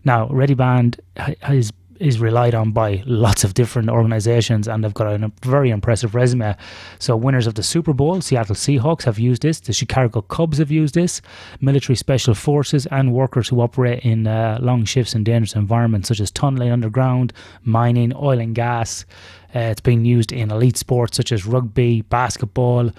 Now, 0.04 0.28
ReadyBand 0.28 0.98
is 1.50 1.72
is 2.00 2.18
relied 2.18 2.54
on 2.54 2.72
by 2.72 3.02
lots 3.06 3.44
of 3.44 3.54
different 3.54 3.88
organizations 3.88 4.68
and 4.68 4.82
they've 4.82 4.94
got 4.94 5.06
a 5.06 5.32
very 5.42 5.70
impressive 5.70 6.14
resume. 6.14 6.56
So, 6.98 7.16
winners 7.16 7.46
of 7.46 7.54
the 7.54 7.62
Super 7.62 7.92
Bowl, 7.92 8.20
Seattle 8.20 8.54
Seahawks, 8.54 9.04
have 9.04 9.18
used 9.18 9.42
this, 9.42 9.60
the 9.60 9.72
Chicago 9.72 10.22
Cubs 10.22 10.58
have 10.58 10.70
used 10.70 10.94
this, 10.94 11.20
military 11.60 11.96
special 11.96 12.34
forces, 12.34 12.86
and 12.86 13.12
workers 13.12 13.48
who 13.48 13.60
operate 13.60 14.04
in 14.04 14.26
uh, 14.26 14.58
long 14.60 14.84
shifts 14.84 15.14
in 15.14 15.24
dangerous 15.24 15.54
environments 15.54 16.08
such 16.08 16.20
as 16.20 16.30
tunneling 16.30 16.70
underground, 16.70 17.32
mining, 17.62 18.12
oil 18.14 18.38
and 18.38 18.54
gas. 18.54 19.04
Uh, 19.54 19.60
it's 19.60 19.80
been 19.80 20.04
used 20.04 20.32
in 20.32 20.50
elite 20.50 20.76
sports 20.76 21.16
such 21.16 21.32
as 21.32 21.46
rugby, 21.46 22.02
basketball. 22.02 22.90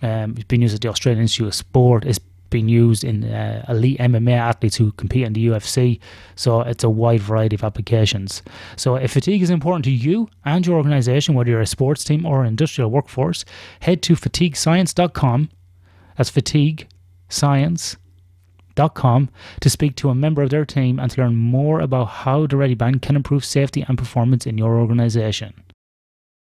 Um, 0.00 0.34
it's 0.36 0.44
been 0.44 0.62
used 0.62 0.74
at 0.74 0.80
the 0.80 0.88
Australian 0.88 1.22
Institute 1.22 1.48
of 1.48 1.54
Sport. 1.54 2.04
It's 2.04 2.20
being 2.50 2.68
used 2.68 3.04
in 3.04 3.24
uh, 3.24 3.64
elite 3.68 3.98
MMA 3.98 4.36
athletes 4.36 4.76
who 4.76 4.92
compete 4.92 5.24
in 5.24 5.32
the 5.32 5.48
UFC. 5.48 5.98
So 6.34 6.60
it's 6.62 6.84
a 6.84 6.90
wide 6.90 7.20
variety 7.20 7.56
of 7.56 7.64
applications. 7.64 8.42
So 8.76 8.94
if 8.96 9.12
fatigue 9.12 9.42
is 9.42 9.50
important 9.50 9.84
to 9.84 9.90
you 9.90 10.28
and 10.44 10.66
your 10.66 10.76
organization, 10.76 11.34
whether 11.34 11.50
you're 11.50 11.60
a 11.60 11.66
sports 11.66 12.04
team 12.04 12.26
or 12.26 12.42
an 12.42 12.48
industrial 12.48 12.90
workforce, 12.90 13.44
head 13.80 14.02
to 14.02 14.14
fatiguescience.com. 14.14 15.50
That's 16.16 16.30
fatiguescience.com 16.30 17.98
to 19.60 19.70
speak 19.70 19.96
to 19.96 20.08
a 20.08 20.14
member 20.14 20.42
of 20.42 20.50
their 20.50 20.64
team 20.64 21.00
and 21.00 21.10
to 21.10 21.20
learn 21.20 21.36
more 21.36 21.80
about 21.80 22.04
how 22.04 22.46
the 22.46 22.56
Ready 22.56 22.74
Band 22.74 23.02
can 23.02 23.16
improve 23.16 23.44
safety 23.44 23.84
and 23.86 23.98
performance 23.98 24.46
in 24.46 24.56
your 24.56 24.78
organization. 24.78 25.52